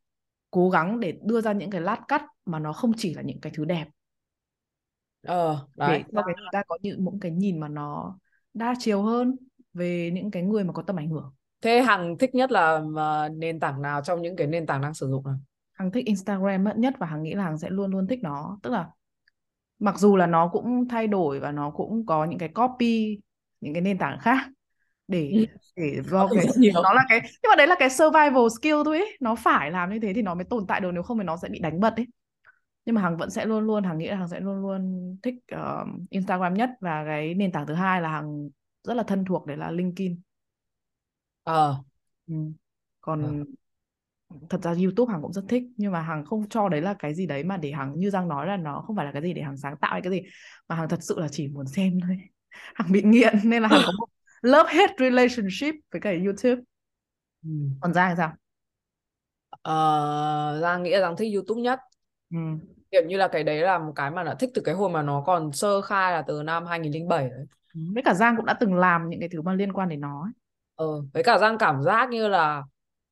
cố 0.50 0.70
gắng 0.70 1.00
để 1.00 1.18
đưa 1.22 1.40
ra 1.40 1.52
những 1.52 1.70
cái 1.70 1.80
lát 1.80 2.00
cắt 2.08 2.22
mà 2.46 2.58
nó 2.58 2.72
không 2.72 2.92
chỉ 2.96 3.14
là 3.14 3.22
những 3.22 3.40
cái 3.40 3.52
thứ 3.56 3.64
đẹp. 3.64 3.86
Ờ 5.22 5.66
để 5.76 5.86
đấy. 5.86 6.02
cho 6.12 6.22
cái 6.26 6.34
người 6.38 6.48
ta 6.52 6.62
có 6.68 6.78
những 6.82 7.04
một 7.04 7.12
cái 7.20 7.30
nhìn 7.30 7.60
mà 7.60 7.68
nó 7.68 8.18
đa 8.54 8.74
chiều 8.78 9.02
hơn 9.02 9.36
về 9.74 10.10
những 10.14 10.30
cái 10.30 10.42
người 10.42 10.64
mà 10.64 10.72
có 10.72 10.82
tầm 10.82 10.96
ảnh 10.96 11.08
hưởng. 11.08 11.32
Thế 11.60 11.82
Hằng 11.82 12.18
thích 12.18 12.34
nhất 12.34 12.52
là 12.52 12.80
ờ, 12.96 13.28
nền 13.28 13.60
tảng 13.60 13.82
nào 13.82 14.00
trong 14.02 14.22
những 14.22 14.36
cái 14.36 14.46
nền 14.46 14.66
tảng 14.66 14.82
đang 14.82 14.94
sử 14.94 15.08
dụng 15.08 15.24
nào 15.24 15.36
Hằng 15.76 15.90
thích 15.90 16.06
Instagram 16.06 16.64
nhất 16.76 16.94
và 16.98 17.06
Hằng 17.06 17.22
nghĩ 17.22 17.34
là 17.34 17.44
Hằng 17.44 17.58
sẽ 17.58 17.70
luôn 17.70 17.90
luôn 17.90 18.06
thích 18.06 18.18
nó. 18.22 18.58
Tức 18.62 18.70
là 18.70 18.88
mặc 19.78 19.98
dù 19.98 20.16
là 20.16 20.26
nó 20.26 20.48
cũng 20.48 20.88
thay 20.88 21.06
đổi 21.06 21.40
và 21.40 21.52
nó 21.52 21.70
cũng 21.70 22.06
có 22.06 22.24
những 22.24 22.38
cái 22.38 22.48
copy 22.48 23.20
những 23.60 23.74
cái 23.74 23.82
nền 23.82 23.98
tảng 23.98 24.18
khác 24.20 24.48
để 25.08 25.46
để 25.76 26.02
do 26.04 26.26
Copy 26.26 26.40
cái 26.40 26.72
nó 26.74 26.92
là 26.92 27.04
cái 27.08 27.20
nhưng 27.20 27.50
mà 27.50 27.56
đấy 27.56 27.66
là 27.66 27.76
cái 27.78 27.90
survival 27.90 28.44
skill 28.58 28.76
thôi 28.84 28.98
ấy. 28.98 29.16
nó 29.20 29.34
phải 29.34 29.70
làm 29.70 29.90
như 29.90 29.98
thế 30.02 30.12
thì 30.14 30.22
nó 30.22 30.34
mới 30.34 30.44
tồn 30.44 30.66
tại 30.66 30.80
được 30.80 30.90
nếu 30.92 31.02
không 31.02 31.18
thì 31.18 31.24
nó 31.24 31.36
sẽ 31.36 31.48
bị 31.48 31.58
đánh 31.58 31.80
bật 31.80 31.96
ấy. 31.96 32.06
Nhưng 32.84 32.94
mà 32.94 33.02
Hằng 33.02 33.16
vẫn 33.16 33.30
sẽ 33.30 33.44
luôn 33.44 33.64
luôn 33.64 33.84
Hằng 33.84 33.98
nghĩ 33.98 34.06
là 34.08 34.16
Hằng 34.16 34.28
sẽ 34.28 34.40
luôn 34.40 34.62
luôn 34.62 35.16
thích 35.22 35.34
uh, 35.54 35.88
Instagram 36.10 36.54
nhất. 36.54 36.70
Và 36.80 37.04
cái 37.04 37.34
nền 37.34 37.52
tảng 37.52 37.66
thứ 37.66 37.74
hai 37.74 38.00
là 38.00 38.08
Hằng 38.08 38.48
rất 38.84 38.94
là 38.94 39.02
thân 39.02 39.24
thuộc 39.24 39.46
đấy 39.46 39.56
là 39.56 39.70
LinkedIn. 39.70 40.20
Ờ. 41.42 41.82
Ừ. 42.26 42.34
ờ. 42.34 42.52
còn 43.00 43.44
thật 44.50 44.60
ra 44.62 44.74
YouTube 44.82 45.12
Hằng 45.12 45.22
cũng 45.22 45.32
rất 45.32 45.44
thích 45.48 45.62
nhưng 45.76 45.92
mà 45.92 46.00
Hằng 46.02 46.24
không 46.24 46.48
cho 46.48 46.68
đấy 46.68 46.80
là 46.80 46.94
cái 46.98 47.14
gì 47.14 47.26
đấy 47.26 47.44
mà 47.44 47.56
để 47.56 47.72
Hằng 47.72 47.98
như 47.98 48.10
Giang 48.10 48.28
nói 48.28 48.46
là 48.46 48.56
nó 48.56 48.80
không 48.86 48.96
phải 48.96 49.04
là 49.06 49.12
cái 49.12 49.22
gì 49.22 49.32
để 49.34 49.42
Hằng 49.42 49.56
sáng 49.56 49.76
tạo 49.80 49.92
hay 49.92 50.02
cái 50.02 50.10
gì 50.12 50.22
mà 50.68 50.76
Hằng 50.76 50.88
thật 50.88 50.98
sự 51.02 51.20
là 51.20 51.28
chỉ 51.28 51.48
muốn 51.48 51.66
xem 51.66 51.98
thôi 52.02 52.18
Hằng 52.74 52.92
bị 52.92 53.02
nghiện 53.02 53.34
nên 53.44 53.62
là 53.62 53.68
Hằng 53.68 53.82
có 53.86 53.92
một 53.92 54.06
love 54.42 54.72
hate 54.74 54.94
relationship 54.98 55.74
với 55.92 56.00
cả 56.00 56.10
YouTube 56.24 56.62
ừ. 57.44 57.50
còn 57.80 57.94
Giang 57.94 58.16
sao 58.16 58.32
ờ, 59.62 60.58
Giang 60.62 60.82
nghĩ 60.82 60.90
là 60.90 61.00
Giang 61.00 61.16
thích 61.16 61.34
YouTube 61.34 61.60
nhất 61.62 61.78
ừ. 62.30 62.36
kiểu 62.90 63.02
như 63.06 63.16
là 63.16 63.28
cái 63.28 63.44
đấy 63.44 63.60
là 63.60 63.78
một 63.78 63.92
cái 63.96 64.10
mà 64.10 64.22
đã 64.24 64.34
thích 64.34 64.50
từ 64.54 64.62
cái 64.64 64.74
hồi 64.74 64.90
mà 64.90 65.02
nó 65.02 65.22
còn 65.26 65.52
sơ 65.52 65.80
khai 65.82 66.12
là 66.12 66.22
từ 66.26 66.42
năm 66.42 66.66
2007 66.66 67.28
đấy 67.28 67.46
Ừ. 67.74 67.80
với 67.94 68.02
cả 68.02 68.14
Giang 68.14 68.36
cũng 68.36 68.46
đã 68.46 68.54
từng 68.60 68.74
làm 68.74 69.08
những 69.10 69.20
cái 69.20 69.28
thứ 69.32 69.42
mà 69.42 69.54
liên 69.54 69.72
quan 69.72 69.88
đến 69.88 70.00
nó 70.00 70.22
ấy. 70.22 70.32
ờ 70.74 70.86
với 71.14 71.22
cả 71.22 71.38
Giang 71.38 71.58
cảm 71.58 71.82
giác 71.82 72.08
như 72.10 72.28
là 72.28 72.62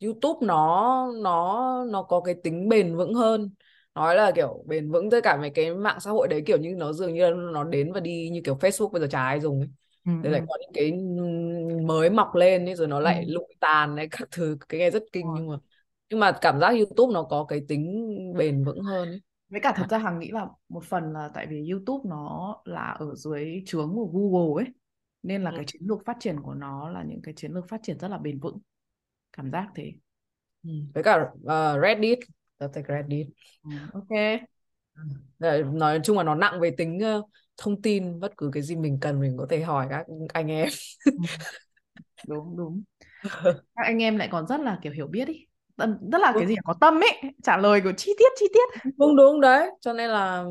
YouTube 0.05 0.47
nó 0.47 1.13
nó 1.23 1.85
nó 1.91 2.03
có 2.03 2.21
cái 2.21 2.35
tính 2.45 2.69
bền 2.69 2.97
vững 2.97 3.15
hơn 3.15 3.51
nói 3.95 4.17
là 4.17 4.33
kiểu 4.37 4.65
bền 4.67 4.91
vững 4.93 5.11
với 5.11 5.23
cả 5.23 5.37
mấy 5.41 5.51
cái 5.51 5.75
mạng 5.75 6.01
xã 6.01 6.11
hội 6.11 6.29
đấy 6.29 6.43
kiểu 6.47 6.59
như 6.59 6.75
nó 6.77 6.93
dường 6.93 7.15
như 7.15 7.31
nó 7.53 7.65
đến 7.65 7.93
và 7.93 8.01
đi 8.01 8.29
như 8.33 8.41
kiểu 8.45 8.57
Facebook 8.57 8.89
bây 8.91 9.01
giờ 9.01 9.07
chả 9.11 9.25
ai 9.25 9.41
dùng 9.41 9.61
ấy 9.61 9.69
ừ. 10.05 10.13
Lại 10.31 10.41
ừ. 10.41 10.47
có 10.49 10.57
những 10.61 10.71
cái 10.75 10.93
mới 11.87 12.11
mọc 12.11 12.35
lên 12.35 12.65
ấy 12.67 12.75
rồi 12.77 12.89
nó 12.89 13.01
Ừ. 13.05 13.11
lại 13.11 13.25
lụi 13.29 13.45
tàn 13.61 13.97
ấy 13.97 14.09
các 14.11 14.29
thứ 14.31 14.57
cái 14.69 14.81
nghe 14.81 14.91
rất 14.91 15.03
kinh 15.13 15.35
nhưng 15.35 15.49
mà 15.49 15.57
nhưng 16.11 16.21
mà 16.21 16.33
cảm 16.41 16.61
giác 16.61 16.69
YouTube 16.71 17.15
nó 17.15 17.23
có 17.23 17.45
cái 17.49 17.61
tính 17.69 18.09
bền 18.37 18.65
vững 18.65 18.81
hơn 18.85 19.09
ấy. 19.09 19.21
với 19.49 19.61
cả 19.61 19.73
thật 19.77 19.87
ra 19.91 19.99
Hằng 19.99 20.19
nghĩ 20.19 20.31
là 20.31 20.47
một 20.69 20.85
phần 20.85 21.13
là 21.13 21.31
tại 21.35 21.47
vì 21.51 21.69
YouTube 21.71 22.11
nó 22.11 22.57
là 22.65 22.81
ở 22.99 23.15
dưới 23.15 23.63
trướng 23.67 23.93
của 23.95 24.07
Google 24.13 24.65
ấy 24.65 24.73
nên 25.23 25.43
là 25.45 25.53
Ừ. 25.53 25.57
cái 25.57 25.65
chiến 25.69 25.83
lược 25.87 25.99
phát 26.07 26.17
triển 26.21 26.41
của 26.43 26.55
nó 26.55 26.89
là 26.89 27.03
những 27.09 27.23
cái 27.23 27.35
chiến 27.37 27.53
lược 27.53 27.69
phát 27.69 27.81
triển 27.83 27.99
rất 27.99 28.09
là 28.09 28.19
bền 28.19 28.41
vững 28.41 28.59
cảm 29.37 29.51
giác 29.51 29.67
thế. 29.75 29.93
Ừ. 30.63 30.71
với 30.95 31.03
cả 31.03 31.27
uh, 31.35 31.83
Reddit 31.83 32.19
tớ 32.59 32.69
thích 32.75 32.85
Reddit. 32.89 33.27
Ừ. 33.65 33.71
ok. 33.93 34.41
Đấy, 35.39 35.63
nói 35.63 36.01
chung 36.05 36.17
là 36.17 36.23
nó 36.23 36.35
nặng 36.35 36.61
về 36.61 36.71
tính 36.71 37.01
ờ, 37.01 37.23
thông 37.57 37.83
tin 37.83 38.21
bất 38.21 38.37
cứ 38.37 38.51
cái 38.53 38.63
gì 38.63 38.77
mình 38.77 38.99
cần 39.01 39.21
mình 39.21 39.37
có 39.39 39.47
thể 39.51 39.63
hỏi 39.63 39.87
các 39.91 40.07
anh 40.33 40.51
em. 40.51 40.69
Ừ. 41.05 41.13
đúng 42.29 42.57
đúng. 42.57 42.83
Các 43.55 43.85
anh 43.85 44.03
em 44.03 44.17
lại 44.17 44.29
còn 44.33 44.47
rất 44.47 44.61
là 44.61 44.79
kiểu 44.83 44.93
hiểu 44.93 45.07
biết 45.07 45.29
ý. 45.29 45.47
Rất 45.77 46.19
là 46.21 46.33
cái 46.39 46.47
gì 46.47 46.55
có 46.65 46.75
tâm 46.81 46.95
ấy 46.95 47.33
trả 47.43 47.57
lời 47.57 47.81
của 47.81 47.93
chi 47.97 48.13
tiết 48.19 48.33
chi 48.41 48.47
tiết. 48.55 48.93
Đúng 48.99 49.17
đúng 49.17 49.41
đấy. 49.41 49.71
Cho 49.81 49.93
nên 49.93 50.11
là 50.11 50.45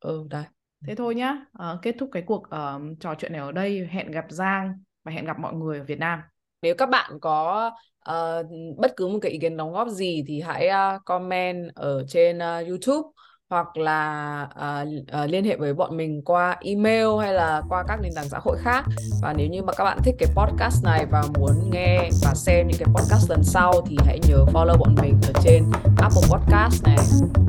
ừ 0.00 0.26
đấy. 0.30 0.44
Thế 0.86 0.94
thôi 0.94 1.14
nhá. 1.14 1.36
Ờ, 1.52 1.78
kết 1.82 1.94
thúc 1.98 2.08
cái 2.12 2.22
cuộc 2.26 2.50
ờ, 2.50 2.80
trò 3.00 3.14
chuyện 3.14 3.32
này 3.32 3.40
ở 3.40 3.52
đây. 3.52 3.88
Hẹn 3.90 4.10
gặp 4.10 4.24
Giang 4.28 4.72
và 5.04 5.12
hẹn 5.12 5.24
gặp 5.24 5.38
mọi 5.38 5.54
người 5.54 5.78
ở 5.78 5.84
Việt 5.84 5.98
Nam. 5.98 6.20
Nếu 6.62 6.74
các 6.78 6.88
bạn 6.88 7.12
có 7.20 7.70
uh, 8.10 8.46
bất 8.76 8.96
cứ 8.96 9.08
một 9.08 9.18
cái 9.22 9.32
ý 9.32 9.38
kiến 9.38 9.56
đóng 9.56 9.72
góp 9.72 9.88
gì 9.88 10.24
thì 10.26 10.40
hãy 10.40 10.68
uh, 10.68 11.04
comment 11.04 11.74
ở 11.74 12.04
trên 12.08 12.38
uh, 12.38 12.68
YouTube 12.68 13.08
hoặc 13.50 13.76
là 13.76 14.48
uh, 14.54 14.88
uh, 15.22 15.30
liên 15.30 15.44
hệ 15.44 15.56
với 15.56 15.74
bọn 15.74 15.96
mình 15.96 16.22
qua 16.24 16.56
email 16.60 17.06
hay 17.20 17.34
là 17.34 17.62
qua 17.68 17.84
các 17.88 18.00
nền 18.02 18.12
tảng 18.14 18.28
xã 18.28 18.38
hội 18.38 18.56
khác 18.60 18.84
và 19.22 19.32
nếu 19.32 19.48
như 19.48 19.62
mà 19.62 19.72
các 19.72 19.84
bạn 19.84 19.98
thích 20.04 20.14
cái 20.18 20.28
podcast 20.34 20.84
này 20.84 21.06
và 21.10 21.22
muốn 21.38 21.70
nghe 21.70 22.08
và 22.22 22.34
xem 22.34 22.68
những 22.68 22.78
cái 22.78 22.88
podcast 22.94 23.30
lần 23.30 23.44
sau 23.44 23.72
thì 23.88 23.96
hãy 24.06 24.20
nhớ 24.28 24.44
follow 24.52 24.78
bọn 24.78 24.94
mình 25.02 25.18
ở 25.26 25.40
trên 25.42 25.64
Apple 25.96 26.28
Podcast 26.30 26.84
này, 26.84 26.98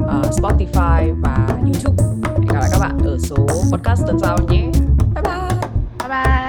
uh, 0.04 0.32
Spotify 0.32 1.22
và 1.24 1.48
YouTube. 1.50 2.04
Hẹn 2.38 2.48
gặp 2.48 2.60
lại 2.60 2.70
các 2.72 2.80
bạn 2.80 2.98
ở 3.06 3.18
số 3.20 3.48
podcast 3.72 4.08
lần 4.08 4.20
sau 4.20 4.38
nhé. 4.50 4.64
Bye 5.16 5.24
bye. 5.24 5.70
Bye 6.00 6.10
bye. 6.10 6.47